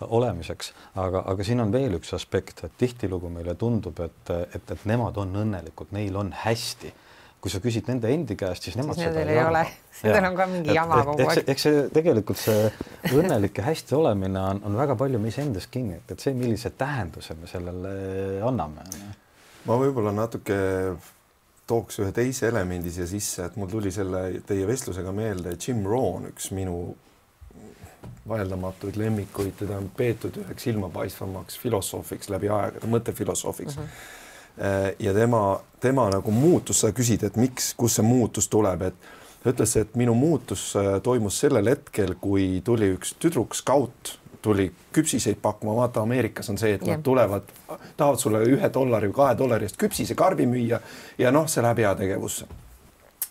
olemiseks, 0.01 0.73
aga, 0.95 1.23
aga 1.27 1.43
siin 1.43 1.60
on 1.63 1.71
veel 1.73 1.97
üks 1.99 2.13
aspekt, 2.15 2.63
et 2.63 2.75
tihtilugu 2.79 3.32
meile 3.34 3.55
tundub, 3.60 3.99
et, 4.03 4.34
et, 4.55 4.71
et 4.71 4.88
nemad 4.89 5.17
on 5.19 5.36
õnnelikud, 5.43 5.93
neil 5.95 6.15
on 6.19 6.32
hästi. 6.45 6.93
Kui 7.39 7.52
sa 7.52 7.62
küsid 7.63 7.88
nende 7.88 8.10
endi 8.12 8.36
käest, 8.39 8.65
siis 8.67 8.75
nemad 8.75 8.97
siis 8.97 9.08
seda 9.08 9.23
ei 9.23 9.39
ole. 9.43 9.62
Nendel 10.04 10.28
on 10.30 10.36
ka 10.36 10.47
mingi 10.52 10.75
jama 10.75 11.04
kogu 11.08 11.28
aeg. 11.28 11.43
eks 11.54 11.65
see 11.67 11.86
tegelikult 11.95 12.41
see 12.41 12.65
õnnelik 13.15 13.62
ja 13.62 13.67
hästi 13.69 13.95
olemine 13.95 14.41
on, 14.54 14.62
on 14.67 14.75
väga 14.80 14.97
palju 14.99 15.21
meis 15.23 15.39
endas 15.39 15.69
kinni, 15.71 16.02
et, 16.02 16.15
et 16.15 16.25
see, 16.25 16.36
millise 16.36 16.73
tähenduse 16.80 17.38
me 17.39 17.47
sellele 17.52 17.93
anname. 18.47 18.84
ma 19.65 19.80
võib-olla 19.80 20.12
natuke 20.15 20.60
tooks 21.69 22.02
ühe 22.04 22.12
teise 22.15 22.49
elemendi 22.49 22.91
siia 22.91 23.08
sisse, 23.08 23.45
et 23.45 23.60
mul 23.60 23.69
tuli 23.71 23.91
selle 23.93 24.41
teie 24.47 24.65
vestlusega 24.67 25.13
meelde 25.15 25.56
Jim 25.56 25.86
Rohn, 25.88 26.28
üks 26.34 26.49
minu 26.58 26.80
vaieldamatuid 28.30 28.97
lemmikuid, 28.99 29.56
teda 29.60 29.78
on 29.80 29.89
peetud 29.95 30.38
üheks 30.43 30.67
silmapaistvamaks 30.67 31.60
filosoofiks 31.62 32.32
läbi 32.34 32.49
aegade, 32.54 32.89
mõttefilosoofiks 32.89 33.78
mm. 33.78 33.84
-hmm. 33.84 34.17
Ja 35.00 35.13
tema, 35.15 35.60
tema 35.80 36.10
nagu 36.12 36.32
muutus, 36.36 36.82
sa 36.84 36.89
küsid, 36.91 37.24
et 37.24 37.38
miks, 37.39 37.74
kust 37.80 38.00
see 38.00 38.04
muutus 38.04 38.50
tuleb, 38.52 38.82
et 38.89 39.10
ta 39.43 39.54
ütles, 39.54 39.76
et 39.80 39.95
minu 40.00 40.13
muutus 40.17 40.72
äh, 40.76 40.98
toimus 41.04 41.39
sellel 41.39 41.72
hetkel, 41.72 42.15
kui 42.22 42.60
tuli 42.65 42.91
üks 42.95 43.15
tüdruk 43.22 43.56
skaut, 43.56 44.17
tuli 44.41 44.69
küpsiseid 44.95 45.39
pakkuma, 45.41 45.76
vaata 45.76 46.04
Ameerikas 46.04 46.50
on 46.52 46.60
see, 46.60 46.74
et 46.78 46.84
nad 46.88 47.04
tulevad, 47.04 47.48
tahavad 47.98 48.19
sulle 48.22 48.43
ühe 48.48 48.69
dollari 48.74 49.10
või 49.12 49.17
kahe 49.17 49.38
dollari 49.39 49.67
eest 49.67 49.80
küpsisekarbi 49.80 50.48
müüa 50.48 50.80
ja 51.19 51.32
noh, 51.36 51.48
see 51.52 51.63
läheb 51.63 51.84
heategevusse. 51.84 52.48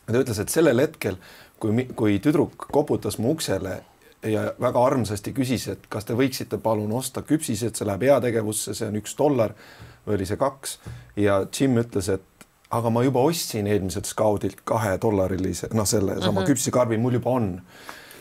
ta 0.07 0.19
ütles, 0.21 0.41
et 0.41 0.53
sellel 0.53 0.81
hetkel, 0.85 1.17
kui, 1.61 1.87
kui 1.97 2.19
tüdruk 2.25 2.69
koputas 2.73 3.19
mu 3.19 3.33
uksele 3.37 3.79
ja 4.29 4.53
väga 4.61 4.85
armsasti 4.85 5.33
küsis, 5.33 5.69
et 5.73 5.89
kas 5.89 6.05
te 6.05 6.17
võiksite 6.17 6.61
palun 6.61 6.93
osta 6.93 7.23
küpsised, 7.23 7.77
see 7.77 7.89
läheb 7.89 8.09
heategevusse, 8.09 8.75
see 8.77 8.89
on 8.89 9.01
üks 9.01 9.17
dollar 9.17 9.57
oli 10.15 10.27
see 10.27 10.41
kaks 10.41 10.79
ja 11.17 11.41
Jim 11.53 11.79
ütles, 11.81 12.11
et 12.13 12.47
aga 12.71 12.91
ma 12.93 13.03
juba 13.05 13.23
ostsin 13.25 13.67
eelmiselt 13.67 14.09
skaudilt 14.09 14.61
kahedollarilise, 14.69 15.71
noh, 15.73 15.87
selle 15.89 16.19
sama 16.19 16.33
mhm. 16.33 16.39
-huh. 16.39 16.47
küpsikarbi 16.53 16.99
mul 16.99 17.19
juba 17.19 17.31
on. 17.31 17.63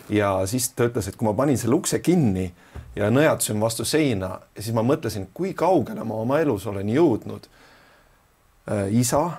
ja 0.08 0.46
siis 0.46 0.68
ta 0.72 0.86
ütles, 0.88 1.08
et 1.08 1.16
kui 1.16 1.28
ma 1.28 1.34
panin 1.34 1.58
selle 1.58 1.74
ukse 1.74 1.98
kinni 1.98 2.52
ja 2.96 3.10
nõjatasin 3.10 3.60
vastu 3.60 3.84
seina, 3.84 4.38
siis 4.58 4.74
ma 4.74 4.82
mõtlesin, 4.82 5.26
kui 5.34 5.54
kaugele 5.54 6.04
ma 6.04 6.14
oma 6.14 6.40
elus 6.40 6.66
olen 6.66 6.88
jõudnud 6.88 7.44
äh,. 8.70 8.88
isa, 8.92 9.30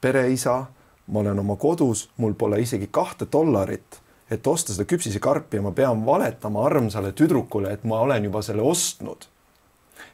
pereisa, 0.00 0.64
ma 1.06 1.20
olen 1.20 1.38
oma 1.38 1.56
kodus, 1.56 2.08
mul 2.16 2.34
pole 2.34 2.60
isegi 2.60 2.88
kahte 2.92 3.26
dollarit 3.32 4.04
et 4.30 4.46
osta 4.46 4.74
seda 4.74 4.86
küpsisekarpi 4.88 5.58
ja 5.58 5.64
ma 5.64 5.72
pean 5.76 6.04
valetama 6.06 6.64
armsale 6.66 7.12
tüdrukule, 7.16 7.72
et 7.72 7.84
ma 7.84 8.00
olen 8.04 8.24
juba 8.24 8.42
selle 8.42 8.62
ostnud. 8.64 9.28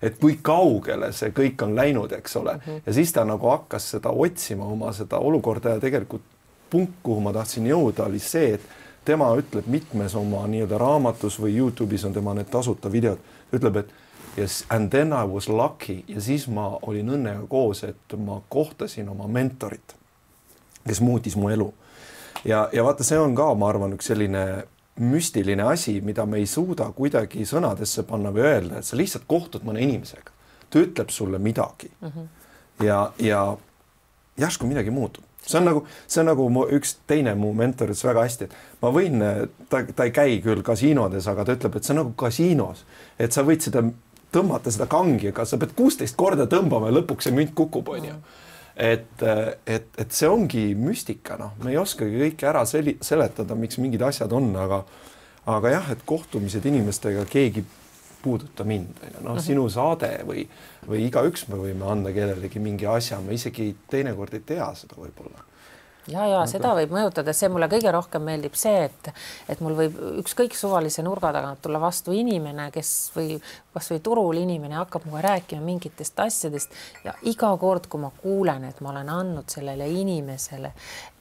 Et 0.02 0.18
kui 0.20 0.38
kaugele 0.42 1.12
see 1.12 1.32
kõik 1.36 1.62
on 1.64 1.74
läinud, 1.76 2.12
eks 2.12 2.36
ole. 2.36 2.54
Mm, 2.54 2.60
-hmm. 2.66 2.82
ja 2.86 2.92
siis 2.92 3.12
ta 3.12 3.24
nagu 3.24 3.48
hakkas 3.48 3.90
seda 3.90 4.10
otsima, 4.10 4.64
oma 4.64 4.92
seda 4.92 5.18
olukorda 5.18 5.76
ja 5.76 5.80
tegelikult 5.80 6.22
punkt, 6.70 6.92
kuhu 7.02 7.20
ma 7.20 7.32
tahtsin 7.32 7.66
jõuda, 7.66 8.06
oli 8.06 8.18
see, 8.18 8.54
et 8.54 8.60
tema 9.04 9.32
ütleb 9.36 9.66
mitmes 9.66 10.14
oma 10.14 10.46
nii-öelda 10.46 10.78
raamatus 10.78 11.40
või 11.40 11.56
Youtube'is 11.56 12.06
on 12.06 12.12
tema 12.12 12.34
need 12.34 12.50
tasuta 12.50 12.92
videod, 12.92 13.18
ütleb, 13.52 13.76
et 13.76 13.90
yes 14.38 14.64
and 14.70 14.90
then 14.90 15.12
I 15.12 15.26
was 15.26 15.48
lucky. 15.48 16.04
Ja 16.08 16.20
siis 16.20 16.48
ma 16.48 16.78
olin 16.82 17.10
õnnega 17.16 17.46
koos, 17.48 17.84
et 17.84 18.16
ma 18.16 18.40
kohtasin 18.48 19.08
oma 19.08 19.26
mentorit, 19.28 19.96
kes 20.86 21.00
muutis 21.00 21.36
mu 21.36 21.50
elu. 21.50 21.72
Ja, 22.44 22.68
ja 22.72 22.84
vaata, 22.84 23.04
see 23.04 23.18
on 23.18 23.34
ka, 23.34 23.50
ma 23.54 23.68
arvan, 23.68 23.92
üks 23.98 24.08
selline 24.12 24.64
müstiline 25.00 25.64
asi, 25.64 26.00
mida 26.04 26.26
me 26.26 26.40
ei 26.40 26.46
suuda 26.46 26.90
kuidagi 26.96 27.46
sõnadesse 27.48 28.04
panna 28.08 28.32
või 28.34 28.44
öelda, 28.44 28.80
et 28.80 28.88
sa 28.88 28.98
lihtsalt 28.98 29.24
kohtud 29.30 29.64
mõne 29.66 29.82
inimesega, 29.84 30.32
ta 30.70 30.82
ütleb 30.82 31.10
sulle 31.10 31.38
midagi. 31.38 31.90
Mm. 32.00 32.12
-hmm. 32.12 32.28
ja, 32.86 33.00
ja 33.18 33.56
järsku 34.38 34.66
midagi 34.66 34.90
muutub, 34.90 35.24
see 35.46 35.58
on 35.58 35.64
nagu, 35.64 35.86
see 36.06 36.20
on 36.20 36.30
nagu 36.32 36.48
mu 36.48 36.66
üks 36.76 36.96
teine 37.06 37.34
mu 37.34 37.52
mentor 37.56 37.88
ütles 37.92 38.04
väga 38.04 38.26
hästi, 38.28 38.44
et 38.44 38.82
ma 38.82 38.92
võin, 38.92 39.24
ta, 39.68 39.82
ta 39.96 40.04
ei 40.04 40.12
käi 40.12 40.38
küll 40.44 40.62
kasiinodes, 40.62 41.26
aga 41.26 41.44
ta 41.44 41.56
ütleb, 41.56 41.76
et 41.76 41.84
see 41.84 41.96
on 41.96 42.02
nagu 42.04 42.14
kasiinos, 42.16 42.84
et 43.18 43.32
sa 43.32 43.42
võid 43.42 43.64
seda 43.64 43.84
tõmmata 44.32 44.70
seda 44.70 44.86
kangi, 44.86 45.32
aga 45.32 45.44
sa 45.44 45.58
pead 45.58 45.72
kuusteist 45.76 46.16
korda 46.16 46.46
tõmbama 46.46 46.92
ja 46.92 47.00
lõpuks 47.00 47.26
see 47.26 47.34
münt 47.34 47.54
kukub, 47.54 47.88
onju. 47.88 48.12
Mm 48.12 48.16
-hmm 48.16 48.48
et, 48.80 49.22
et, 49.66 49.88
et 50.00 50.14
see 50.16 50.28
ongi 50.30 50.70
müstika, 50.78 51.36
noh, 51.40 51.52
me 51.60 51.74
ei 51.74 51.80
oskagi 51.80 52.22
kõike 52.24 52.48
ära 52.48 52.64
seli-, 52.68 52.96
seletada, 53.04 53.56
miks 53.58 53.78
mingid 53.82 54.02
asjad 54.06 54.32
on, 54.36 54.50
aga 54.56 54.84
aga 55.50 55.74
jah, 55.74 55.92
et 55.92 56.02
kohtumised 56.06 56.64
inimestega, 56.68 57.24
keegi 57.28 57.64
puuduta 58.20 58.64
mind, 58.68 58.98
on 59.00 59.12
ju, 59.12 59.20
noh, 59.20 59.34
mhm. 59.34 59.44
sinu 59.44 59.68
saade 59.72 60.10
või, 60.28 60.44
või 60.88 61.06
igaüks 61.08 61.46
me 61.48 61.60
võime 61.60 61.88
anda 61.88 62.12
kellelegi 62.16 62.62
mingi 62.62 62.88
asja, 62.88 63.20
me 63.24 63.36
isegi 63.36 63.72
teinekord 63.90 64.36
ei 64.36 64.44
tea 64.52 64.68
seda 64.76 64.98
võib-olla 65.00 65.49
ja, 66.10 66.26
ja 66.28 66.40
seda 66.50 66.72
võib 66.78 66.92
mõjutada, 66.94 67.34
see 67.36 67.50
mulle 67.52 67.68
kõige 67.70 67.92
rohkem 67.94 68.24
meeldib 68.26 68.56
see, 68.58 68.86
et, 68.88 69.12
et 69.52 69.62
mul 69.64 69.76
võib 69.78 70.00
ükskõik 70.22 70.56
suvalise 70.58 71.04
nurga 71.06 71.32
tagant 71.36 71.62
tulla 71.62 71.80
vastu 71.82 72.14
inimene, 72.16 72.70
kes 72.74 72.90
või 73.16 73.38
kasvõi 73.74 74.02
turul 74.04 74.42
inimene 74.42 74.78
hakkab 74.80 75.06
minuga 75.06 75.22
rääkima 75.28 75.62
mingitest 75.64 76.20
asjadest 76.20 76.76
ja 77.04 77.14
iga 77.30 77.52
kord, 77.60 77.88
kui 77.90 78.02
ma 78.02 78.12
kuulen, 78.22 78.66
et 78.68 78.82
ma 78.84 78.94
olen 78.94 79.14
andnud 79.20 79.50
sellele 79.52 79.88
inimesele 80.00 80.74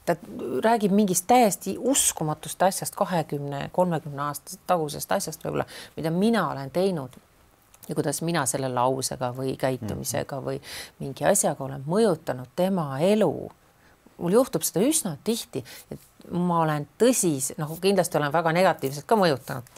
ta 0.09 0.15
räägib 0.63 0.91
mingist 0.95 1.27
täiesti 1.29 1.75
uskumatust 1.77 2.63
asjast, 2.65 2.95
kahekümne, 2.97 3.67
kolmekümne 3.71 4.23
aasta 4.25 4.57
tagusest 4.67 5.11
asjast 5.11 5.43
võib-olla, 5.45 5.67
mida 5.97 6.09
mina 6.09 6.47
olen 6.49 6.71
teinud 6.73 7.19
ja 7.89 7.95
kuidas 7.95 8.21
mina 8.21 8.45
selle 8.49 8.69
lausega 8.73 9.29
või 9.37 9.55
käitumisega 9.57 10.41
või 10.45 10.57
mingi 10.99 11.25
asjaga 11.25 11.63
olen 11.65 11.85
mõjutanud 11.85 12.49
tema 12.55 12.99
elu 13.05 13.33
mul 14.19 14.37
juhtub 14.39 14.65
seda 14.67 14.83
üsna 14.85 15.15
tihti, 15.23 15.63
et 15.91 16.31
ma 16.31 16.61
olen 16.65 16.87
tõsis, 17.01 17.53
noh, 17.57 17.71
kindlasti 17.81 18.19
olen 18.19 18.33
väga 18.33 18.53
negatiivselt 18.55 19.07
ka 19.09 19.17
mõjutanud 19.19 19.77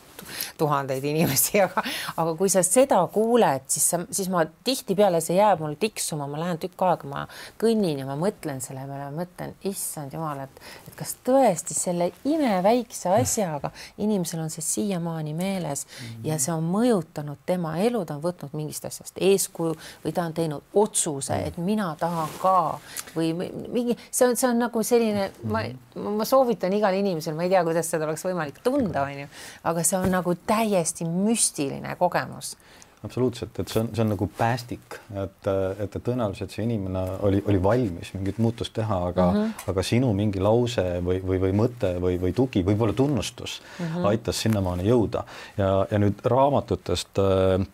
tuhandeid 0.57 1.05
inimesi, 1.11 1.61
aga, 1.65 1.83
aga 2.15 2.35
kui 2.39 2.51
sa 2.53 2.63
seda 2.65 3.01
kuuled, 3.13 3.67
siis 3.71 3.89
sa, 3.93 4.01
siis 4.11 4.29
ma 4.33 4.45
tihtipeale 4.65 5.21
see 5.23 5.37
jääb 5.39 5.63
mul 5.63 5.77
tiksuma, 5.81 6.27
ma 6.31 6.41
lähen 6.41 6.61
tükk 6.61 6.85
aega, 6.87 7.09
ma 7.11 7.25
kõnnin 7.61 8.03
ja 8.03 8.07
ma 8.09 8.17
mõtlen 8.19 8.61
selle 8.63 8.85
peale, 8.87 9.09
ma 9.09 9.23
mõtlen, 9.23 9.55
issand 9.67 10.13
jumal, 10.15 10.45
et, 10.45 10.61
et 10.87 10.95
kas 10.99 11.15
tõesti 11.25 11.77
selle 11.77 12.11
imeväikse 12.27 13.11
asjaga 13.15 13.71
inimesel 14.01 14.39
on 14.43 14.49
see 14.53 14.61
siiamaani 14.65 15.33
meeles 15.33 15.85
mm. 15.85 16.05
-hmm. 16.05 16.27
ja 16.27 16.39
see 16.39 16.53
on 16.53 16.63
mõjutanud 16.63 17.37
tema 17.45 17.77
elu, 17.77 18.05
ta 18.05 18.15
on 18.15 18.23
võtnud 18.23 18.53
mingist 18.53 18.85
asjast 18.85 19.17
eeskuju 19.21 19.75
või 20.05 20.13
ta 20.13 20.25
on 20.25 20.33
teinud 20.33 20.61
otsuse, 20.73 21.35
et 21.45 21.57
mina 21.57 21.95
tahan 21.99 22.29
ka 22.41 22.79
või 23.15 23.33
mingi, 23.33 23.97
see 24.11 24.27
on, 24.27 24.35
see 24.35 24.49
on 24.49 24.59
nagu 24.59 24.83
selline, 24.83 25.31
ma, 25.43 25.63
ma 25.95 26.25
soovitan 26.25 26.73
igal 26.73 26.95
inimesel, 26.97 27.35
ma 27.35 27.43
ei 27.43 27.53
tea, 27.53 27.63
kuidas 27.63 27.89
seda 27.91 28.07
oleks 28.07 28.25
võimalik 28.25 28.61
tunda, 28.63 29.03
onju, 29.03 29.27
aga 29.63 29.83
see 29.83 29.99
on 29.99 30.10
nagu 30.11 30.35
täiesti 30.47 31.07
müstiline 31.07 31.95
kogemus 31.99 32.55
absoluutselt, 33.03 33.57
et 33.59 33.71
see 33.71 33.81
on, 33.81 33.87
see 33.95 34.03
on 34.03 34.11
nagu 34.13 34.27
päästik, 34.37 34.97
et, 35.17 35.47
et, 35.49 35.95
et 35.95 35.95
tõenäoliselt 36.05 36.53
see 36.53 36.65
inimene 36.67 37.01
oli, 37.25 37.39
oli 37.49 37.61
valmis 37.63 38.11
mingit 38.13 38.37
muutust 38.41 38.75
teha, 38.77 38.99
aga 39.09 39.25
mm, 39.31 39.39
-hmm. 39.39 39.71
aga 39.73 39.85
sinu 39.85 40.11
mingi 40.17 40.43
lause 40.43 40.85
või, 41.05 41.17
või, 41.25 41.39
või 41.41 41.55
mõte 41.63 41.95
või, 42.03 42.19
või 42.21 42.33
tugi, 42.37 42.61
võib-olla 42.65 42.93
tunnustus 42.93 43.57
mm 43.61 43.85
-hmm. 43.85 44.05
aitas 44.11 44.41
sinnamaani 44.45 44.85
jõuda. 44.85 45.23
ja, 45.57 45.71
ja 45.91 45.99
nüüd 45.99 46.21
raamatutest, 46.25 47.17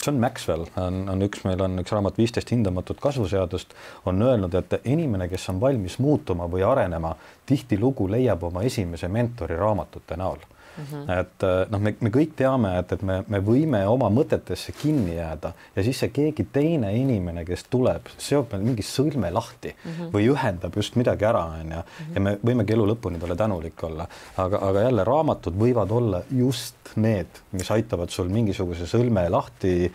John 0.05 0.19
Maxwell 0.19 0.65
on, 0.75 1.09
on 1.09 1.27
üks, 1.27 1.43
meil 1.43 1.61
on 1.61 1.79
üks 1.83 1.91
raamat 1.91 2.17
viisteist 2.17 2.51
hindamatut 2.51 2.99
kasvuseadust, 2.99 3.73
on 4.05 4.21
öelnud, 4.21 4.53
et 4.55 4.79
inimene, 4.85 5.27
kes 5.27 5.49
on 5.49 5.59
valmis 5.61 5.99
muutuma 5.99 6.47
või 6.47 6.63
arenema, 6.63 7.15
tihtilugu 7.45 8.07
leiab 8.11 8.43
oma 8.43 8.63
esimese 8.63 9.07
mentori 9.07 9.55
raamatute 9.55 10.15
näol 10.15 10.39
mm. 10.77 10.83
-hmm. 10.91 11.19
et 11.19 11.43
äh, 11.43 11.69
noh, 11.71 11.81
me, 11.81 11.95
me 11.99 12.11
kõik 12.13 12.35
teame, 12.35 12.73
et, 12.79 12.91
et 12.91 13.01
me, 13.01 13.23
me 13.27 13.39
võime 13.43 13.83
oma 13.87 14.09
mõtetesse 14.13 14.73
kinni 14.81 15.15
jääda 15.15 15.53
ja 15.75 15.83
siis 15.83 15.99
see 15.99 16.09
keegi 16.13 16.47
teine 16.53 16.93
inimene, 16.97 17.45
kes 17.45 17.65
tuleb, 17.69 18.09
seob 18.17 18.53
meil 18.53 18.65
mingi 18.71 18.85
sõlme 18.85 19.31
lahti 19.33 19.73
mm 19.73 19.91
-hmm. 19.91 20.11
või 20.13 20.29
ühendab 20.33 20.75
just 20.75 20.95
midagi 20.95 21.25
ära, 21.25 21.45
onju, 21.61 21.83
ja 22.15 22.21
me 22.21 22.37
võimegi 22.43 22.73
elu 22.73 22.87
lõpuni 22.93 23.19
talle 23.19 23.35
tänulik 23.35 23.83
olla, 23.83 24.07
aga, 24.37 24.57
aga 24.69 24.81
jälle 24.87 25.03
raamatud 25.03 25.53
võivad 25.57 25.91
olla 25.91 26.21
just 26.31 26.95
need, 26.95 27.41
mis 27.51 27.71
aitavad 27.71 28.09
sul 28.09 28.29
mingisuguse 28.29 28.87
sõlme 28.87 29.29
lahti 29.29 29.91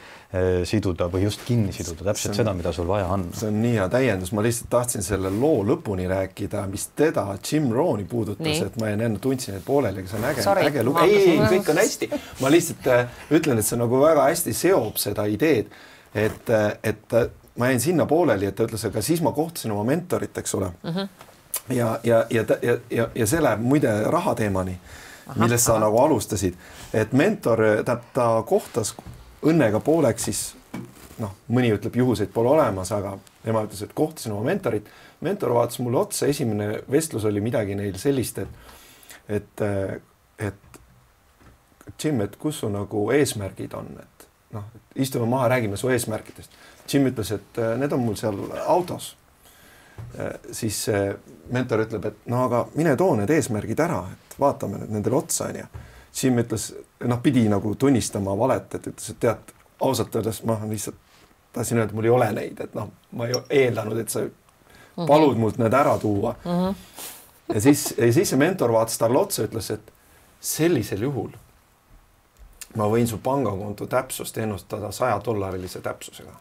siduda 0.65 1.11
või 1.13 1.27
just 1.27 1.43
kinni 1.45 1.75
siduda, 1.77 2.07
täpselt 2.07 2.33
on, 2.33 2.37
seda, 2.39 2.55
mida 2.57 2.71
sul 2.73 2.87
vaja 2.89 3.05
on. 3.13 3.27
see 3.37 3.51
on 3.51 3.59
nii 3.61 3.75
hea 3.77 3.89
täiendus, 3.93 4.31
ma 4.33 4.45
lihtsalt 4.45 4.71
tahtsin 4.73 5.05
selle 5.05 5.29
loo 5.35 5.61
lõpuni 5.69 6.07
rääkida, 6.09 6.63
mis 6.73 6.87
teda, 6.97 7.27
Jim 7.45 7.69
Rohni 7.73 8.07
puudutas, 8.09 8.63
et 8.65 8.79
ma 8.81 8.89
jäin 8.89 9.05
enne 9.09 9.21
tundsin, 9.21 9.59
et 9.59 9.67
pooleli, 9.67 10.01
aga 10.01 10.09
see 10.09 10.23
on 10.23 10.25
äge, 10.31 10.47
äge 10.71 10.87
lugu, 10.89 11.05
ei, 11.05 11.21
ei, 11.35 11.37
kõik 11.53 11.69
on 11.75 11.83
hästi. 11.83 12.11
ma 12.41 12.55
lihtsalt 12.55 12.89
äh, 12.95 13.21
ütlen, 13.37 13.61
et 13.61 13.69
see 13.69 13.81
nagu 13.83 14.01
väga 14.01 14.25
hästi 14.31 14.57
seob 14.57 14.97
seda 15.05 15.29
ideed, 15.29 15.69
et, 16.15 16.49
äh, 16.49 16.71
et 16.83 17.17
ma 17.61 17.69
jäin 17.69 17.81
sinna 17.81 18.07
pooleli, 18.09 18.49
et 18.49 18.57
ta 18.57 18.65
ütles, 18.65 18.89
aga 18.89 19.05
siis 19.05 19.21
ma 19.21 19.37
kohtasin 19.37 19.77
oma 19.77 19.85
mentorit, 19.85 20.39
eks 20.39 20.55
ole 20.55 20.73
mm. 20.83 20.91
-hmm. 20.91 21.09
ja, 21.77 21.99
ja, 22.05 22.25
ja, 22.31 22.45
ja, 22.63 22.77
ja, 22.91 23.09
ja 23.15 23.27
see 23.27 23.43
läheb 23.43 23.61
muide 23.61 24.01
raha 24.09 24.35
teemani, 24.35 24.79
millest 25.37 25.65
sa 25.65 25.77
aha. 25.77 25.85
nagu 25.85 25.99
alustasid, 25.99 26.55
et 26.95 27.13
mentor, 27.13 27.61
ta, 27.85 28.01
ta 28.15 28.43
kohtas 28.47 28.95
õnnega 29.43 29.81
pooleks 29.85 30.29
siis 30.29 30.43
noh, 31.23 31.35
mõni 31.53 31.73
ütleb, 31.75 31.97
juhuseid 31.97 32.33
pole 32.35 32.53
olemas, 32.55 32.93
aga 32.95 33.17
tema 33.45 33.65
ütles, 33.67 33.83
et 33.85 33.95
kohtasin 33.97 34.35
oma 34.35 34.47
mentorit. 34.51 34.89
mentor 35.21 35.55
vaatas 35.55 35.79
mulle 35.79 35.99
otsa, 35.99 36.27
esimene 36.27 36.83
vestlus 36.91 37.25
oli 37.25 37.41
midagi 37.41 37.75
neil 37.79 37.99
sellist, 37.99 38.39
et, 38.39 38.49
et, 39.29 39.65
et 40.39 40.81
Jim, 42.03 42.21
et 42.21 42.37
kus 42.37 42.63
su 42.63 42.71
nagu 42.71 43.11
eesmärgid 43.15 43.75
on, 43.79 43.91
et 44.03 44.27
noh, 44.55 44.65
istume 44.95 45.27
maha, 45.31 45.49
räägime 45.55 45.77
su 45.77 45.91
eesmärkidest. 45.91 46.51
Jim 46.93 47.07
ütles, 47.11 47.33
et 47.35 47.59
äh, 47.59 47.77
need 47.79 47.93
on 47.93 48.03
mul 48.03 48.19
seal 48.19 48.39
autos. 48.67 49.13
Äh, 50.19 50.35
siis 50.51 50.85
mentor 51.53 51.85
ütleb, 51.87 52.11
et 52.11 52.27
no 52.31 52.45
aga 52.47 52.67
mine 52.75 52.97
too 52.99 53.15
need 53.19 53.31
eesmärgid 53.31 53.83
ära, 53.85 54.03
et 54.13 54.39
vaatame 54.41 54.83
nüüd 54.83 54.95
nendele 54.97 55.19
otsa, 55.19 55.51
onju. 55.51 55.69
Jim 56.13 56.39
ütles, 56.39 56.73
noh, 57.01 57.21
pidi 57.25 57.47
nagu 57.49 57.75
tunnistama 57.75 58.35
valet, 58.39 58.75
et 58.75 58.87
ütles, 58.91 59.11
et 59.11 59.21
tead, 59.21 59.55
ausalt 59.81 60.15
öeldes 60.17 60.43
ma 60.45 60.59
lihtsalt 60.69 60.99
tahtsin 61.53 61.79
öelda, 61.79 61.95
mul 61.95 62.09
ei 62.09 62.11
ole 62.11 62.29
neid, 62.33 62.61
et 62.61 62.75
noh, 62.77 62.91
ma 63.17 63.29
ei 63.29 63.39
eeldanud, 63.63 63.99
et 64.01 64.13
sa 64.13 64.25
mhm. 64.25 65.07
palud 65.09 65.41
mult 65.41 65.61
need 65.61 65.73
ära 65.73 65.97
tuua 65.99 66.35
mm. 66.45 66.51
-hmm. 66.51 66.75
ja 67.55 67.61
siis, 67.61 67.95
ja 67.99 68.13
siis 68.13 68.31
see 68.31 68.39
mentor 68.39 68.73
vaatas 68.73 68.99
talle 68.99 69.19
otsa, 69.19 69.47
ütles, 69.49 69.71
et 69.71 69.93
sellisel 70.41 71.03
juhul 71.03 71.33
ma 72.77 72.89
võin 72.89 73.07
su 73.07 73.19
pangakonto 73.19 73.87
täpsust 73.87 74.39
ennustada 74.39 74.93
saja 74.93 75.21
dollarilise 75.25 75.81
täpsusega 75.81 76.33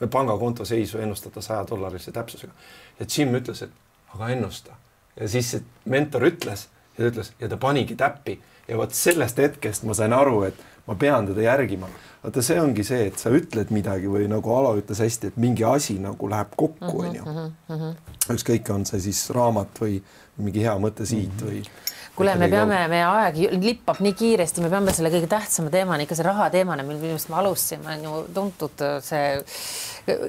või 0.00 0.08
pangakonto 0.08 0.64
seisu 0.64 0.98
ennustada 0.98 1.40
saja 1.40 1.64
dollarilise 1.70 2.12
täpsusega. 2.12 2.52
ja 3.00 3.06
Jim 3.16 3.34
ütles, 3.34 3.62
et 3.62 3.70
aga 4.14 4.28
ennusta 4.28 4.76
ja 5.20 5.28
siis 5.28 5.50
see 5.50 5.62
mentor 5.84 6.26
ütles 6.30 6.68
ja 6.96 7.04
ta 7.04 7.10
ütles 7.10 7.32
ja 7.40 7.48
ta 7.48 7.56
panigi 7.56 7.96
täppi 7.96 8.40
ja 8.68 8.78
vot 8.80 8.94
sellest 8.94 9.38
hetkest 9.38 9.84
ma 9.84 9.94
sain 9.94 10.12
aru, 10.12 10.42
et 10.48 10.60
ma 10.86 10.94
pean 10.94 11.26
teda 11.26 11.46
järgima. 11.46 11.88
vaata, 12.24 12.42
see 12.42 12.60
ongi 12.60 12.84
see, 12.84 13.06
et 13.10 13.18
sa 13.20 13.30
ütled 13.34 13.72
midagi 13.74 14.08
või 14.08 14.28
nagu 14.32 14.52
Alo 14.56 14.74
ütles 14.80 15.00
hästi, 15.04 15.32
et 15.32 15.36
mingi 15.36 15.64
asi 15.68 15.98
nagu 16.00 16.28
läheb 16.28 16.54
kokku, 16.56 16.92
mhm, 16.92 17.08
onju. 17.08 17.24
Mhm, 17.24 17.50
mhm. 17.68 17.90
ükskõik, 18.36 18.70
on 18.72 18.86
see 18.88 19.00
siis 19.10 19.26
raamat 19.36 19.80
või 19.80 19.98
mingi 20.36 20.64
hea 20.64 20.74
mõte 20.80 21.06
siit 21.06 21.28
mm 21.28 21.38
-hmm. 21.38 21.50
või 21.50 21.93
kuule, 22.16 22.34
me 22.38 22.48
peame, 22.50 22.76
meie 22.90 23.04
aeg 23.08 23.38
lippab 23.58 23.98
nii 24.04 24.14
kiiresti, 24.18 24.62
me 24.62 24.70
peame 24.70 24.92
selle 24.94 25.10
kõige 25.10 25.26
tähtsama 25.30 25.70
teemani, 25.74 26.06
ikka 26.06 26.18
see 26.18 26.26
raha 26.26 26.46
teemana, 26.54 26.84
millest 26.86 27.30
me 27.32 27.38
alustasime, 27.40 27.88
on 27.90 28.04
ju 28.06 28.20
tuntud 28.36 28.84
see, 29.02 29.32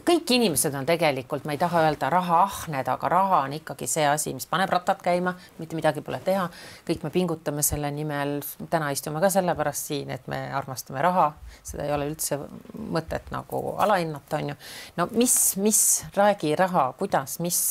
kõik 0.08 0.34
inimesed 0.38 0.74
on 0.78 0.88
tegelikult, 0.90 1.46
ma 1.46 1.54
ei 1.54 1.62
taha 1.62 1.86
öelda 1.86 2.10
rahaahned, 2.14 2.90
aga 2.96 3.12
raha 3.14 3.44
on 3.46 3.58
ikkagi 3.60 3.90
see 3.92 4.08
asi, 4.10 4.34
mis 4.38 4.50
paneb 4.50 4.74
rattad 4.74 5.02
käima, 5.06 5.36
mitte 5.62 5.78
midagi 5.78 6.02
pole 6.06 6.20
teha. 6.26 6.48
kõik 6.88 7.06
me 7.06 7.14
pingutame 7.14 7.66
selle 7.66 7.92
nimel, 7.94 8.40
täna 8.70 8.90
istume 8.96 9.22
ka 9.22 9.30
sellepärast 9.34 9.92
siin, 9.94 10.10
et 10.16 10.26
me 10.32 10.42
armastame 10.58 11.06
raha, 11.06 11.32
seda 11.64 11.86
ei 11.86 11.94
ole 11.94 12.10
üldse 12.10 12.40
mõtet 12.74 13.30
nagu 13.36 13.76
alahinnata, 13.78 14.42
on 14.42 14.54
ju. 14.56 14.62
no 14.98 15.10
mis, 15.14 15.38
mis, 15.62 15.82
räägi 16.18 16.56
raha, 16.58 16.92
kuidas, 16.98 17.40
mis 17.46 17.62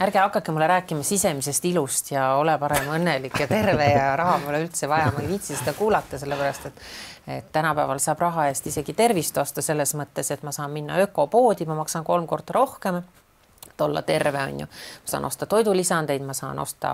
ärge 0.00 0.18
hakake 0.18 0.52
mulle 0.52 0.66
rääkima 0.66 1.02
sisemisest 1.02 1.64
ilust 1.64 2.10
ja 2.10 2.34
ole 2.36 2.58
parem 2.58 2.88
õnnelik 2.96 3.40
ja 3.40 3.46
terve 3.46 3.86
ja 3.92 4.14
raha 4.16 4.38
pole 4.44 4.62
üldse 4.64 4.88
vaja, 4.90 5.12
ma 5.14 5.22
ei 5.22 5.28
viitsi 5.28 5.56
seda 5.56 5.76
kuulata, 5.78 6.18
sellepärast 6.18 6.70
et 6.70 6.86
et 7.24 7.46
tänapäeval 7.52 7.98
saab 8.04 8.20
raha 8.20 8.50
eest 8.50 8.66
isegi 8.68 8.92
tervist 8.92 9.38
osta 9.40 9.62
selles 9.64 9.94
mõttes, 9.96 10.28
et 10.30 10.42
ma 10.44 10.52
saan 10.52 10.74
minna 10.74 10.98
ökopoodi, 11.00 11.64
ma 11.64 11.78
maksan 11.78 12.04
kolm 12.04 12.26
korda 12.28 12.52
rohkem 12.52 13.00
et 13.66 13.80
olla 13.80 14.02
terve, 14.02 14.42
on 14.42 14.60
ju. 14.60 14.66
ma 14.66 15.10
saan 15.10 15.24
osta 15.24 15.46
toidulisandeid, 15.46 16.22
ma 16.22 16.32
saan 16.32 16.58
osta 16.58 16.92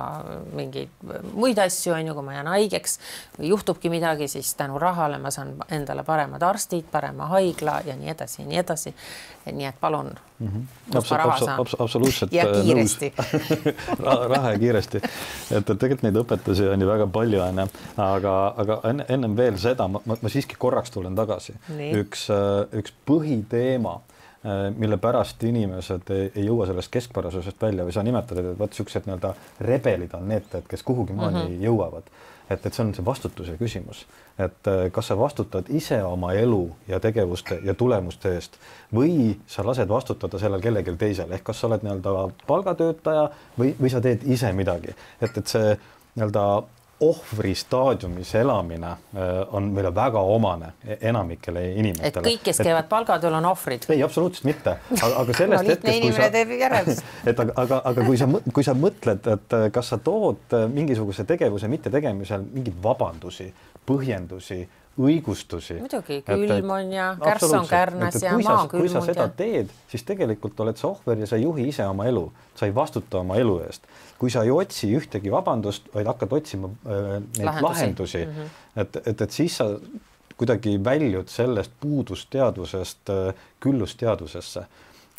mingeid 0.53 0.89
muid 1.33 1.59
asju, 1.59 1.95
on 1.95 2.07
ju, 2.07 2.15
kui 2.15 2.25
ma 2.25 2.35
jään 2.39 2.51
haigeks 2.55 2.99
või 3.39 3.53
juhtubki 3.53 3.91
midagi, 3.91 4.29
siis 4.29 4.55
tänu 4.55 4.79
rahale 4.79 5.19
ma 5.19 5.31
saan 5.31 5.55
endale 5.71 6.05
paremad 6.05 6.43
arstid, 6.43 6.89
parema 6.91 7.29
haigla 7.35 7.81
ja 7.87 7.97
nii 7.97 8.11
edasi 8.15 8.43
ja 8.43 8.49
nii 8.49 8.63
edasi. 8.65 8.95
nii 9.51 9.67
et 9.67 9.81
palun 9.81 10.13
mm. 10.39 10.49
-hmm. 10.49 10.97
Absol 10.97 11.49
abs 11.59 11.77
absoluutselt. 11.79 12.33
ja 12.33 12.45
äh, 12.45 12.63
kiiresti 12.63 13.13
raha 14.29 14.51
ja 14.51 14.59
kiiresti, 14.59 15.01
et, 15.51 15.67
tegelikult 15.67 16.03
neid 16.03 16.17
õpetusi 16.17 16.69
on 16.73 16.81
ju 16.81 16.89
väga 16.89 17.07
palju, 17.07 17.41
onju, 17.43 17.67
aga, 17.97 18.55
aga 18.57 18.81
enne, 18.91 19.05
ennem 19.09 19.37
veel 19.37 19.59
seda 19.59 19.89
ma, 19.89 20.01
ma, 20.05 20.17
ma 20.23 20.29
siiski 20.29 20.57
korraks 20.59 20.91
tulen 20.91 21.17
tagasi. 21.17 21.55
üks, 21.93 22.29
äh, 22.31 22.79
üks 22.79 22.93
põhiteema 23.07 24.01
mille 24.77 24.97
pärast 24.97 25.43
inimesed 25.45 26.11
ei, 26.11 26.31
ei 26.35 26.47
jõua 26.47 26.65
sellest 26.67 26.89
keskpärasusest 26.93 27.61
välja 27.61 27.85
või 27.85 27.93
sa 27.93 28.03
nimetad, 28.03 28.39
et 28.41 28.59
vot 28.59 28.73
niisugused 28.73 29.05
nii-öelda 29.05 29.35
rebelid 29.69 30.15
on 30.17 30.29
need, 30.33 30.49
kes 30.69 30.83
kuhugi 30.83 31.13
maani 31.13 31.43
mm 31.43 31.49
-hmm. 31.49 31.65
jõuavad. 31.67 32.09
et, 32.51 32.67
et 32.67 32.75
see 32.75 32.85
on 32.85 32.95
see 32.95 33.05
vastutuse 33.05 33.53
küsimus, 33.59 34.07
et 34.39 34.67
äh, 34.67 34.91
kas 34.93 35.07
sa 35.07 35.19
vastutad 35.19 35.65
ise 35.69 36.03
oma 36.05 36.33
elu 36.33 36.71
ja 36.89 37.01
tegevuste 37.01 37.61
ja 37.65 37.75
tulemuste 37.75 38.35
eest 38.35 38.57
või 38.95 39.37
sa 39.47 39.67
lased 39.67 39.89
vastutada 39.89 40.39
sellel 40.39 40.61
kellelgi 40.61 40.97
teisel, 40.97 41.33
ehk 41.33 41.45
kas 41.45 41.61
sa 41.61 41.67
oled 41.67 41.83
nii-öelda 41.83 42.31
palgatöötaja 42.47 43.31
või, 43.59 43.75
või 43.81 43.91
sa 43.91 44.01
teed 44.01 44.25
ise 44.25 44.53
midagi, 44.53 44.97
et, 45.21 45.39
et 45.39 45.47
see 45.47 45.79
nii-öelda 46.17 46.63
ohvri 47.01 47.55
staadiumis 47.55 48.35
elamine 48.35 48.91
äh, 48.91 48.99
on 49.57 49.71
meile 49.73 49.95
väga 49.95 50.21
omane 50.21 50.73
e-, 50.85 50.99
enamikele 51.09 51.63
inimestele. 51.73 52.09
et 52.09 52.27
kõik, 52.27 52.43
kes 52.45 52.61
et, 52.61 52.67
käivad 52.69 52.89
palgatööl, 52.91 53.37
on 53.39 53.49
ohvrid? 53.51 53.87
ei, 53.89 54.03
absoluutselt 54.05 54.49
mitte, 54.49 54.77
aga 55.01 55.37
sellest 55.37 55.65
no, 55.65 55.71
hetkest, 55.71 56.03
kui 56.05 56.13
sa, 56.13 56.29
et 57.33 57.41
aga, 57.45 57.57
aga, 57.65 57.81
aga 57.93 58.05
kui 58.05 58.21
sa, 58.21 58.29
kui 58.53 58.67
sa 58.67 58.77
mõtled, 58.77 59.31
et 59.33 59.57
äh, 59.57 59.67
kas 59.73 59.95
sa 59.95 60.01
tood 60.05 60.57
äh, 60.57 60.67
mingisuguse 60.73 61.25
tegevuse 61.29 61.71
mittetegemisel 61.73 62.45
mingeid 62.53 62.77
vabandusi, 62.85 63.49
põhjendusi 63.89 64.61
õigustusi. 64.99 65.79
muidugi, 65.81 66.21
külm 66.27 66.71
on 66.75 66.93
ja 66.93 67.07
kärss 67.21 67.55
on 67.57 67.69
kärnas 67.69 68.19
ja 68.23 68.37
maa 68.39 68.63
on 68.63 68.69
külmunud. 68.69 68.93
kui 68.93 68.93
sa 68.93 69.05
seda 69.07 69.27
ja... 69.29 69.33
teed, 69.37 69.73
siis 69.89 70.05
tegelikult 70.09 70.61
oled 70.61 70.81
sa 70.81 70.89
ohver 70.91 71.23
ja 71.23 71.29
sa 71.31 71.39
ei 71.39 71.47
juhi 71.47 71.69
ise 71.71 71.87
oma 71.87 72.07
elu, 72.11 72.27
sa 72.59 72.67
ei 72.67 72.75
vastuta 72.75 73.23
oma 73.23 73.39
elu 73.41 73.59
eest. 73.67 73.89
kui 74.19 74.31
sa 74.31 74.45
ei 74.45 74.51
otsi 74.51 74.91
ühtegi 74.97 75.33
vabandust, 75.33 75.89
vaid 75.95 76.11
hakkad 76.11 76.37
otsima 76.41 76.69
äh, 76.69 77.17
neid 77.39 77.47
lahendusi, 77.47 77.67
lahendusi 77.69 78.25
mm, 78.27 78.33
-hmm. 78.33 78.81
et, 78.83 79.03
et, 79.07 79.21
et 79.21 79.31
siis 79.31 79.57
sa 79.57 79.71
kuidagi 80.37 80.79
väljud 80.85 81.29
sellest 81.29 81.73
puudusteadvusest 81.81 83.11
äh, 83.11 83.35
küllusteadvusesse 83.61 84.67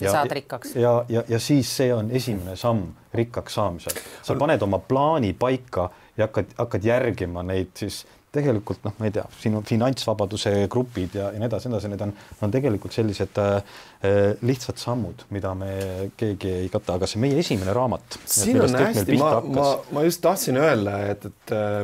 ja 0.01 0.11
saad 0.11 0.32
rikkaks. 0.32 0.76
ja, 0.76 1.05
ja, 1.09 1.24
ja 1.30 1.39
siis 1.39 1.78
see 1.78 1.93
on 1.93 2.11
esimene 2.11 2.55
samm 2.55 2.88
rikkaks 3.13 3.53
saamisel. 3.53 3.93
sa 4.22 4.36
paned 4.36 4.61
oma 4.61 4.80
plaani 4.80 5.34
paika 5.34 5.89
ja 6.17 6.26
hakkad, 6.28 6.53
hakkad 6.57 6.84
järgima 6.86 7.43
neid 7.43 7.69
siis 7.76 8.05
tegelikult 8.32 8.86
noh, 8.86 8.93
ma 8.99 9.07
ei 9.09 9.13
tea, 9.15 9.25
siin 9.41 9.57
on 9.59 9.65
finantsvabaduse 9.67 10.53
grupid 10.71 11.17
ja, 11.19 11.29
ja 11.36 11.39
nii 11.39 11.49
edasi, 11.49 11.67
nii 11.67 11.75
edasi, 11.75 11.89
need 11.91 12.03
on, 12.05 12.13
on 12.47 12.53
tegelikult 12.53 12.95
sellised 12.95 13.39
äh, 13.43 13.79
lihtsad 14.47 14.79
sammud, 14.79 15.25
mida 15.36 15.51
me 15.57 15.71
keegi 16.19 16.53
ei 16.61 16.69
kata, 16.71 16.95
aga 16.99 17.09
see 17.11 17.19
meie 17.23 17.41
esimene 17.43 17.75
raamat. 17.75 18.19
siin 18.32 18.61
on 18.63 18.77
hästi, 18.79 19.17
ma, 19.19 19.34
ma, 19.43 19.67
ma 19.91 20.05
just 20.07 20.23
tahtsin 20.23 20.61
öelda, 20.61 20.95
et, 21.11 21.27
et 21.27 21.55
äh, 21.57 21.82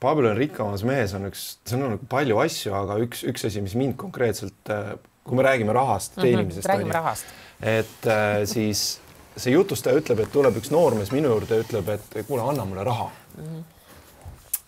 Paabel 0.00 0.30
on 0.30 0.38
rikkamas 0.38 0.82
mees 0.88 1.12
on 1.12 1.28
üks, 1.28 1.44
see 1.68 1.76
on 1.76 1.98
palju 2.10 2.38
asju, 2.40 2.74
aga 2.74 2.96
üks, 3.04 3.22
üks 3.30 3.46
asi, 3.46 3.62
mis 3.62 3.76
mind 3.78 3.98
konkreetselt 4.00 4.72
äh,, 4.72 4.94
kui 5.28 5.38
me 5.38 5.44
räägime 5.46 5.74
rahast, 5.76 6.16
teenimisest 6.16 6.64
mm. 6.64 6.66
-hmm, 6.66 6.74
räägime 6.74 6.96
rahast. 6.96 7.34
et 7.60 8.06
äh, 8.08 8.42
siis 8.48 8.98
see 9.36 9.52
jutustaja 9.54 10.00
ütleb, 10.00 10.24
et 10.24 10.32
tuleb 10.32 10.56
üks 10.58 10.72
noormees 10.74 11.12
minu 11.14 11.30
juurde, 11.30 11.60
ütleb, 11.62 11.94
et 11.94 12.24
kuule, 12.26 12.42
anna 12.42 12.64
mulle 12.64 12.84
raha 12.84 13.12
mm. 13.36 13.44
-hmm 13.44 13.68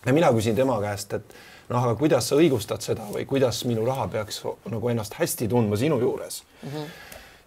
ja 0.05 0.13
mina 0.13 0.31
küsin 0.35 0.55
tema 0.55 0.79
käest, 0.81 1.13
et 1.13 1.35
noh, 1.69 1.79
aga 1.79 1.95
kuidas 1.99 2.27
sa 2.29 2.37
õigustad 2.39 2.83
seda 2.83 3.05
või 3.11 3.25
kuidas 3.29 3.63
minu 3.69 3.85
raha 3.87 4.07
peaks 4.11 4.41
nagu 4.71 4.91
ennast 4.91 5.15
hästi 5.19 5.47
tundma 5.51 5.79
sinu 5.79 5.99
juures 6.01 6.43
mm. 6.43 6.69
-hmm. 6.69 6.91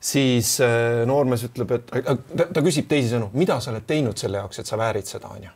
siis 0.01 0.57
äh, 0.65 1.05
noormees 1.07 1.45
ütleb, 1.51 1.77
et 1.77 1.93
ta, 1.93 2.63
küsib 2.63 2.89
teisisõnu, 2.89 3.31
mida 3.33 3.61
sa 3.61 3.73
oled 3.75 3.87
teinud 3.87 4.19
selle 4.19 4.43
jaoks, 4.43 4.59
et 4.59 4.67
sa 4.67 4.79
väärid 4.79 5.07
seda, 5.07 5.29
onju. 5.29 5.55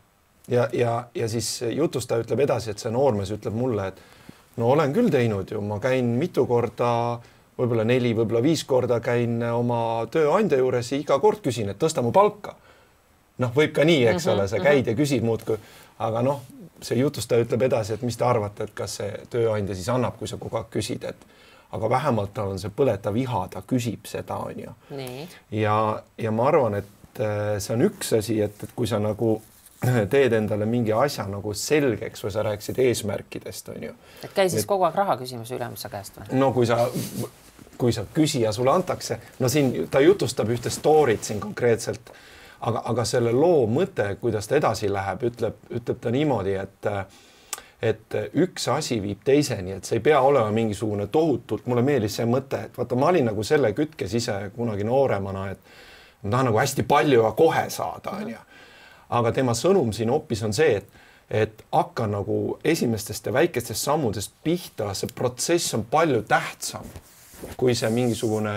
ja, 0.49 0.69
ja, 0.73 0.95
ja 1.15 1.29
siis 1.29 1.63
jutustaja 1.71 2.25
ütleb 2.25 2.47
edasi, 2.47 2.71
et 2.71 2.79
see 2.79 2.93
noormees 2.93 3.31
ütleb 3.31 3.55
mulle, 3.57 3.89
et 3.89 4.01
no 4.57 4.73
olen 4.75 4.93
küll 4.93 5.11
teinud 5.11 5.51
ju, 5.51 5.61
ma 5.61 5.81
käin 5.81 6.17
mitu 6.21 6.47
korda, 6.47 7.21
võib-olla 7.59 7.85
neli, 7.85 8.15
võib-olla 8.17 8.43
viis 8.43 8.65
korda 8.65 9.01
käin 9.01 9.43
oma 9.53 10.07
tööandja 10.11 10.59
juures 10.59 10.93
ja 10.93 10.99
iga 10.99 11.19
kord 11.21 11.43
küsin, 11.45 11.71
et 11.71 11.79
tõsta 11.81 12.03
mu 12.03 12.13
palka. 12.13 12.57
noh, 13.41 13.53
võib 13.57 13.73
ka 13.73 13.85
nii, 13.89 14.05
eks 14.07 14.27
ole, 14.29 14.49
sa 14.49 14.59
käid 14.61 14.87
ja 14.87 14.95
küsid 14.95 15.25
muudkui, 15.25 15.57
aga 15.99 16.21
noh, 16.23 16.43
see 16.83 16.99
jutustaja 16.99 17.45
ütleb 17.45 17.67
edasi, 17.69 17.95
et 17.95 18.03
mis 18.07 18.17
te 18.17 18.25
arvate, 18.25 18.69
et 18.69 18.75
kas 18.77 18.99
see 19.01 19.11
tööandja 19.33 19.77
siis 19.77 19.89
annab, 19.93 20.17
kui 20.19 20.29
sa 20.29 20.39
kogu 20.41 20.61
aeg 20.61 20.71
küsid, 20.73 21.05
et 21.09 21.27
aga 21.77 21.91
vähemalt 21.91 22.33
tal 22.35 22.55
on 22.55 22.59
see 22.59 22.73
põletav 22.75 23.17
iha, 23.21 23.45
ta 23.53 23.63
küsib 23.67 24.09
seda, 24.11 24.41
on 24.47 24.65
ju. 24.65 24.73
ja, 25.55 25.77
ja 26.19 26.33
ma 26.35 26.49
arvan, 26.51 26.81
et 26.81 27.23
äh, 27.23 27.59
see 27.63 27.77
on 27.77 27.87
üks 27.87 28.15
asi, 28.19 28.41
et, 28.43 28.65
et 28.65 28.75
kui 28.77 28.91
sa 28.91 28.99
nagu 29.03 29.37
teed 30.13 30.35
endale 30.37 30.67
mingi 30.69 30.93
asja 30.93 31.25
nagu 31.31 31.55
selgeks 31.57 32.25
või 32.25 32.35
sa 32.35 32.45
rääkisid 32.47 32.81
eesmärkidest, 32.85 33.71
on 33.75 33.87
ju. 33.91 33.95
et 34.25 34.35
käi 34.35 34.51
siis 34.51 34.65
et, 34.65 34.69
kogu 34.69 34.89
aeg 34.89 34.99
raha 34.99 35.17
küsimas 35.21 35.53
ülemuse 35.57 35.93
käest 35.93 36.19
või? 36.19 36.41
no 36.41 36.51
kui 36.57 36.69
sa, 36.69 36.83
kui 37.81 37.95
sa 37.97 38.05
küsija 38.15 38.53
sulle 38.53 38.75
antakse, 38.75 39.21
no 39.39 39.49
siin 39.49 39.73
ta 39.93 40.03
jutustab 40.05 40.51
ühte 40.53 40.73
story't 40.75 41.25
siin 41.25 41.41
konkreetselt, 41.41 42.13
aga, 42.61 42.83
aga 42.93 43.05
selle 43.05 43.33
loo 43.33 43.67
mõte, 43.71 44.15
kuidas 44.21 44.49
ta 44.49 44.57
edasi 44.57 44.91
läheb, 44.93 45.27
ütleb, 45.31 45.67
ütleb 45.71 46.01
ta 46.01 46.15
niimoodi, 46.15 46.57
et 46.61 46.95
et 47.81 48.15
üks 48.37 48.67
asi 48.69 48.99
viib 49.01 49.23
teiseni, 49.25 49.73
et 49.73 49.89
see 49.89 49.97
ei 49.97 50.03
pea 50.05 50.19
olema 50.21 50.51
mingisugune 50.53 51.07
tohutult, 51.09 51.65
mulle 51.65 51.81
meeldis 51.83 52.19
see 52.19 52.27
mõte, 52.29 52.67
et 52.67 52.77
vaata, 52.77 52.97
ma 52.97 53.09
olin 53.09 53.31
nagu 53.31 53.45
selle 53.47 53.71
kütkes 53.73 54.13
ise 54.19 54.35
kunagi 54.53 54.85
nooremana, 54.85 55.47
et 55.55 55.71
ma 56.23 56.35
tahan 56.35 56.51
nagu 56.51 56.61
hästi 56.61 56.85
palju 56.85 57.23
ja 57.25 57.33
kohe 57.39 57.65
saada, 57.73 58.19
onju 58.21 58.43
aga 59.11 59.33
tema 59.35 59.55
sõnum 59.59 59.93
siin 59.95 60.11
hoopis 60.13 60.45
on 60.47 60.57
see, 60.57 60.81
et 60.81 60.99
et 61.31 61.61
hakka 61.71 62.09
nagu 62.11 62.59
esimestest 62.67 63.29
ja 63.29 63.33
väikestest 63.33 63.85
sammudest 63.87 64.33
pihta, 64.43 64.89
see 64.99 65.07
protsess 65.15 65.77
on 65.77 65.85
palju 65.87 66.25
tähtsam 66.27 66.89
kui 67.57 67.77
see 67.79 67.91
mingisugune 67.95 68.57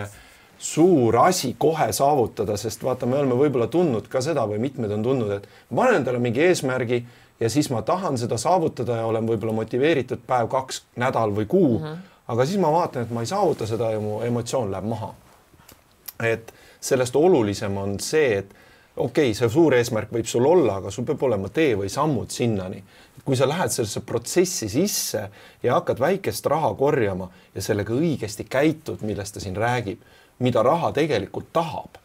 suur 0.64 1.18
asi 1.20 1.55
kohe 1.59 1.89
saavutada, 1.91 2.55
sest 2.57 2.84
vaata, 2.86 3.07
me 3.09 3.18
oleme 3.20 3.36
võib-olla 3.36 3.68
tundnud 3.68 4.07
ka 4.07 4.22
seda 4.24 4.45
või 4.47 4.61
mitmed 4.64 4.93
on 4.95 5.03
tundnud, 5.03 5.34
et 5.36 5.47
ma 5.70 5.84
panen 5.84 5.99
endale 5.99 6.22
mingi 6.24 6.39
eesmärgi 6.45 7.01
ja 7.39 7.49
siis 7.51 7.68
ma 7.74 7.82
tahan 7.84 8.16
seda 8.22 8.38
saavutada 8.39 9.01
ja 9.01 9.09
olen 9.09 9.28
võib-olla 9.28 9.57
motiveeritud 9.57 10.24
päev, 10.28 10.47
kaks, 10.53 10.86
nädal 11.03 11.36
või 11.36 11.49
kuu 11.51 11.80
mm. 11.80 11.84
-hmm. 11.84 12.16
aga 12.32 12.45
siis 12.47 12.61
ma 12.64 12.72
vaatan, 12.72 13.03
et 13.03 13.11
ma 13.11 13.26
ei 13.26 13.32
saavuta 13.34 13.68
seda 13.68 13.91
ja 13.91 13.99
mu 13.99 14.22
emotsioon 14.24 14.72
läheb 14.72 14.88
maha. 14.88 15.14
et 16.24 16.53
sellest 16.80 17.16
olulisem 17.16 17.78
on 17.78 17.99
see, 17.99 18.38
et 18.38 18.55
okei 18.95 19.32
okay,, 19.32 19.34
see 19.34 19.49
suur 19.49 19.76
eesmärk 19.76 20.11
võib 20.16 20.32
sul 20.32 20.45
olla, 20.45 20.78
aga 20.80 20.91
sul 20.91 21.03
peab 21.03 21.24
olema 21.28 21.49
tee 21.49 21.76
või 21.76 21.89
sammud 21.89 22.32
sinnani. 22.32 22.84
kui 23.26 23.36
sa 23.36 23.47
lähed 23.47 23.72
sellesse 23.72 24.01
protsessi 24.01 24.70
sisse 24.70 25.30
ja 25.64 25.74
hakkad 25.74 25.99
väikest 25.99 26.45
raha 26.45 26.74
korjama 26.76 27.30
ja 27.55 27.61
sellega 27.61 27.93
õigesti 27.93 28.43
käitud, 28.49 29.01
millest 29.01 29.34
ta 29.34 29.39
siin 29.39 29.55
räägib, 29.55 29.99
mida 30.39 30.63
raha 30.63 30.91
tegelikult 30.91 31.51
tahab, 31.53 31.99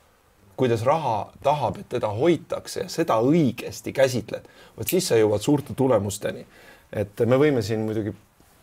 kuidas 0.57 0.83
raha 0.87 1.31
tahab, 1.43 1.79
et 1.79 1.89
teda 1.89 2.09
hoitakse 2.09 2.81
ja 2.81 2.89
seda 2.89 3.20
õigesti 3.22 3.93
käsitled, 3.95 4.49
vot 4.76 4.89
siis 4.89 5.09
sa 5.09 5.18
jõuad 5.18 5.45
suurte 5.45 5.74
tulemusteni. 5.74 6.47
et 6.93 7.20
me 7.29 7.37
võime 7.37 7.62
siin 7.62 7.83
muidugi 7.85 8.14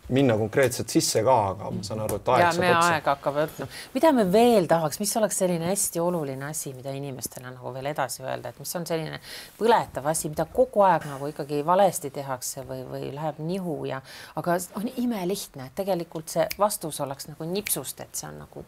minna 0.10 0.38
konkreetselt 0.38 0.90
sisse 0.90 1.22
ka, 1.26 1.36
aga 1.54 1.70
ma 1.74 1.84
saan 1.86 2.02
aru, 2.04 2.20
et 2.20 2.30
aeg 2.30 2.44
saab 2.44 2.66
otsa. 2.68 2.92
aeg 2.94 3.08
hakkab 3.10 3.40
õppima. 3.46 3.68
mida 3.94 4.12
me 4.14 4.26
veel 4.32 4.68
tahaks, 4.70 5.00
mis 5.02 5.16
oleks 5.18 5.40
selline 5.42 5.70
hästi 5.72 6.02
oluline 6.02 6.46
asi, 6.50 6.74
mida 6.78 6.94
inimestele 6.94 7.50
nagu 7.50 7.74
veel 7.74 7.90
edasi 7.90 8.24
öelda, 8.24 8.52
et 8.52 8.60
mis 8.62 8.76
on 8.78 8.86
selline 8.86 9.20
põletav 9.60 10.10
asi, 10.12 10.30
mida 10.30 10.46
kogu 10.46 10.86
aeg 10.86 11.10
nagu 11.10 11.30
ikkagi 11.32 11.64
valesti 11.66 12.14
tehakse 12.14 12.66
või, 12.70 12.84
või 12.90 13.12
läheb 13.16 13.42
nihu 13.42 13.78
ja 13.90 14.02
aga 14.36 14.60
on 14.78 14.90
imelihtne, 14.96 15.70
et 15.70 15.78
tegelikult 15.82 16.30
see 16.30 16.48
vastus 16.60 17.02
oleks 17.02 17.32
nagu 17.32 17.50
nipsust, 17.50 18.06
et 18.06 18.14
see 18.14 18.30
on 18.30 18.44
nagu 18.46 18.66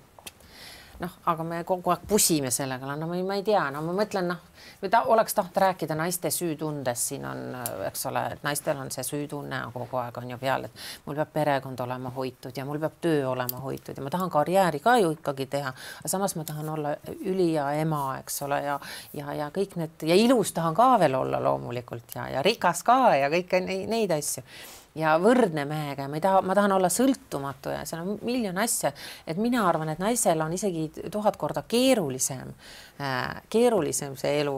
noh, 0.99 1.17
aga 1.25 1.43
me 1.43 1.61
kogu 1.67 1.91
aeg 1.93 2.05
pusime 2.09 2.51
sellega, 2.53 2.95
no 2.95 3.07
ma 3.09 3.17
ei, 3.17 3.23
ma 3.25 3.37
ei 3.37 3.43
tea, 3.45 3.63
no 3.73 3.81
ma 3.85 3.93
mõtlen, 3.97 4.29
noh, 4.31 4.41
või 4.81 4.91
ta 4.93 5.03
oleks 5.13 5.35
tahtnud 5.37 5.59
rääkida 5.63 5.97
naiste 5.97 6.31
süütundest, 6.33 7.11
siin 7.11 7.25
on, 7.27 7.43
eks 7.87 8.05
ole, 8.09 8.23
et 8.35 8.45
naistel 8.45 8.79
on 8.81 8.91
see 8.93 9.05
süütunne 9.05 9.61
kogu 9.73 9.99
aeg 10.01 10.17
on 10.21 10.31
ju 10.33 10.39
peal, 10.41 10.67
et 10.67 10.85
mul 11.05 11.17
peab 11.19 11.33
perekond 11.33 11.83
olema 11.85 12.11
hoitud 12.15 12.57
ja 12.57 12.65
mul 12.65 12.81
peab 12.81 12.97
töö 13.01 13.27
olema 13.29 13.61
hoitud 13.63 13.97
ja 13.97 14.05
ma 14.05 14.13
tahan 14.13 14.33
karjääri 14.33 14.81
ka 14.83 14.97
ju 15.01 15.13
ikkagi 15.17 15.49
teha, 15.57 15.73
aga 16.01 16.11
samas 16.11 16.35
ma 16.39 16.47
tahan 16.47 16.73
olla 16.77 16.95
ülihea 17.19 17.69
ema, 17.83 18.03
eks 18.21 18.41
ole, 18.47 18.61
ja 18.65 18.79
ja, 19.13 19.33
ja 19.33 19.51
kõik 19.53 19.77
need 19.79 20.07
ja 20.07 20.17
ilus 20.17 20.53
tahan 20.57 20.75
ka 20.77 20.95
veel 21.01 21.15
olla 21.15 21.41
loomulikult 21.43 22.15
ja, 22.15 22.27
ja 22.37 22.43
rikas 22.45 22.83
ka 22.87 23.15
ja 23.17 23.29
kõiki 23.33 23.61
neid, 23.65 23.87
neid 23.91 24.17
asju 24.17 24.43
ja 24.97 25.15
võrdne 25.21 25.65
mehega 25.69 26.05
ja 26.05 26.11
ma 26.11 26.17
ei 26.17 26.23
taha, 26.23 26.41
ma 26.45 26.55
tahan 26.57 26.73
olla 26.77 26.89
sõltumatu 26.91 27.73
ja 27.73 27.83
seal 27.87 28.03
on 28.03 28.17
miljon 28.25 28.57
asja, 28.61 28.91
et 29.27 29.37
mina 29.41 29.63
arvan, 29.69 29.91
et 29.93 30.01
naisel 30.01 30.41
on 30.43 30.53
isegi 30.53 30.87
tuhat 31.13 31.37
korda 31.37 31.63
keerulisem 31.67 32.49
äh,, 33.01 33.41
keerulisem 33.53 34.17
see 34.19 34.39
elu 34.41 34.57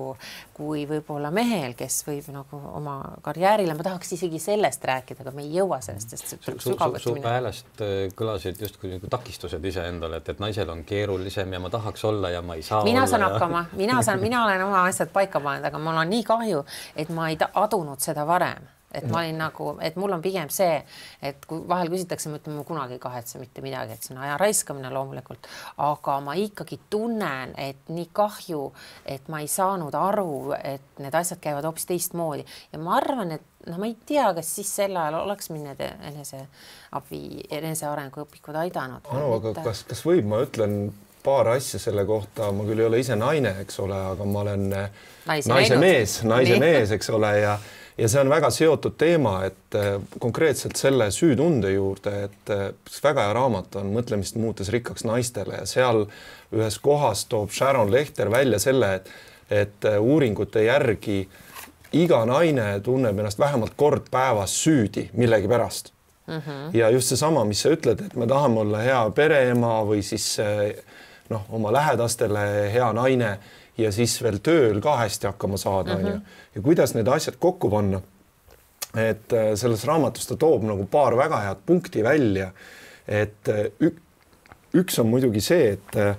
kui 0.55 0.85
võib-olla 0.87 1.31
mehel, 1.33 1.75
kes 1.79 2.01
võib 2.07 2.29
nagu 2.35 2.61
oma 2.79 2.97
karjäärile, 3.25 3.75
ma 3.77 3.85
tahaks 3.85 4.15
isegi 4.17 4.41
sellest 4.43 4.83
rääkida, 4.89 5.23
aga 5.23 5.35
me 5.35 5.45
ei 5.45 5.53
jõua 5.59 5.81
sellest, 5.83 6.15
sest 6.15 6.33
see 6.33 6.41
tuleb 6.45 6.63
sügavuti 6.63 7.13
minna. 7.15 7.27
su 7.27 7.33
häälest 7.35 7.85
äh, 7.85 7.93
kõlasid 8.15 8.63
justkui 8.65 8.95
nagu 8.95 9.11
takistused 9.11 9.69
iseendale, 9.71 10.23
et, 10.23 10.33
et 10.33 10.43
naisel 10.43 10.71
on 10.71 10.83
keerulisem 10.87 11.55
ja 11.55 11.61
ma 11.63 11.71
tahaks 11.73 12.03
olla 12.09 12.33
ja 12.35 12.43
ma 12.45 12.59
ei 12.59 12.65
saa. 12.65 12.83
mina 12.87 13.05
saan 13.07 13.25
ja... 13.25 13.31
hakkama, 13.33 13.65
mina 13.79 14.01
saan, 14.03 14.23
mina 14.23 14.43
olen 14.47 14.65
oma 14.67 14.83
asjad 14.87 15.11
paika 15.15 15.43
pannud, 15.43 15.67
aga 15.67 15.83
mul 15.83 16.03
on 16.03 16.11
nii 16.15 16.27
kahju, 16.27 16.65
et 16.95 17.15
ma 17.15 17.31
ei 17.31 17.39
adunud 17.53 18.03
seda 18.03 18.27
varem 18.27 18.67
et 18.93 19.05
ma 19.09 19.21
olin 19.21 19.37
nagu, 19.37 19.73
et 19.85 19.97
mul 20.01 20.13
on 20.15 20.21
pigem 20.21 20.49
see, 20.53 20.79
et 21.21 21.43
kui 21.49 21.61
vahel 21.69 21.91
küsitakse, 21.91 22.31
ma 22.31 22.39
ütlen, 22.39 22.57
ma 22.57 22.65
kunagi 22.67 22.97
ei 22.97 23.03
kahetse 23.03 23.41
mitte 23.41 23.61
midagi, 23.65 23.95
et 23.95 24.05
see 24.05 24.15
on 24.15 24.23
aja 24.23 24.37
raiskamine 24.41 24.89
loomulikult, 24.93 25.49
aga 25.85 26.15
ma 26.25 26.35
ikkagi 26.39 26.79
tunnen, 26.89 27.53
et 27.57 27.91
nii 27.93 28.09
kahju, 28.15 28.63
et 29.05 29.29
ma 29.29 29.43
ei 29.43 29.51
saanud 29.51 29.95
aru, 29.95 30.55
et 30.57 31.03
need 31.03 31.19
asjad 31.21 31.41
käivad 31.43 31.67
hoopis 31.69 31.85
teistmoodi. 31.89 32.45
Ja 32.73 32.81
ma 32.81 32.97
arvan, 32.97 33.35
et 33.37 33.69
no 33.69 33.77
ma 33.77 33.89
ei 33.89 33.97
tea, 34.09 34.31
kas 34.37 34.55
siis 34.57 34.71
sel 34.81 34.97
ajal 34.97 35.19
oleks 35.21 35.51
mind 35.53 35.69
need 35.69 35.85
eneseabi, 36.11 37.21
enesearenguõpikud 37.59 38.57
aidanud. 38.63 39.05
no 39.13 39.35
aga 39.37 39.53
et... 39.53 39.63
kas, 39.69 39.85
kas 39.89 40.03
võib, 40.07 40.25
ma 40.29 40.41
ütlen 40.45 40.81
paar 41.23 41.51
asja 41.53 41.79
selle 41.81 42.05
kohta, 42.07 42.49
ma 42.55 42.65
küll 42.65 42.79
ei 42.79 42.87
ole 42.87 43.01
ise 43.03 43.17
naine, 43.19 43.51
eks 43.63 43.81
ole, 43.83 43.97
aga 44.13 44.25
ma 44.25 44.45
olen 44.45 44.69
naise, 44.71 45.51
naise 45.51 45.77
mees, 45.77 46.21
naise 46.25 46.55
mees, 46.61 46.93
eks 46.95 47.11
ole, 47.13 47.33
ja 47.43 47.57
ja 47.99 48.09
see 48.09 48.21
on 48.21 48.29
väga 48.31 48.49
seotud 48.53 48.95
teema, 48.99 49.39
et 49.47 49.75
äh, 49.75 49.97
konkreetselt 50.19 50.79
selle 50.79 51.09
süütunde 51.11 51.71
juurde, 51.73 52.13
et 52.29 52.53
äh, 52.53 52.69
väga 53.03 53.27
hea 53.27 53.35
raamat 53.35 53.75
on 53.81 53.91
Mõtlemist 53.93 54.39
muutes 54.39 54.71
rikkaks 54.73 55.05
naistele 55.07 55.61
ja 55.61 55.67
seal 55.69 56.05
ühes 56.55 56.79
kohas 56.83 57.25
toob 57.29 57.51
Sharon 57.55 57.91
Lehter 57.91 58.31
välja 58.31 58.59
selle, 58.59 58.93
et, 58.99 59.13
et 59.49 59.89
äh, 59.89 59.99
uuringute 59.99 60.63
järgi 60.65 61.21
iga 61.99 62.23
naine 62.29 62.71
tunneb 62.85 63.19
ennast 63.19 63.39
vähemalt 63.41 63.75
kord 63.75 64.11
päevas 64.11 64.53
süüdi 64.63 65.09
millegipärast 65.13 65.91
mm. 66.27 66.37
-hmm. 66.37 66.77
ja 66.77 66.89
just 66.89 67.09
seesama, 67.09 67.45
mis 67.45 67.61
sa 67.61 67.73
ütled, 67.73 68.05
et 68.05 68.15
me 68.15 68.27
tahame 68.27 68.59
olla 68.59 68.83
hea 68.85 69.01
pereema 69.15 69.79
või 69.83 70.03
siis 70.05 70.37
noh, 71.29 71.45
oma 71.49 71.73
lähedastele 71.73 72.69
hea 72.73 72.93
naine 72.93 73.37
ja 73.83 73.91
siis 73.95 74.17
veel 74.23 74.39
tööl 74.43 74.81
ka 74.83 74.97
hästi 75.03 75.29
hakkama 75.29 75.59
saada, 75.59 75.97
onju. 75.97 76.15
Mhm. 76.15 76.37
ja 76.55 76.61
kuidas 76.65 76.95
need 76.95 77.07
asjad 77.07 77.39
kokku 77.39 77.69
panna. 77.69 78.01
et 78.97 79.33
äh, 79.33 79.53
selles 79.55 79.85
raamatus 79.85 80.27
ta 80.27 80.35
toob 80.35 80.63
nagu 80.65 80.85
paar 80.89 81.13
väga 81.17 81.41
head 81.45 81.65
punkti 81.65 82.03
välja. 82.03 82.51
et 83.07 83.49
äh, 83.49 83.65
ük, 83.79 84.01
üks 84.73 84.99
on 84.99 85.07
muidugi 85.07 85.41
see, 85.41 85.71
et 85.73 85.95
äh, 85.95 86.15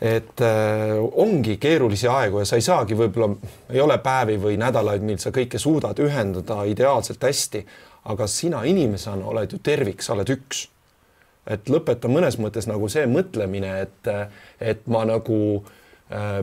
et 0.00 0.40
äh, 0.40 0.98
ongi 1.12 1.56
keerulisi 1.56 2.08
aegu 2.08 2.38
ja 2.38 2.44
sa 2.44 2.56
ei 2.56 2.62
saagi, 2.62 2.94
võib-olla 2.94 3.30
ei 3.70 3.80
ole 3.80 3.96
päevi 3.98 4.36
või 4.36 4.58
nädalaid, 4.60 5.02
mil 5.02 5.16
sa 5.18 5.30
kõike 5.32 5.58
suudad 5.58 5.98
ühendada 5.98 6.64
ideaalselt 6.68 7.22
hästi, 7.22 7.62
aga 8.04 8.26
sina 8.26 8.60
inimesena 8.64 9.24
oled 9.24 9.52
ju 9.52 9.58
tervik, 9.58 10.02
sa 10.02 10.12
oled 10.12 10.28
üks. 10.30 10.68
et 11.46 11.68
lõpeta 11.70 12.08
mõnes 12.10 12.36
mõttes 12.42 12.66
nagu 12.66 12.88
see 12.88 13.06
mõtlemine, 13.06 13.72
et, 13.86 14.08
et 14.60 14.86
ma 14.86 15.04
nagu 15.06 15.38
Äh, 15.56 15.82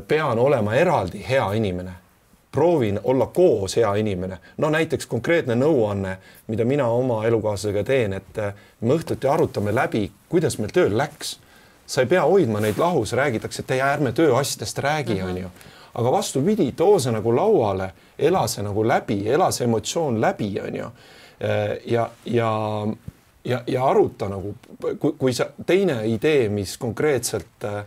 pean 0.07 0.39
olema 0.39 0.75
eraldi 0.75 1.25
hea 1.29 1.51
inimene. 1.53 1.91
proovin 2.51 2.99
olla 3.03 3.25
koos 3.25 3.75
hea 3.75 3.95
inimene. 3.95 4.37
no 4.57 4.69
näiteks 4.69 5.05
konkreetne 5.05 5.55
nõuanne, 5.55 6.17
mida 6.47 6.65
mina 6.65 6.87
oma 6.87 7.25
elukaaslasega 7.25 7.83
teen, 7.83 8.13
et 8.13 8.37
äh, 8.37 8.53
me 8.81 8.93
õhtuti 8.93 9.27
arutame 9.29 9.75
läbi, 9.75 10.11
kuidas 10.29 10.57
meil 10.57 10.69
tööl 10.69 10.97
läks. 10.97 11.39
sa 11.85 12.01
ei 12.01 12.07
pea 12.07 12.21
hoidma 12.23 12.59
neid 12.59 12.77
lahus, 12.77 13.13
räägitakse, 13.13 13.61
et 13.61 13.71
ei 13.71 13.81
ärme 13.81 14.11
tööasjadest 14.11 14.79
räägi, 14.79 15.15
mhm. 15.15 15.29
onju. 15.29 15.49
aga 15.93 16.11
vastupidi, 16.11 16.71
too 16.71 16.99
see 16.99 17.11
nagu 17.11 17.35
lauale, 17.35 17.91
ela 18.19 18.47
see 18.47 18.63
nagu 18.63 18.87
läbi, 18.87 19.29
ela 19.29 19.51
see 19.51 19.65
emotsioon 19.65 20.21
läbi, 20.21 20.59
onju. 20.59 20.85
Äh, 21.43 21.77
ja, 21.85 22.09
ja 22.25 22.51
ja, 23.45 23.63
ja 23.67 23.87
aruta 23.87 24.29
nagu, 24.29 24.55
kui, 24.99 25.11
kui 25.17 25.33
sa 25.33 25.49
teine 25.65 26.05
idee, 26.07 26.49
mis 26.49 26.77
konkreetselt 26.77 27.65
äh, 27.65 27.83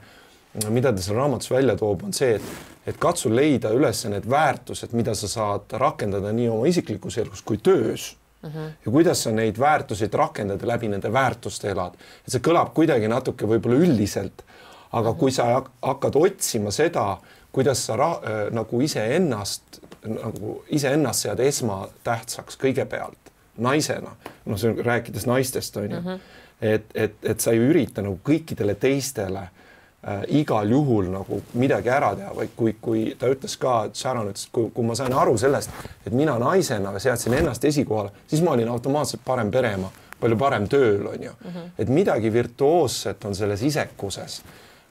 mida 0.71 0.93
ta 0.93 1.03
seal 1.03 1.17
raamatus 1.17 1.51
välja 1.51 1.77
toob, 1.77 2.05
on 2.07 2.15
see, 2.17 2.37
et, 2.39 2.67
et 2.87 2.99
katsu 3.01 3.31
leida 3.33 3.73
üles 3.77 4.05
need 4.11 4.29
väärtused, 4.31 4.95
mida 4.97 5.15
sa 5.19 5.29
saad 5.31 5.77
rakendada 5.81 6.33
nii 6.33 6.49
oma 6.53 6.69
isiklikus 6.71 7.19
elus 7.23 7.43
kui 7.47 7.59
töös 7.59 8.15
mm. 8.43 8.51
-hmm. 8.51 8.71
ja 8.87 8.93
kuidas 8.93 9.23
sa 9.23 9.31
neid 9.31 9.59
väärtuseid 9.59 10.15
rakendad 10.15 10.61
ja 10.61 10.69
läbi 10.69 10.89
nende 10.89 11.13
väärtuste 11.13 11.71
elad. 11.71 11.95
et 12.27 12.33
see 12.33 12.41
kõlab 12.41 12.73
kuidagi 12.75 13.09
natuke 13.09 13.47
võib-olla 13.47 13.81
üldiselt, 13.85 14.45
aga 14.93 15.13
kui 15.13 15.31
sa 15.31 15.63
hakkad 15.83 16.17
otsima 16.17 16.71
seda, 16.71 17.19
kuidas 17.53 17.87
sa 17.87 17.97
ra, 17.97 18.11
äh, 18.13 18.53
nagu 18.53 18.81
iseennast 18.81 19.81
nagu 20.07 20.63
iseennast 20.69 21.21
sead 21.21 21.41
esmatähtsaks 21.41 22.57
kõigepealt 22.57 23.33
naisena, 23.57 24.13
noh, 24.45 24.59
see 24.59 24.71
on 24.71 24.85
rääkides 24.85 25.27
naistest 25.27 25.77
on 25.77 25.91
ju 25.91 25.97
-hmm. 26.01 26.19
et, 26.61 26.85
et, 26.95 27.15
et 27.23 27.41
sa 27.41 27.51
ei 27.51 27.59
ürita 27.59 28.03
nagu 28.03 28.19
kõikidele 28.25 28.75
teistele 28.75 29.39
äh, 29.39 29.51
igal 30.29 30.71
juhul 30.71 31.11
nagu 31.11 31.41
midagi 31.59 31.91
ära 31.91 32.13
teha, 32.15 32.33
vaid 32.37 32.53
kui, 32.57 32.77
kui 32.81 33.05
ta 33.19 33.27
ütles 33.33 33.57
ka, 33.59 33.77
et 33.89 33.99
Sharon 33.99 34.31
ütles, 34.31 34.47
kui, 34.53 34.71
kui 34.75 34.87
ma 34.87 34.95
sain 34.95 35.13
aru 35.13 35.35
sellest, 35.39 35.71
et 36.07 36.15
mina 36.15 36.37
naisena 36.39 36.93
seadsin 37.03 37.35
ennast 37.35 37.65
esikohale, 37.65 38.13
siis 38.31 38.45
ma 38.47 38.55
olin 38.55 38.71
automaatselt 38.71 39.25
parem 39.27 39.51
pereema, 39.51 39.91
palju 40.21 40.39
parem 40.39 40.69
tööl 40.71 41.07
on 41.11 41.23
ju 41.23 41.33
mm, 41.33 41.51
-hmm. 41.51 41.71
et 41.79 41.89
midagi 41.89 42.33
virtuoosset 42.33 43.25
on 43.25 43.35
selles 43.35 43.63
isekuses 43.63 44.43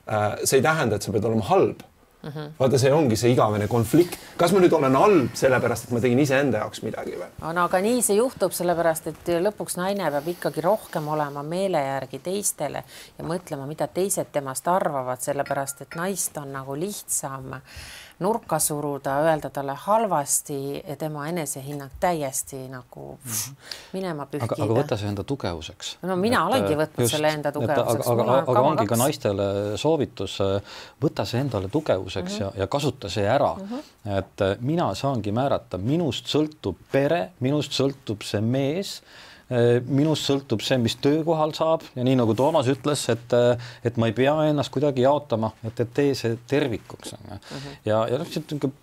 äh,. 0.07 0.37
see 0.43 0.57
ei 0.57 0.63
tähenda, 0.63 0.95
et 0.95 1.01
sa 1.01 1.11
pead 1.11 1.25
olema 1.25 1.43
halb 1.43 1.79
Mm 2.25 2.31
-hmm. 2.31 2.51
vaata, 2.59 2.77
see 2.77 2.93
ongi 2.93 3.15
see 3.15 3.31
igavene 3.31 3.67
konflikt, 3.67 4.17
kas 4.37 4.51
ma 4.51 4.59
nüüd 4.59 4.73
olen 4.73 4.95
halb 4.95 5.35
sellepärast, 5.37 5.83
et 5.83 5.91
ma 5.91 5.99
tegin 6.01 6.19
iseenda 6.19 6.57
jaoks 6.57 6.81
midagi 6.81 7.11
või? 7.19 7.53
no 7.53 7.65
aga 7.65 7.81
nii 7.85 8.01
see 8.01 8.17
juhtub, 8.17 8.51
sellepärast 8.51 9.07
et 9.07 9.29
lõpuks 9.45 9.77
naine 9.77 10.09
peab 10.11 10.27
ikkagi 10.33 10.61
rohkem 10.65 11.07
olema 11.07 11.43
meele 11.43 11.83
järgi 11.85 12.19
teistele 12.19 12.83
ja 13.17 13.25
mõtlema, 13.25 13.67
mida 13.69 13.87
teised 13.87 14.31
temast 14.31 14.67
arvavad, 14.67 15.21
sellepärast 15.21 15.81
et 15.81 15.95
naist 15.95 16.37
on 16.37 16.51
nagu 16.51 16.75
lihtsam 16.75 17.61
nurka 18.19 18.59
suruda, 18.59 19.17
öelda 19.27 19.49
talle 19.49 19.73
halvasti 19.75 20.83
tema 20.97 21.27
enesehinnang 21.27 21.91
täiesti 21.99 22.61
nagu 22.71 23.17
pff, 23.23 23.49
minema 23.93 24.25
pühkida. 24.25 24.55
aga, 24.55 24.63
aga 24.63 24.77
võta 24.79 24.99
see 24.99 25.09
enda 25.11 25.25
tugevuseks. 25.27 25.91
no 26.07 26.15
mina 26.19 26.39
et, 26.39 26.47
olengi 26.51 26.79
võtnud 26.79 27.03
just, 27.03 27.15
selle 27.15 27.33
enda 27.35 27.51
tugevuseks. 27.55 28.07
aga, 28.13 28.23
aga, 28.23 28.39
aga 28.45 28.65
ongi 28.69 28.83
kaks. 28.83 28.89
ka 28.93 29.01
naistele 29.03 29.49
soovitus, 29.81 30.37
võta 31.03 31.27
see 31.27 31.43
endale 31.43 31.69
tugevuseks 31.73 32.31
mm 32.31 32.39
-hmm. 32.39 32.57
ja, 32.57 32.63
ja 32.63 32.67
kasuta 32.67 33.09
see 33.09 33.27
ära 33.27 33.53
mm. 33.53 33.67
-hmm. 33.69 34.17
et 34.17 34.61
mina 34.61 34.93
saangi 34.95 35.31
määrata, 35.31 35.77
minust 35.77 36.31
sõltub 36.31 36.75
pere, 36.91 37.29
minust 37.39 37.71
sõltub 37.71 38.23
see 38.23 38.41
mees 38.41 39.01
Äh, 39.01 39.34
minust 39.85 40.25
sõltub 40.25 40.63
see, 40.65 40.79
mis 40.81 40.95
töökohal 40.97 41.53
saab 41.53 41.83
ja 41.93 42.05
nii 42.05 42.15
nagu 42.17 42.33
Toomas 42.37 42.69
ütles, 42.71 43.03
et, 43.13 43.35
äh, 43.37 43.67
et 43.85 43.99
ma 44.01 44.09
ei 44.09 44.15
pea 44.17 44.33
ennast 44.49 44.73
kuidagi 44.73 45.05
jaotama, 45.05 45.51
et, 45.63 45.79
et 45.83 45.91
tee 45.93 46.15
see 46.17 46.39
tervikuks 46.49 47.13
on 47.13 47.29
ju. 47.29 47.37
Mhm. 47.37 47.77
ja, 47.85 47.99
ja 48.09 48.17
noh, 48.21 48.25
niisugune 48.25 48.73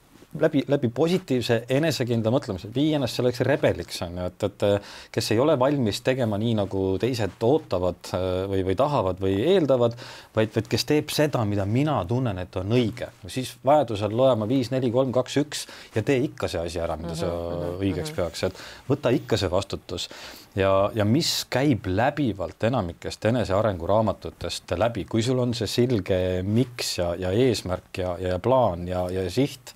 läbi, 0.41 0.62
läbi 0.68 0.89
positiivse 0.95 1.62
enesekindla 1.72 2.33
mõtlemise, 2.33 2.70
vii 2.74 2.95
ennast 2.97 3.18
selleks 3.18 3.43
rebeliks 3.47 4.03
on 4.07 4.18
ju, 4.20 4.28
et, 4.30 4.47
et 4.49 4.64
kes 5.12 5.30
ei 5.35 5.41
ole 5.43 5.57
valmis 5.61 6.01
tegema 6.05 6.39
nii, 6.41 6.55
nagu 6.62 6.85
teised 7.03 7.43
ootavad 7.47 8.12
äh, 8.16 8.26
või, 8.51 8.64
või 8.70 8.76
tahavad 8.78 9.22
või 9.22 9.37
eeldavad, 9.55 9.97
vaid, 10.37 10.53
vaid 10.57 10.70
kes 10.72 10.87
teeb 10.89 11.12
seda, 11.14 11.45
mida 11.49 11.66
mina 11.68 11.99
tunnen, 12.09 12.39
et 12.43 12.57
on 12.61 12.76
õige, 12.76 13.11
siis 13.33 13.55
vajadusel 13.64 14.14
loe 14.16 14.35
ma 14.41 14.49
viis, 14.49 14.72
neli, 14.74 14.93
kolm, 14.95 15.12
kaks, 15.14 15.39
üks 15.43 15.66
ja 15.97 16.05
tee 16.07 16.22
ikka 16.28 16.51
see 16.51 16.62
asi 16.64 16.80
ära, 16.83 16.97
mida 17.01 17.16
sa 17.18 17.28
mm 17.28 17.33
-hmm. 17.33 17.83
õigeks 17.83 18.12
mhm. 18.12 18.16
peaks, 18.16 18.45
et 18.49 18.62
võta 18.89 19.12
ikka 19.14 19.37
see 19.37 19.51
vastutus 19.51 20.09
ja, 20.57 20.91
ja 20.95 21.05
mis 21.05 21.47
käib 21.51 21.87
läbivalt 21.87 22.64
enamikest 22.64 23.24
enesearengu 23.24 23.87
raamatutest 23.87 24.76
läbi, 24.76 25.05
kui 25.05 25.22
sul 25.22 25.39
on 25.39 25.55
see 25.55 25.66
selge 25.66 26.43
miks 26.43 26.99
ja, 26.99 27.14
ja 27.18 27.30
eesmärk 27.30 27.99
ja, 27.99 28.16
ja 28.20 28.39
plaan 28.39 28.89
ja, 28.89 29.09
ja 29.11 29.30
siht 29.30 29.74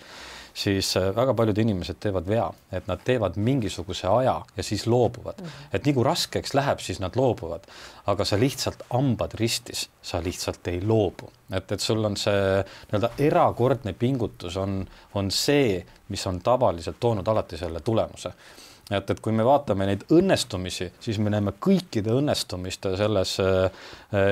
siis 0.57 0.95
äh, 0.97 1.11
väga 1.17 1.35
paljud 1.37 1.59
inimesed 1.59 1.99
teevad 2.01 2.29
vea, 2.29 2.47
et 2.73 2.87
nad 2.89 3.01
teevad 3.05 3.37
mingisuguse 3.37 4.09
aja 4.09 4.37
ja 4.57 4.63
siis 4.63 4.87
loobuvad. 4.87 5.41
-hmm. 5.43 5.69
et 5.73 5.85
nii 5.85 5.95
kui 5.95 6.05
raskeks 6.05 6.55
läheb, 6.55 6.81
siis 6.81 7.01
nad 7.01 7.17
loobuvad, 7.17 7.67
aga 8.07 8.25
sa 8.25 8.39
lihtsalt 8.41 8.83
hambad 8.91 9.35
ristis, 9.35 9.89
sa 10.03 10.23
lihtsalt 10.25 10.69
ei 10.69 10.81
loobu, 10.87 11.31
et, 11.53 11.73
et 11.73 11.81
sul 11.81 12.05
on 12.05 12.17
see 12.17 12.65
nii-öelda 12.93 13.11
erakordne 13.19 13.93
pingutus 13.93 14.57
on, 14.57 14.87
on 15.15 15.31
see, 15.31 15.85
mis 16.09 16.27
on 16.27 16.41
tavaliselt 16.41 16.97
toonud 17.01 17.29
alati 17.29 17.57
selle 17.57 17.81
tulemuse 17.81 18.33
et, 18.91 19.11
et 19.11 19.21
kui 19.21 19.33
me 19.33 19.45
vaatame 19.45 19.87
neid 19.87 20.05
õnnestumisi, 20.11 20.93
siis 21.01 21.19
me 21.19 21.31
näeme 21.31 21.53
kõikide 21.61 22.11
õnnestumiste 22.11 22.97
selles 22.97 23.37
äh, 23.41 23.71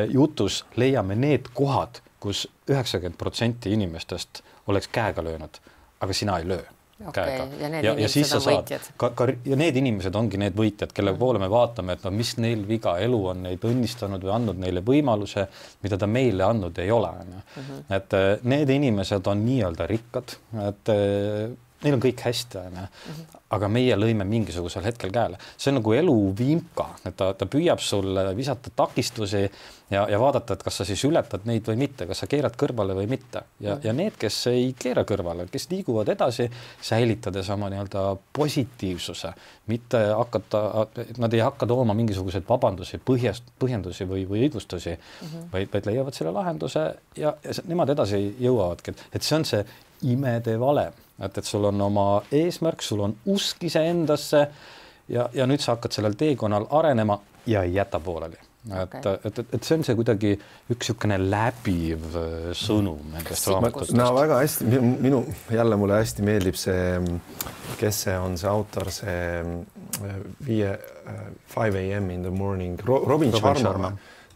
jutus 0.09 0.64
leiame 0.77 1.14
need 1.14 1.51
kohad 1.55 2.01
kus, 2.25 2.49
kus 2.49 2.72
üheksakümmend 2.72 3.18
protsenti 3.20 3.72
inimestest 3.77 4.43
oleks 4.66 4.89
käega 4.89 5.25
löönud 5.25 5.61
aga 6.01 6.12
sina 6.12 6.38
ei 6.38 6.49
löö 6.49 6.64
okay, 7.09 7.24
käega. 7.24 7.47
ja 7.61 7.80
ja, 7.82 7.95
ja 7.99 8.09
siis 8.09 8.32
on 8.34 8.42
saad, 8.45 8.70
ka, 8.97 9.11
ka 9.16 9.26
ja 9.47 9.59
need 9.59 9.76
inimesed 9.80 10.14
ongi 10.18 10.38
need 10.40 10.57
võitjad, 10.59 10.92
kelle 10.95 11.12
mm 11.12 11.16
-hmm. 11.16 11.20
poole 11.20 11.42
me 11.42 11.51
vaatame, 11.51 11.97
et 11.99 12.05
no 12.05 12.12
mis 12.14 12.36
neil 12.38 12.64
viga, 12.68 12.97
elu 12.99 13.20
on 13.32 13.42
neid 13.49 13.66
õnnistanud 13.70 14.22
või 14.24 14.34
andnud 14.36 14.62
neile 14.62 14.84
võimaluse, 14.86 15.47
mida 15.82 15.99
ta 15.99 16.07
meile 16.07 16.45
andnud 16.45 16.78
ei 16.78 16.90
ole, 16.90 17.11
onju. 17.24 17.42
Mhm. 17.57 17.84
et 17.99 18.18
eh, 18.20 18.38
need 18.42 18.70
inimesed 18.70 19.26
on 19.26 19.45
nii-öelda 19.47 19.86
rikkad, 19.90 20.36
et 20.68 20.95
eh, 20.95 21.51
neil 21.85 21.97
on 21.99 22.03
kõik 22.03 22.26
hästi, 22.26 22.61
onju. 22.66 22.89
Mhm. 23.12 23.41
aga 23.55 23.68
meie 23.70 23.95
lõime 23.95 24.24
mingisugusel 24.26 24.82
hetkel 24.82 25.12
käele, 25.14 25.37
see 25.57 25.70
on 25.70 25.76
nagu 25.78 25.93
elu 25.95 26.14
vimka, 26.35 26.89
et 27.07 27.14
ta, 27.14 27.28
ta 27.39 27.47
püüab 27.47 27.78
sulle 27.78 28.24
visata 28.35 28.72
takistusi 28.74 29.45
ja, 29.91 30.07
ja 30.11 30.18
vaadata, 30.20 30.57
et 30.57 30.64
kas 30.66 30.80
sa 30.80 30.87
siis 30.89 31.05
ületad 31.07 31.45
neid 31.49 31.66
või 31.68 31.76
mitte, 31.85 32.07
kas 32.09 32.22
sa 32.24 32.28
keerad 32.30 32.57
kõrvale 32.59 32.97
või 32.97 33.07
mitte 33.11 33.45
ja, 33.62 33.76
ja 33.85 33.95
need, 33.97 34.16
kes 34.20 34.39
ei 34.51 34.72
keera 34.78 35.05
kõrvale, 35.07 35.47
kes 35.53 35.68
liiguvad 35.70 36.11
edasi, 36.14 36.49
säilitades 36.82 37.51
oma 37.55 37.70
nii-öelda 37.72 38.05
positiivsuse, 38.37 39.30
mitte 39.70 40.03
hakata, 40.11 40.64
nad 41.22 41.37
ei 41.37 41.45
hakka 41.45 41.68
tooma 41.70 41.95
mingisuguseid 41.95 42.49
vabandusi, 42.49 43.01
põhjast, 43.05 43.55
põhjendusi 43.62 44.09
või, 44.11 44.26
või 44.30 44.47
õigustusi 44.49 44.97
mm, 44.97 45.28
-hmm. 45.28 45.49
vaid, 45.53 45.72
vaid 45.72 45.91
leiavad 45.93 46.18
selle 46.18 46.35
lahenduse 46.35 46.85
ja, 47.20 47.37
ja 47.45 47.59
nemad 47.68 47.95
edasi 47.95 48.24
jõuavadki, 48.41 48.97
et 49.12 49.22
see 49.22 49.39
on 49.39 49.49
see 49.49 49.64
imede 50.11 50.59
valem, 50.61 51.04
et, 51.21 51.39
et 51.39 51.45
sul 51.45 51.65
on 51.65 51.81
oma 51.81 52.09
eesmärk, 52.33 52.83
sul 52.83 53.05
on 53.07 53.15
usk 53.35 53.62
iseendasse 53.65 54.47
ja, 55.09 55.29
ja 55.35 55.47
nüüd 55.47 55.62
sa 55.62 55.77
hakkad 55.77 55.95
sellel 55.95 56.19
teekonnal 56.19 56.67
arenema 56.71 57.19
ja 57.47 57.62
ei 57.62 57.75
jäta 57.75 58.01
pooleli 58.01 58.41
Okay. 58.73 59.01
et, 59.01 59.27
et, 59.27 59.39
et, 59.39 59.55
et 59.55 59.67
see 59.67 59.77
on 59.77 59.83
see 59.85 59.93
kuidagi 59.93 60.31
üks 60.73 60.87
niisugune 60.89 61.19
läbiv 61.21 62.15
äh, 62.17 62.47
sõnum 62.57 63.11
nendest 63.12 63.51
raamatutest. 63.51 63.93
no 63.93 64.07
väga 64.17 64.39
hästi, 64.41 64.79
minu 65.05 65.19
jälle 65.53 65.77
mulle 65.77 65.99
hästi 66.01 66.25
meeldib 66.25 66.57
see, 66.57 66.95
kes 67.77 67.99
see 68.07 68.15
on, 68.17 68.39
see 68.41 68.49
autor, 68.49 68.89
see 68.89 69.19
äh, 69.21 70.17
viie, 70.49 70.73
äh, 70.73 71.21
five 71.53 71.85
am 71.99 72.09
in 72.17 72.25
the 72.25 72.33
morning, 72.33 72.81
Robin, 72.89 73.11
Robin 73.12 73.37
Sharma, 73.37 73.61
Sharma 73.61 73.93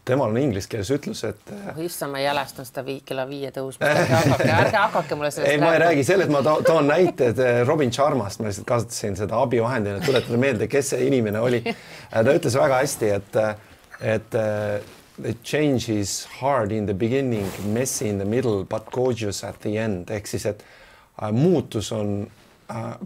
temal 0.09 0.33
on 0.33 0.39
inglise 0.41 0.69
keeles 0.71 0.89
ütlus, 0.93 1.23
et. 1.27 1.51
oh 1.71 1.79
issand, 1.83 2.13
ma 2.15 2.21
jälestan 2.23 2.67
seda 2.67 2.83
vii, 2.85 2.99
kella 3.07 3.25
viie 3.29 3.51
tõusmist, 3.55 4.13
ärge 4.59 4.77
hakake, 4.77 5.17
mulle 5.19 5.31
sellest. 5.35 5.51
ei, 5.53 5.61
ma 5.61 5.73
ei 5.75 5.83
räägi 5.85 6.05
sellest, 6.07 6.33
ma 6.33 6.41
toon 6.43 6.89
näited 6.89 7.41
Robin 7.67 7.93
Sharmast, 7.93 8.41
ma 8.41 8.49
lihtsalt 8.49 8.67
kasutasin 8.69 9.19
seda 9.19 9.41
abivahendina, 9.43 10.01
tuletada 10.05 10.39
meelde, 10.41 10.69
kes 10.71 10.93
see 10.95 11.09
inimene 11.09 11.41
oli. 11.43 11.61
ta 11.65 12.25
ütles 12.33 12.57
väga 12.59 12.81
hästi, 12.83 13.13
et 13.19 13.43
et 13.99 14.35
the 15.19 15.33
change 15.43 15.89
is 15.89 16.25
hard 16.39 16.71
in 16.71 16.85
the 16.85 16.93
beginning, 16.93 17.47
messy 17.73 18.07
in 18.07 18.17
the 18.17 18.25
middle, 18.25 18.63
but 18.63 18.89
gorgeous 18.91 19.43
at 19.43 19.59
the 19.61 19.77
end 19.77 20.11
ehk 20.15 20.27
siis, 20.27 20.45
et 20.47 20.63
muutus 21.35 21.91
on 21.91 22.21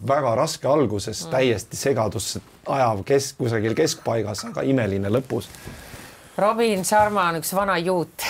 väga 0.07 0.35
raske 0.35 0.67
alguses 0.67 1.23
mm., 1.23 1.31
täiesti 1.31 1.79
segadusse 1.79 2.41
ajav 2.69 3.01
kesk, 3.07 3.37
kusagil 3.39 3.75
keskpaigas, 3.77 4.43
aga 4.51 4.65
imeline 4.67 5.11
lõpus 5.11 5.47
Robin 6.37 6.81
Sharma 6.85 7.27
on 7.29 7.37
üks 7.37 7.51
vana 7.53 7.75
juut 7.77 8.25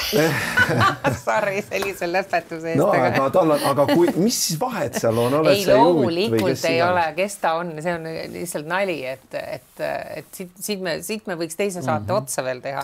Sorry 1.26 1.62
sellise 1.64 2.10
lõpetuse 2.10 2.74
eest. 2.74 2.80
no 2.80 2.90
aga 2.92 3.30
tal 3.32 3.54
on, 3.56 3.66
aga 3.72 3.86
kui, 3.94 4.10
mis 4.20 4.40
siis 4.48 4.60
vahet 4.60 5.00
seal 5.00 5.20
on, 5.24 5.38
ei, 5.48 5.64
loomulikult 5.70 6.68
ei 6.70 6.82
ole, 6.84 7.06
kes 7.18 7.38
ta 7.44 7.56
on, 7.62 7.72
see 7.84 7.96
on 7.96 8.08
lihtsalt 8.36 8.68
nali, 8.70 8.98
et, 9.08 9.28
et, 9.40 9.84
et 10.20 10.32
siit, 10.36 10.52
siit 10.60 10.84
me, 10.84 10.98
siit 11.06 11.30
me 11.32 11.38
võiks 11.40 11.56
teise 11.60 11.82
saate 11.82 12.04
mm 12.04 12.10
-hmm. 12.10 12.22
otsa 12.22 12.44
veel 12.44 12.62
teha. 12.64 12.84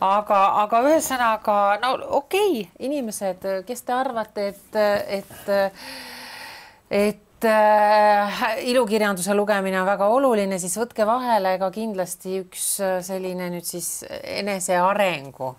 aga, 0.00 0.42
aga 0.64 0.82
ühesõnaga 0.86 1.56
no 1.82 1.94
okei 2.22 2.60
okay,, 2.60 2.68
inimesed, 2.90 3.48
kes 3.66 3.82
te 3.82 3.96
arvate, 3.96 4.48
et, 4.54 4.78
et 5.18 5.50
et 6.90 7.27
äh, 7.44 8.40
ilukirjanduse 8.70 9.34
lugemine 9.34 9.80
on 9.80 9.86
väga 9.88 10.08
oluline, 10.10 10.58
siis 10.58 10.74
võtke 10.80 11.06
vahele 11.06 11.56
ka 11.60 11.70
kindlasti 11.74 12.40
üks 12.42 12.66
äh, 12.84 12.98
selline 13.04 13.50
nüüd 13.52 13.66
siis 13.68 14.04
enesearengu, 14.08 15.52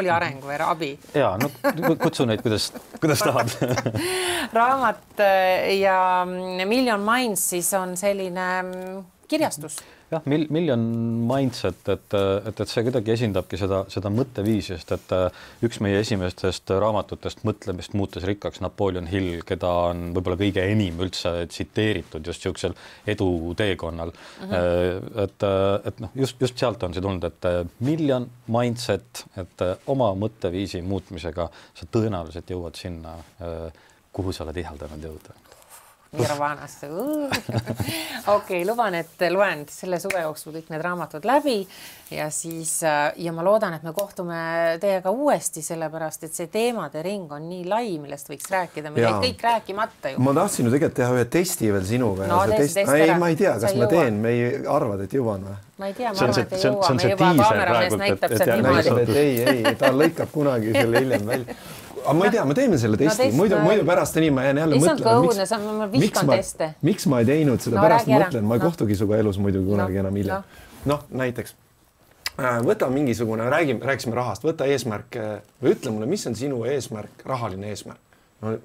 oli 0.00 0.10
arengu 0.12 0.48
või 0.48 0.58
abi? 0.64 0.90
ja 1.14 1.34
no 1.40 1.50
kutsu 2.00 2.26
neid, 2.30 2.42
kuidas, 2.44 2.70
kuidas 3.00 3.24
tahad. 3.26 3.54
Raamat 4.58 5.24
äh, 5.24 5.70
ja 5.80 6.24
mm, 6.24 6.68
Million 6.68 7.04
Minds 7.04 7.48
siis 7.54 7.72
on 7.78 7.96
selline 8.00 8.50
mm, 8.62 9.00
kirjastus 9.30 9.80
jah, 10.10 10.24
mil-, 10.30 10.46
miljon 10.52 10.82
mindset, 11.28 11.80
et, 11.92 12.16
et, 12.16 12.60
et 12.62 12.70
see 12.70 12.84
kuidagi 12.86 13.14
esindabki 13.14 13.58
seda, 13.60 13.82
seda 13.92 14.10
mõtteviisi, 14.12 14.74
sest 14.74 14.94
et 14.96 15.14
äh, 15.16 15.42
üks 15.66 15.80
meie 15.84 16.00
esimestest 16.02 16.72
raamatutest 16.82 17.44
Mõtlemist 17.46 17.94
muutes 17.96 18.26
rikkaks, 18.28 18.60
Napoleon 18.64 19.08
Hill, 19.10 19.40
keda 19.46 19.70
on 19.90 20.10
võib-olla 20.16 20.38
kõige 20.40 20.64
enim 20.70 21.00
üldse 21.02 21.32
tsiteeritud 21.50 22.26
just 22.26 22.40
niisugusel 22.40 22.74
eduteekonnal 23.10 24.12
mm. 24.12 24.50
-hmm. 24.50 25.20
et, 25.24 25.46
et 25.90 26.00
noh, 26.04 26.14
just, 26.22 26.40
just 26.40 26.58
sealt 26.58 26.82
on 26.82 26.94
see 26.94 27.04
tulnud, 27.04 27.24
et 27.24 27.48
miljon 27.86 28.28
mindset, 28.50 29.24
et 29.40 29.66
oma 29.90 30.12
mõtteviisi 30.18 30.82
muutmisega 30.82 31.48
sa 31.74 31.92
tõenäoliselt 31.92 32.50
jõuad 32.50 32.76
sinna, 32.78 33.16
kuhu 34.12 34.32
sa 34.34 34.44
oled 34.44 34.58
ihaldanud 34.64 35.08
jõuda 35.10 35.49
Nirvanasse 36.10 36.88
okei 38.36 38.64
luban, 38.66 38.96
et 38.98 39.22
loen 39.30 39.62
selle 39.70 40.00
suve 40.02 40.24
jooksul 40.24 40.56
kõik 40.56 40.72
need 40.72 40.82
raamatud 40.82 41.26
läbi 41.28 41.60
ja 42.10 42.26
siis 42.34 42.72
äh, 42.82 43.12
ja 43.22 43.30
ma 43.34 43.44
loodan, 43.46 43.76
et 43.76 43.84
me 43.86 43.92
kohtume 43.94 44.40
teiega 44.82 45.12
uuesti, 45.14 45.62
sellepärast 45.62 46.26
et 46.26 46.34
see 46.34 46.48
teemade 46.50 47.04
ring 47.06 47.30
on 47.30 47.46
nii 47.46 47.62
lai, 47.70 47.92
millest 48.02 48.26
võiks 48.32 48.50
rääkida, 48.50 48.90
meil 48.90 49.06
jäid 49.06 49.20
kõik 49.28 49.44
rääkimata 49.46 50.14
ju. 50.14 50.22
ma 50.26 50.34
tahtsin 50.40 50.66
ju 50.66 50.72
tegelikult 50.74 50.98
teha 50.98 51.12
ühe 51.14 51.28
testi 51.30 51.70
veel 51.70 51.86
sinuga 51.86 52.26
no,. 52.26 52.40
Test... 52.50 52.80
ei, 52.82 53.12
ma 53.14 53.28
ei 53.30 53.38
tea, 53.38 53.54
kas 53.62 53.76
ma 53.78 53.90
teen, 53.92 54.18
me 54.24 54.32
ei 54.34 54.48
arvad, 54.66 55.04
et 55.06 55.14
jõuan 55.14 55.46
või? 55.46 55.58
ma 55.78 55.92
ei 55.92 55.94
tea, 55.94 56.10
ma 56.10 56.26
arvan, 56.26 56.40
et 56.42 56.56
ei 56.56 56.64
jõua, 56.66 56.90
me 56.96 57.12
juba 57.12 57.30
kaameramees 57.44 58.00
näitab 58.02 58.34
sealt 58.34 58.56
niimoodi. 58.56 59.14
ei, 59.14 59.38
ei, 59.54 59.76
ta 59.78 59.94
lõikab 59.94 60.34
kunagi 60.34 60.74
selle 60.74 61.04
hiljem 61.06 61.30
välja 61.30 61.60
aga 62.04 62.14
ma 62.18 62.26
ei 62.26 62.34
tea, 62.34 62.44
me 62.48 62.56
teeme 62.56 62.78
selle 62.80 62.98
testi 63.00 63.28
no,, 63.30 63.36
muidu, 63.40 63.60
muidu 63.64 63.86
pärast 63.88 64.18
nii 64.20 64.32
ma 64.34 64.44
jään 64.48 64.60
jälle 64.62 64.80
mõtlema. 64.82 65.72
ma 65.78 65.88
vihkan 65.92 66.32
teste. 66.32 66.72
miks 66.86 67.06
ma 67.10 67.20
ei 67.22 67.28
teinud 67.28 67.62
seda 67.64 67.78
no,, 67.78 67.84
pärast 67.86 68.10
mõtlen, 68.10 68.46
ma 68.46 68.58
ei 68.58 68.62
no. 68.62 68.68
kohtugi 68.68 68.96
sinuga 68.98 69.20
elus 69.20 69.40
muidu 69.42 69.62
kunagi 69.66 69.98
no, 69.98 70.04
enam 70.06 70.18
hiljem 70.20 70.42
no.. 70.42 70.64
noh, 70.94 71.04
näiteks 71.22 71.54
äh, 72.38 72.58
võta 72.66 72.90
mingisugune, 72.92 73.46
räägime, 73.52 73.84
rääkisime 73.92 74.18
rahast, 74.18 74.46
võta 74.46 74.68
eesmärk 74.70 75.20
või 75.60 75.76
ütle 75.76 75.94
mulle, 75.94 76.10
mis 76.10 76.26
on 76.30 76.38
sinu 76.38 76.64
eesmärk, 76.70 77.24
rahaline 77.28 77.72
eesmärk. 77.74 78.20
no 78.42 78.56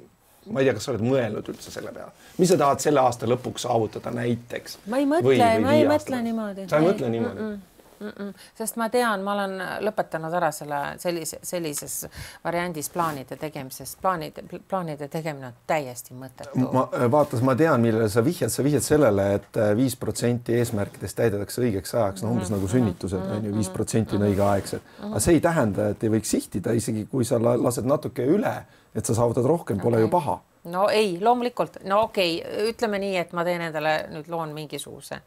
ma 0.45 0.61
ei 0.61 0.67
tea, 0.67 0.75
kas 0.77 0.85
sa 0.85 0.93
oled 0.93 1.05
mõelnud 1.05 1.47
üldse 1.53 1.71
selle 1.73 1.93
peale, 1.93 2.11
mis 2.37 2.51
sa 2.53 2.57
tahad 2.61 2.83
selle 2.83 3.01
aasta 3.01 3.29
lõpuks 3.29 3.65
saavutada 3.65 4.13
näiteks? 4.13 4.81
ma 4.91 5.01
ei 5.01 5.07
mõtle, 5.09 5.53
ma 5.63 5.79
ei 5.79 5.87
mõtle 5.89 6.25
niimoodi. 6.27 6.67
sa 6.69 6.81
ei 6.81 6.91
mõtle 6.91 7.09
niimoodi 7.13 7.41
mm? 7.41 7.55
-mm 7.55 7.71
mm. 7.99 8.07
-mm. 8.09 8.33
sest 8.57 8.75
ma 8.75 8.89
tean, 8.89 9.23
ma 9.23 9.33
olen 9.33 9.57
lõpetanud 9.87 10.33
ära 10.33 10.51
selle 10.51 10.81
sellise, 10.97 11.39
sellises 11.43 12.05
variandis 12.43 12.89
plaanide 12.89 13.35
tegemises, 13.35 13.95
plaanide, 14.01 14.43
plaanide 14.67 15.07
tegemine 15.07 15.47
on 15.47 15.59
täiesti 15.67 16.13
mõttetu. 16.13 16.71
ma 16.73 16.87
vaatas, 17.11 17.41
ma 17.41 17.55
tean, 17.55 17.81
millele 17.81 18.09
sa 18.09 18.23
vihjad, 18.25 18.49
sa 18.51 18.63
vihjad 18.63 18.83
sellele 18.83 19.33
et, 19.35 19.45
et 19.45 19.61
äh, 19.61 19.75
viis 19.77 19.95
protsenti 19.99 20.55
eesmärkidest 20.59 21.17
täidetakse 21.17 21.61
õigeks 21.61 21.95
ajaks, 21.95 22.23
no 22.23 22.31
umbes 22.31 22.49
mm 22.49 22.55
-hmm. 22.55 22.57
nagu 22.57 22.67
sünnitused 22.67 23.31
on 23.37 23.45
ju, 23.45 23.55
viis 23.55 23.69
protsenti 23.69 24.15
on 24.15 24.27
õigeaegsed. 24.29 24.79
aga 25.09 25.19
see 25.19 25.33
ei 25.33 25.41
tähenda, 25.41 25.89
et 25.89 26.03
ei 26.03 26.09
võiks 26.09 26.31
sihtida, 26.37 26.71
isegi 26.71 27.05
kui 27.11 27.25
sa 27.25 27.39
lased 27.39 27.85
natuke 27.85 28.25
üle, 28.25 28.55
et 28.95 29.05
sa 29.05 29.15
saavutad 29.15 29.45
rohkem, 29.45 29.79
pole 29.79 29.97
okay. 29.97 30.07
ju 30.07 30.09
paha 30.09 30.39
no 30.63 30.87
ei, 30.89 31.17
loomulikult, 31.21 31.77
no 31.83 32.01
okei 32.01 32.41
okay,, 32.41 32.69
ütleme 32.69 32.99
nii, 32.99 33.17
et 33.17 33.33
ma 33.33 33.43
teen 33.43 33.61
endale 33.61 34.07
nüüd 34.09 34.27
loon 34.27 34.53
mingisuguse 34.53 35.21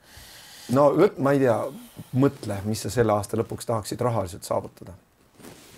no 0.77 0.89
ma 1.19 1.35
ei 1.35 1.43
tea, 1.43 1.57
mõtle, 2.21 2.61
mis 2.69 2.85
sa 2.85 2.93
selle 2.93 3.15
aasta 3.15 3.39
lõpuks 3.41 3.69
tahaksid 3.69 4.01
rahaliselt 4.05 4.47
saavutada. 4.49 4.95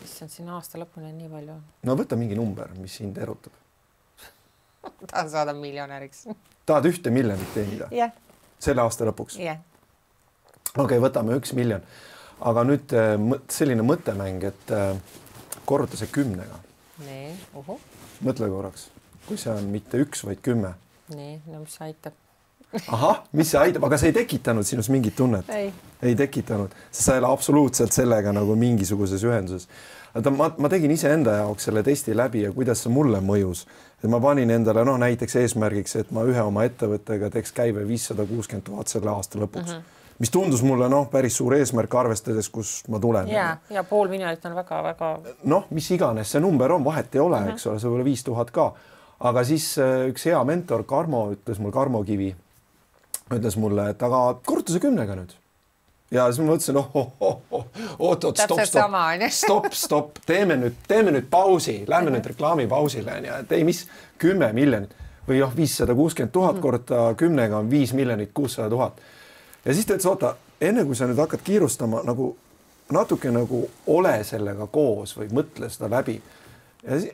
issand, 0.04 0.32
siin 0.32 0.48
aasta 0.48 0.80
lõpuni 0.80 1.10
on 1.10 1.18
nii 1.18 1.32
palju. 1.32 1.56
no 1.88 1.96
võta 1.98 2.18
mingi 2.20 2.38
number, 2.38 2.72
mis 2.78 2.96
sind 3.00 3.18
erutab 3.18 3.52
tahan 5.10 5.30
saada 5.30 5.54
miljonäriks 5.56 6.26
tahad 6.68 6.90
ühte 6.90 7.10
miljonit 7.14 7.54
teenida 7.54 7.90
yeah.? 7.94 8.14
selle 8.58 8.82
aasta 8.84 9.08
lõpuks 9.08 9.38
yeah.? 9.40 9.60
okei 10.76 10.84
okay,, 10.84 11.02
võtame 11.02 11.36
üks 11.38 11.54
miljon, 11.58 11.84
aga 12.46 12.64
nüüd 12.66 12.94
äh, 12.96 13.14
selline 13.52 13.86
mõttemäng, 13.86 14.46
et 14.50 14.74
äh, 14.74 14.94
korruta 15.66 15.98
see 15.98 16.10
kümnega. 16.12 16.60
nii, 17.04 17.34
uhu. 17.62 17.78
mõtle 18.26 18.50
korraks, 18.52 18.88
kui 19.28 19.38
see 19.40 19.52
on 19.54 19.70
mitte 19.72 20.00
üks, 20.02 20.24
vaid 20.26 20.42
kümme. 20.46 20.74
nii, 21.14 21.40
no 21.50 21.64
mis 21.64 21.78
aitab 21.86 22.16
ahah, 22.78 23.22
mis 23.32 23.50
see 23.50 23.60
aitab, 23.60 23.84
aga 23.88 23.98
see 23.98 24.10
ei 24.12 24.16
tekitanud 24.20 24.66
sinus 24.66 24.90
mingit 24.92 25.16
tunnet? 25.18 25.48
ei 25.50 26.14
tekitanud, 26.16 26.74
sest 26.90 27.08
sa 27.08 27.16
ei 27.16 27.22
ole 27.22 27.30
absoluutselt 27.30 27.94
sellega 27.94 28.32
nagu 28.32 28.54
mingisuguses 28.56 29.24
ühenduses. 29.26 29.68
vaata, 30.14 30.32
ma, 30.34 30.50
ma 30.58 30.70
tegin 30.72 30.94
iseenda 30.94 31.40
jaoks 31.42 31.68
selle 31.68 31.82
testi 31.86 32.16
läbi 32.16 32.44
ja 32.46 32.52
kuidas 32.54 32.84
see 32.84 32.92
mulle 32.94 33.20
mõjus. 33.24 33.66
ma 34.08 34.20
panin 34.22 34.50
endale 34.50 34.84
noh, 34.86 34.98
näiteks 35.02 35.36
eesmärgiks, 35.42 35.96
et 35.96 36.12
ma 36.14 36.24
ühe 36.28 36.42
oma 36.42 36.64
ettevõttega 36.68 37.30
teeks 37.30 37.52
käive 37.56 37.86
viissada 37.88 38.26
kuuskümmend 38.26 38.66
tuhat 38.66 38.92
selle 38.92 39.10
aasta 39.10 39.38
lõpuks 39.38 39.72
mm. 39.72 39.80
-hmm 39.80 39.96
mis 40.20 40.28
tundus 40.28 40.60
mulle 40.60 40.84
noh, 40.92 41.06
päris 41.08 41.38
suur 41.40 41.54
eesmärk, 41.56 41.94
arvestades, 41.96 42.50
kust 42.52 42.88
ma 42.92 42.98
tulen. 43.00 43.28
ja, 43.32 43.56
ja 43.70 43.84
pool 43.84 44.08
miljonit 44.12 44.44
on 44.44 44.54
väga-väga. 44.54 45.08
noh, 45.48 45.64
mis 45.70 45.90
iganes 45.96 46.32
see 46.32 46.40
number 46.44 46.72
on, 46.72 46.84
vahet 46.84 47.14
ei 47.14 47.20
ole 47.20 47.40
mm, 47.40 47.46
-hmm. 47.46 47.52
eks 47.56 47.66
ole, 47.66 47.78
see 47.80 47.88
võib 47.88 47.94
olla 47.94 48.04
viis 48.04 48.24
tuhat 48.24 48.50
ka. 48.50 48.72
aga 49.20 49.44
siis 49.44 49.78
äh, 49.78 50.08
üks 50.12 50.26
hea 50.28 50.44
mentor, 50.44 50.84
Karmo 50.84 51.30
ütles 51.32 51.58
mul, 51.58 51.72
Karmo 51.72 52.04
Kivi 52.04 52.34
ütles 53.38 53.56
mulle, 53.60 53.90
et 53.92 54.02
aga 54.02 54.22
korruta 54.46 54.74
see 54.74 54.82
kümnega 54.82 55.16
nüüd. 55.18 55.34
ja 56.10 56.26
siis 56.30 56.40
ma 56.42 56.50
mõtlesin, 56.50 56.78
oh, 56.80 56.90
oh, 56.94 57.12
oh, 57.20 57.36
oh, 57.50 57.66
oot, 57.98 58.24
oot, 58.24 58.40
stopp, 58.40 58.64
stopp, 58.66 58.96
stopp, 59.42 59.68
stopp, 59.76 60.18
teeme 60.26 60.56
nüüd, 60.58 60.80
teeme 60.88 61.14
nüüd 61.14 61.30
pausi, 61.30 61.84
lähme 61.88 62.14
nüüd 62.14 62.26
reklaamipausile 62.32 63.20
onju, 63.20 63.38
et 63.44 63.56
ei, 63.58 63.64
mis 63.68 63.84
kümme 64.18 64.50
miljonit 64.56 64.96
või 65.28 65.40
noh, 65.42 65.54
viissada 65.56 65.94
kuuskümmend 65.94 66.34
tuhat 66.34 66.56
mm. 66.56 66.62
korda 66.64 67.02
kümnega 67.18 67.60
on 67.62 67.70
viis 67.70 67.92
miljonit 67.94 68.32
kuussada 68.34 68.70
tuhat. 68.70 69.00
ja 69.64 69.74
siis 69.74 69.86
ta 69.86 69.94
ütles, 69.94 70.10
oota, 70.10 70.34
enne 70.60 70.84
kui 70.84 70.98
sa 70.98 71.06
nüüd 71.06 71.20
hakkad 71.22 71.44
kiirustama 71.46 72.02
nagu 72.08 72.32
natuke 72.90 73.30
nagu 73.30 73.62
ole 73.86 74.16
sellega 74.26 74.66
koos 74.66 75.14
või 75.18 75.30
mõtle 75.34 75.70
seda 75.70 75.90
läbi 75.92 76.18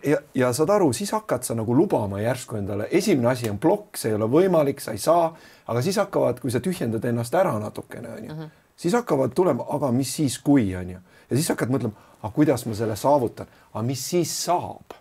ja, 0.04 0.18
ja, 0.34 0.52
saad 0.52 0.70
aru, 0.70 0.92
siis 0.94 1.10
hakkad 1.14 1.46
sa 1.46 1.56
nagu 1.58 1.74
lubama 1.74 2.20
järsku 2.20 2.58
endale, 2.60 2.88
esimene 2.90 3.30
asi 3.32 3.50
on 3.50 3.58
plokk, 3.62 3.96
see 3.98 4.12
ei 4.12 4.18
ole 4.18 4.28
võimalik, 4.30 4.82
sa 4.82 4.94
ei 4.94 5.02
saa, 5.02 5.30
aga 5.66 5.82
siis 5.82 5.98
hakkavad, 6.00 6.40
kui 6.42 6.54
sa 6.54 6.62
tühjendad 6.62 7.04
ennast 7.08 7.34
ära 7.34 7.56
natukene, 7.62 8.12
onju, 8.18 8.34
mhm. 8.34 8.52
siis 8.76 8.94
hakkavad 8.98 9.34
tulema, 9.34 9.66
aga 9.76 9.90
mis 9.94 10.14
siis, 10.20 10.38
kui 10.38 10.68
onju, 10.76 11.00
ja 11.30 11.38
siis 11.38 11.50
hakkad 11.54 11.72
mõtlema, 11.74 12.06
aga 12.20 12.32
kuidas 12.34 12.66
ma 12.66 12.76
selle 12.78 12.96
saavutan, 12.98 13.50
aga 13.72 13.84
mis 13.86 14.06
siis 14.10 14.32
saab 14.44 14.96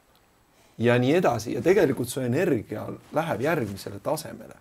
ja 0.77 0.97
nii 0.99 1.13
edasi 1.15 1.53
ja 1.55 1.61
tegelikult 1.63 2.09
su 2.11 2.21
energia 2.21 2.83
läheb 3.15 3.41
järgmisele 3.41 3.99
tasemele. 4.03 4.55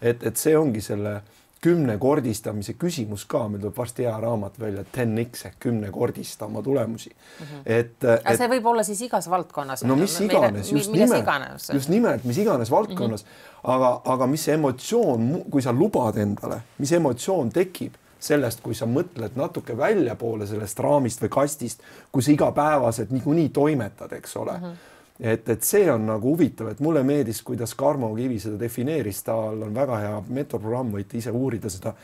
et, 0.00 0.22
et 0.22 0.36
see 0.36 0.56
ongi 0.56 0.80
selle 0.80 1.20
kümnekordistamise 1.64 2.74
küsimus 2.76 3.24
ka, 3.28 3.46
meil 3.48 3.62
tuleb 3.62 3.76
varsti 3.78 4.04
hea 4.06 4.14
raamat 4.20 4.58
välja, 4.60 4.84
10x 4.94 5.46
ehk 5.48 5.58
kümnekordista 5.66 6.46
oma 6.46 6.62
tulemusi 6.62 7.10
mm. 7.10 7.46
-hmm. 7.46 7.62
et, 7.66 7.92
et. 8.04 8.24
aga 8.24 8.36
see 8.36 8.50
võib 8.56 8.66
olla 8.72 8.84
siis 8.86 9.00
igas 9.08 9.30
valdkonnas. 9.30 9.84
no 9.84 9.96
mis 9.96 10.20
iganes, 10.20 10.72
just 10.72 10.92
nimelt, 10.92 11.70
just 11.72 11.88
nimelt, 11.88 12.24
mis 12.24 12.38
iganes 12.38 12.70
valdkonnas 12.70 13.24
mm, 13.24 13.30
-hmm. 13.30 13.70
aga, 13.74 14.00
aga 14.04 14.26
mis 14.26 14.48
emotsioon, 14.48 15.30
kui 15.50 15.62
sa 15.62 15.72
lubad 15.72 16.16
endale, 16.16 16.60
mis 16.78 16.92
emotsioon 16.92 17.50
tekib 17.50 17.94
sellest, 18.20 18.60
kui 18.60 18.74
sa 18.74 18.86
mõtled 18.86 19.36
natuke 19.36 19.76
väljapoole 19.76 20.46
sellest 20.46 20.78
raamist 20.78 21.22
või 21.22 21.28
kastist, 21.28 21.80
kui 22.12 22.22
sa 22.22 22.32
igapäevaselt 22.32 23.10
niikuinii 23.10 23.48
toimetad, 23.48 24.12
eks 24.12 24.36
ole 24.36 24.58
mm. 24.58 24.64
-hmm 24.64 24.94
et, 25.20 25.48
et 25.48 25.64
see 25.64 25.88
on 25.92 26.06
nagu 26.06 26.34
huvitav, 26.34 26.70
et 26.70 26.80
mulle 26.84 27.02
meeldis, 27.06 27.40
kuidas 27.46 27.74
Karmo 27.78 28.12
Kivi 28.16 28.38
seda 28.42 28.58
defineeris, 28.60 29.22
tal 29.24 29.62
on 29.64 29.74
väga 29.74 30.00
hea 30.02 30.14
metoprogramm, 30.28 30.92
võite 30.96 31.18
ise 31.20 31.32
uurida 31.32 31.72
seda. 31.72 31.94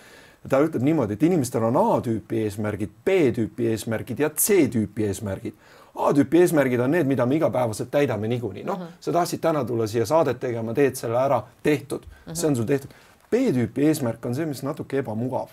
ta 0.49 0.59
ütleb 0.59 0.83
niimoodi, 0.83 1.15
et 1.15 1.23
inimestel 1.23 1.63
on 1.69 1.77
A-tüüpi 1.79 2.41
eesmärgid, 2.47 2.91
B-tüüpi 3.07 3.69
eesmärgid 3.71 4.19
ja 4.25 4.31
C-tüüpi 4.31 5.07
eesmärgid. 5.07 5.55
A-tüüpi 5.95 6.41
eesmärgid 6.41 6.81
on 6.81 6.91
need, 6.91 7.07
mida 7.07 7.27
me 7.27 7.37
igapäevaselt 7.37 7.93
täidame 7.93 8.29
niikuinii, 8.29 8.65
noh 8.65 8.81
uh 8.81 8.87
-huh., 8.87 8.97
sa 9.01 9.13
tahtsid 9.13 9.41
täna 9.41 9.65
tulla 9.65 9.87
siia 9.87 10.07
saadet 10.07 10.41
tegema, 10.41 10.75
teed 10.75 10.97
selle 10.97 11.19
ära, 11.19 11.43
tehtud 11.63 12.03
uh, 12.03 12.27
-huh. 12.27 12.35
see 12.35 12.49
on 12.49 12.57
sul 12.57 12.65
tehtud. 12.65 12.91
B-tüüpi 13.31 13.87
eesmärk 13.87 14.27
on 14.27 14.35
see, 14.35 14.47
mis 14.47 14.63
natuke 14.63 14.99
ebamugav. 14.99 15.49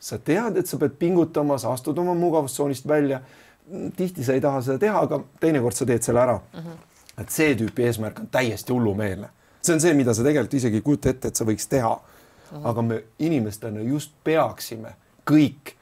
sa 0.00 0.18
tead, 0.18 0.56
et 0.56 0.66
sa 0.66 0.78
pead 0.78 0.90
pingutama, 0.98 1.58
sa 1.58 1.72
astud 1.72 1.98
oma 1.98 2.14
mugavustsoonist 2.14 2.88
välja. 2.88 3.20
tihti 3.96 4.24
sa 4.24 4.32
ei 4.32 4.40
taha 4.40 4.62
seda 4.62 4.78
teha, 4.78 5.00
aga 5.00 5.20
teinekord 5.40 5.74
sa 5.74 5.86
teed 5.86 6.02
selle 6.02 6.20
ära 6.20 6.34
uh. 6.34 6.60
-huh 6.60 6.89
et 7.20 7.34
see 7.34 7.54
tüüpi 7.58 7.84
eesmärk 7.88 8.22
on 8.22 8.30
täiesti 8.32 8.72
hullumeelne. 8.72 9.28
see 9.62 9.74
on 9.74 9.80
see, 9.80 9.94
mida 9.94 10.14
sa 10.14 10.24
tegelikult 10.24 10.54
isegi 10.54 10.80
ei 10.80 10.86
kujuta 10.86 11.12
ette, 11.12 11.28
et 11.28 11.36
sa 11.36 11.44
võiks 11.44 11.68
teha. 11.68 11.92
aga 12.64 12.82
me 12.82 13.02
inimestena 13.22 13.80
just 13.86 14.12
peaksime 14.24 14.96
kõik 15.28 15.76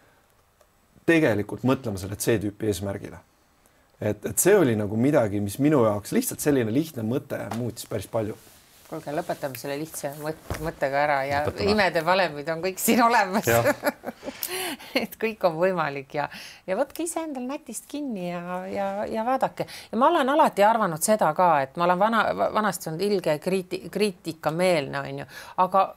tegelikult 1.06 1.64
mõtlema 1.64 1.96
selle 1.98 2.18
C-tüüpi 2.20 2.68
eesmärgile. 2.68 3.18
et, 4.00 4.26
et 4.26 4.38
see 4.38 4.56
oli 4.56 4.76
nagu 4.76 4.96
midagi, 4.96 5.40
mis 5.40 5.58
minu 5.58 5.84
jaoks 5.86 6.12
lihtsalt 6.12 6.44
selline 6.44 6.74
lihtne 6.74 7.02
mõte 7.02 7.40
muutis 7.56 7.86
päris 7.88 8.06
palju 8.06 8.36
kuulge, 8.88 9.12
lõpetame 9.12 9.58
selle 9.60 9.76
lihtsa 9.80 10.14
mõt 10.22 10.52
mõttega 10.64 11.02
ära 11.04 11.18
ja 11.28 11.42
lõpetame. 11.46 11.72
imede 11.74 12.04
valemid 12.04 12.48
on 12.52 12.62
kõik 12.64 12.80
siin 12.80 13.02
olemas 13.04 13.48
et 15.02 15.16
kõik 15.20 15.44
on 15.48 15.58
võimalik 15.58 16.18
ja, 16.18 16.28
ja 16.66 16.76
võtke 16.78 17.04
iseendal 17.06 17.46
nätist 17.48 17.88
kinni 17.90 18.30
ja, 18.30 18.42
ja, 18.70 18.88
ja 19.10 19.24
vaadake. 19.26 19.68
ja 19.92 20.00
ma 20.00 20.10
olen 20.12 20.34
alati 20.34 20.64
arvanud 20.66 21.02
seda 21.04 21.30
ka, 21.36 21.52
et 21.66 21.78
ma 21.78 21.88
olen 21.88 22.02
vana, 22.02 22.26
vanasti 22.54 22.90
olnud 22.90 23.06
ilge 23.08 23.38
kriiti-, 23.42 23.86
kriitikameelne, 23.92 25.00
onju, 25.00 25.30
aga 25.64 25.88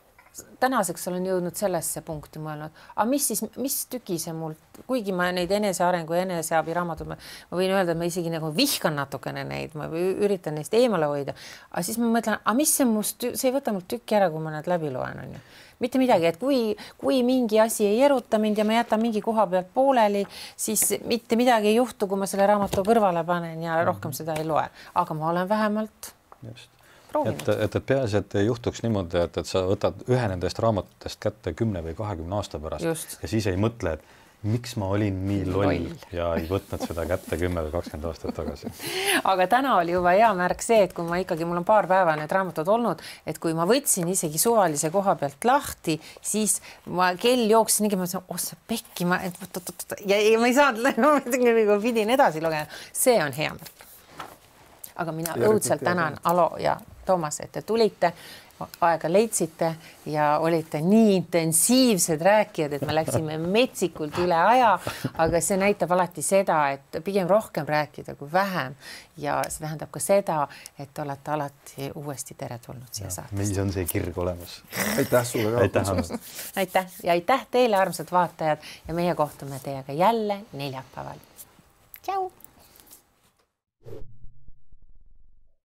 tänaseks 0.59 1.07
olen 1.11 1.25
jõudnud 1.27 1.57
sellesse 1.59 2.01
punkti 2.07 2.39
mõelnud, 2.39 2.75
aga 2.95 3.05
mis 3.09 3.25
siis, 3.27 3.41
mis 3.59 3.75
tüki 3.91 4.15
see 4.21 4.31
mul, 4.35 4.53
kuigi 4.87 5.11
ma 5.15 5.27
neid 5.35 5.51
enesearengu 5.51 6.15
ja 6.15 6.21
eneseabi 6.23 6.75
raamatuid, 6.77 7.09
ma 7.11 7.17
võin 7.59 7.73
öelda, 7.73 7.91
et 7.91 7.99
ma 7.99 8.07
isegi 8.07 8.31
nagu 8.31 8.53
vihkan 8.55 8.95
natukene 8.95 9.43
neid, 9.47 9.75
ma 9.79 9.89
üritan 9.91 10.55
neist 10.55 10.75
eemale 10.77 11.09
hoida, 11.11 11.35
aga 11.71 11.83
siis 11.87 11.99
ma 11.99 12.13
mõtlen, 12.13 12.39
aga 12.39 12.55
mis 12.57 12.77
see 12.79 12.87
must, 12.87 13.27
see 13.33 13.49
ei 13.49 13.57
võta 13.57 13.75
mult 13.75 13.89
tükki 13.91 14.19
ära, 14.21 14.31
kui 14.31 14.43
ma 14.43 14.55
need 14.55 14.71
läbi 14.71 14.93
loen, 14.93 15.19
onju 15.25 15.43
mitte 15.81 16.01
midagi, 16.01 16.29
et 16.29 16.39
kui, 16.41 16.75
kui 17.01 17.21
mingi 17.27 17.59
asi 17.61 17.87
ei 17.89 18.01
eruta 18.05 18.39
mind 18.41 18.61
ja 18.61 18.65
ma 18.67 18.77
jätan 18.79 19.01
mingi 19.01 19.21
koha 19.21 19.47
pealt 19.51 19.71
pooleli, 19.73 20.23
siis 20.55 20.85
mitte 21.05 21.37
midagi 21.39 21.71
ei 21.71 21.79
juhtu, 21.79 22.07
kui 22.07 22.21
ma 22.21 22.29
selle 22.29 22.47
raamatu 22.49 22.85
kõrvale 22.87 23.25
panen 23.27 23.63
ja 23.63 23.81
rohkem 23.87 24.13
seda 24.15 24.37
ei 24.39 24.47
loe, 24.47 24.67
aga 24.95 25.17
ma 25.17 25.31
olen 25.31 25.49
vähemalt 25.49 26.13
just. 26.47 26.69
et, 27.25 27.43
et, 27.57 27.75
et 27.75 27.85
peaasi, 27.85 28.21
et 28.21 28.39
ei 28.39 28.47
juhtuks 28.47 28.83
niimoodi, 28.85 29.19
et, 29.25 29.41
et 29.41 29.49
sa 29.49 29.65
võtad 29.67 30.05
ühe 30.09 30.31
nendest 30.31 30.61
raamatutest 30.63 31.21
kätte 31.21 31.53
kümne 31.57 31.83
või 31.85 31.97
kahekümne 31.97 32.39
aasta 32.39 32.61
pärast 32.61 32.85
Just. 32.85 33.17
ja 33.21 33.31
siis 33.31 33.49
ei 33.51 33.59
mõtle, 33.59 33.97
et 33.97 34.20
miks 34.43 34.73
ma 34.81 34.87
olin 34.89 35.17
nii 35.27 35.43
loll, 35.45 35.83
ja 36.13 36.31
ei 36.39 36.47
võtnud 36.49 36.81
seda 36.81 37.03
kätte 37.09 37.37
kümme 37.37 37.61
või 37.67 37.73
kakskümmend 37.75 38.07
aastat 38.09 38.33
tagasi. 38.39 38.71
aga 39.31 39.45
täna 39.51 39.75
oli 39.77 39.93
juba 39.93 40.15
hea 40.17 40.31
märk 40.37 40.65
see, 40.65 40.79
et 40.87 40.95
kui 40.97 41.05
ma 41.05 41.19
ikkagi, 41.21 41.45
mul 41.45 41.61
on 41.61 41.67
paar 41.67 41.85
päeva 41.89 42.15
need 42.17 42.33
raamatud 42.33 42.71
olnud, 42.73 43.03
et 43.29 43.37
kui 43.41 43.53
ma 43.57 43.67
võtsin 43.69 44.09
isegi 44.09 44.41
suvalise 44.41 44.89
koha 44.93 45.13
pealt 45.21 45.45
lahti, 45.45 45.99
siis 46.25 46.57
ma 46.89 47.11
kell 47.21 47.45
jooksis 47.51 47.85
nii, 47.85 47.93
ma 47.93 48.07
mõtlesin, 48.07 48.25
oh 48.25 48.41
sa 48.41 48.57
pekki, 48.71 49.05
ma 49.09 49.21
ja, 49.21 50.17
ja 50.17 50.41
ma 50.41 50.49
ei 50.49 50.57
saanud, 50.57 50.89
ma 51.71 51.79
pidin 51.83 52.17
edasi 52.17 52.41
lugema, 52.41 52.65
see 52.97 53.19
on 53.21 53.37
hea 53.37 53.53
märk. 53.53 53.89
aga 55.01 55.13
mina 55.15 55.37
õudselt 55.37 55.85
tänan 55.85 56.17
Alo 56.29 56.55
ja 56.61 56.79
Toomas, 57.05 57.39
et 57.41 57.51
te 57.53 57.61
tulite, 57.65 58.13
aega 58.81 59.11
leidsite 59.11 59.75
ja 60.05 60.37
olite 60.41 60.81
nii 60.81 61.15
intensiivsed 61.15 62.21
rääkijad, 62.21 62.73
et 62.73 62.85
me 62.87 62.95
läksime 62.95 63.37
metsikult 63.57 64.17
üle 64.23 64.37
aja, 64.37 64.73
aga 65.17 65.41
see 65.41 65.59
näitab 65.61 65.91
alati 65.91 66.23
seda, 66.25 66.63
et 66.75 67.01
pigem 67.05 67.29
rohkem 67.29 67.67
rääkida 67.67 68.15
kui 68.19 68.31
vähem 68.31 68.75
ja 69.17 69.41
see 69.47 69.65
tähendab 69.65 69.91
ka 69.91 70.01
seda, 70.03 70.39
et 70.79 70.99
olete 71.03 71.31
alati 71.31 71.91
uuesti 71.95 72.35
teretulnud 72.37 72.91
siia 72.91 73.09
saatesse. 73.09 73.37
meis 73.37 73.57
on 73.61 73.73
see 73.73 73.85
kirg 73.85 74.17
olemas. 74.17 74.61
aitäh 74.97 75.25
sulle 75.25 75.51
ka. 75.51 75.61
aitäh, 75.61 75.93
aitäh 76.55 76.99
ja 77.03 77.11
aitäh 77.17 77.47
teile, 77.51 77.77
armsad 77.77 78.11
vaatajad 78.11 78.69
ja 78.87 78.93
meie 78.93 79.15
kohtume 79.15 79.59
teiega 79.63 79.93
jälle 79.93 80.41
neljapäeval. 80.53 81.19
tšau. 82.01 82.31